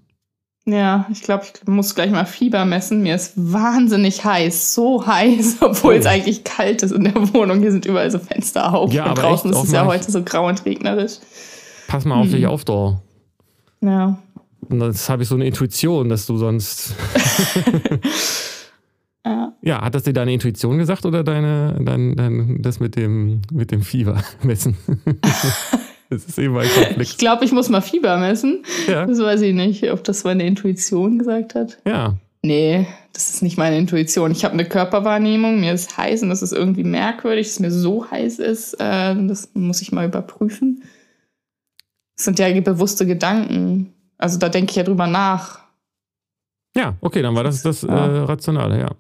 Ja, 0.71 1.07
ich 1.11 1.23
glaube, 1.23 1.45
ich 1.45 1.67
muss 1.67 1.95
gleich 1.95 2.11
mal 2.11 2.27
Fieber 2.27 2.67
messen. 2.67 3.03
Mir 3.03 3.15
ist 3.15 3.33
wahnsinnig 3.37 4.23
heiß, 4.23 4.75
so 4.75 5.07
heiß, 5.07 5.57
obwohl 5.63 5.95
oh. 5.95 5.99
es 5.99 6.05
eigentlich 6.05 6.45
kalt 6.45 6.83
ist 6.83 6.93
in 6.93 7.05
der 7.05 7.15
Wohnung. 7.33 7.61
Hier 7.61 7.73
sind 7.73 7.87
überall 7.87 8.11
so 8.11 8.19
Fenster 8.19 8.75
auf. 8.75 8.93
Ja, 8.93 9.09
und 9.09 9.17
draußen 9.17 9.51
ist 9.51 9.65
es 9.65 9.73
ja 9.73 9.87
heute 9.87 10.11
so 10.11 10.23
grau 10.23 10.47
und 10.47 10.63
regnerisch. 10.67 11.15
Pass 11.87 12.05
mal 12.05 12.17
auf 12.17 12.27
hm. 12.27 12.33
dich 12.33 12.47
auf, 12.47 12.67
da. 12.67 13.01
Ja. 13.81 14.19
Und 14.69 14.81
das 14.81 15.09
habe 15.09 15.23
ich 15.23 15.29
so 15.31 15.37
eine 15.37 15.47
Intuition, 15.47 16.11
dass 16.11 16.27
du 16.27 16.37
sonst. 16.37 16.95
ja. 19.25 19.55
ja, 19.63 19.81
hat 19.81 19.95
das 19.95 20.03
dir 20.03 20.13
deine 20.13 20.35
Intuition 20.35 20.77
gesagt 20.77 21.07
oder 21.07 21.25
deine, 21.25 21.81
dein, 21.83 22.15
dein, 22.15 22.61
das 22.61 22.79
mit 22.79 22.95
dem, 22.95 23.41
mit 23.51 23.71
dem 23.71 23.81
Fieber 23.81 24.23
messen? 24.43 24.77
Das 26.11 26.25
ist 26.25 26.39
eben 26.39 26.57
ein 26.57 26.69
Konflikt. 26.69 27.01
Ich 27.01 27.19
glaube, 27.19 27.45
ich 27.45 27.53
muss 27.53 27.69
mal 27.69 27.83
Fieber 27.83 28.17
messen. 28.17 28.65
Ja. 28.87 29.07
Das 29.07 29.19
weiß 29.19 29.43
ich 29.43 29.55
nicht, 29.55 29.91
ob 29.91 30.05
das 30.05 30.25
meine 30.25 30.47
Intuition 30.47 31.19
gesagt 31.19 31.55
hat. 31.55 31.79
Ja. 31.87 32.17
Nee, 32.43 32.87
das 33.13 33.31
ist 33.31 33.43
nicht 33.43 33.59
meine 33.59 33.77
Intuition. 33.77 34.31
Ich 34.31 34.45
habe 34.45 34.55
eine 34.55 34.65
Körperwahrnehmung, 34.65 35.61
mir 35.61 35.73
ist 35.73 35.97
heiß 35.97 36.23
und 36.23 36.31
das 36.31 36.41
ist 36.41 36.53
irgendwie 36.53 36.85
merkwürdig, 36.85 37.49
dass 37.49 37.61
mir 37.61 37.71
so 37.71 38.11
heiß 38.11 38.39
ist. 38.39 38.75
Äh, 38.75 39.27
das 39.27 39.51
muss 39.55 39.83
ich 39.83 39.93
mal 39.93 40.07
überprüfen. 40.07 40.83
Das 42.17 42.25
sind 42.25 42.39
ja 42.39 42.49
bewusste 42.61 43.07
Gedanken. 43.07 43.93
Also 44.17 44.39
da 44.39 44.49
denke 44.49 44.71
ich 44.71 44.77
ja 44.77 44.83
drüber 44.85 45.07
nach. 45.07 45.61
Ja, 46.77 46.97
okay, 47.01 47.23
dann 47.23 47.35
war 47.35 47.45
das 47.45 47.63
das 47.63 47.83
ja. 47.83 47.89
äh, 47.89 48.19
Rationale, 48.21 48.79
ja. 48.79 48.91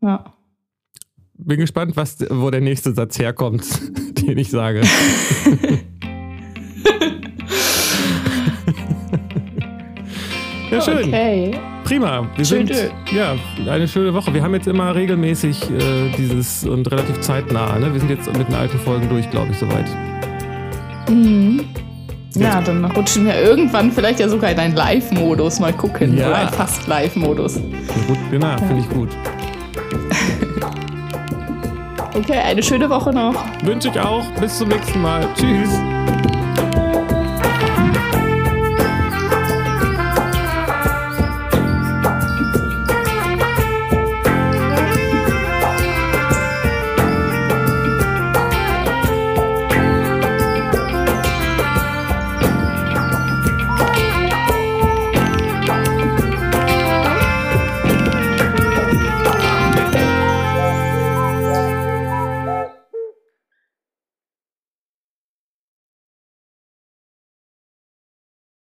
Ja. 0.00 0.24
Bin 1.34 1.58
gespannt, 1.58 1.96
was, 1.96 2.18
wo 2.30 2.50
der 2.50 2.60
nächste 2.60 2.94
Satz 2.94 3.18
herkommt, 3.18 3.64
den 4.20 4.38
ich 4.38 4.50
sage. 4.50 4.82
Ja, 10.72 10.80
schön. 10.80 11.08
Okay. 11.08 11.50
Prima. 11.84 12.26
Wir 12.34 12.44
schön 12.46 12.66
sind 12.66 12.90
ja 13.12 13.36
eine 13.70 13.86
schöne 13.86 14.14
Woche. 14.14 14.32
Wir 14.32 14.42
haben 14.42 14.54
jetzt 14.54 14.66
immer 14.66 14.94
regelmäßig 14.94 15.70
äh, 15.70 16.08
dieses 16.16 16.64
und 16.64 16.90
relativ 16.90 17.20
zeitnah. 17.20 17.78
Ne? 17.78 17.92
Wir 17.92 18.00
sind 18.00 18.08
jetzt 18.08 18.26
mit 18.38 18.48
den 18.48 18.54
alten 18.54 18.78
Folgen 18.78 19.06
durch, 19.10 19.28
glaube 19.30 19.50
ich, 19.50 19.58
soweit. 19.58 19.84
Mhm. 21.10 21.64
Ja, 22.34 22.62
dann 22.62 22.82
rutschen 22.86 23.26
wir 23.26 23.38
irgendwann 23.38 23.92
vielleicht 23.92 24.20
ja 24.20 24.28
sogar 24.28 24.50
in 24.50 24.58
einen 24.58 24.74
Live-Modus 24.74 25.60
mal 25.60 25.74
gucken. 25.74 26.16
Ja. 26.16 26.28
Oder 26.28 26.36
einen 26.38 26.48
fast 26.48 26.86
Live-Modus. 26.86 27.60
Genau, 28.30 28.46
ja. 28.46 28.56
finde 28.56 28.78
ich 28.80 28.88
gut. 28.88 29.10
okay, 32.14 32.38
eine 32.38 32.62
schöne 32.62 32.88
Woche 32.88 33.12
noch. 33.12 33.34
Wünsche 33.62 33.88
ich 33.88 34.00
auch. 34.00 34.24
Bis 34.40 34.56
zum 34.56 34.68
nächsten 34.68 35.02
Mal. 35.02 35.28
Tschüss. 35.34 35.78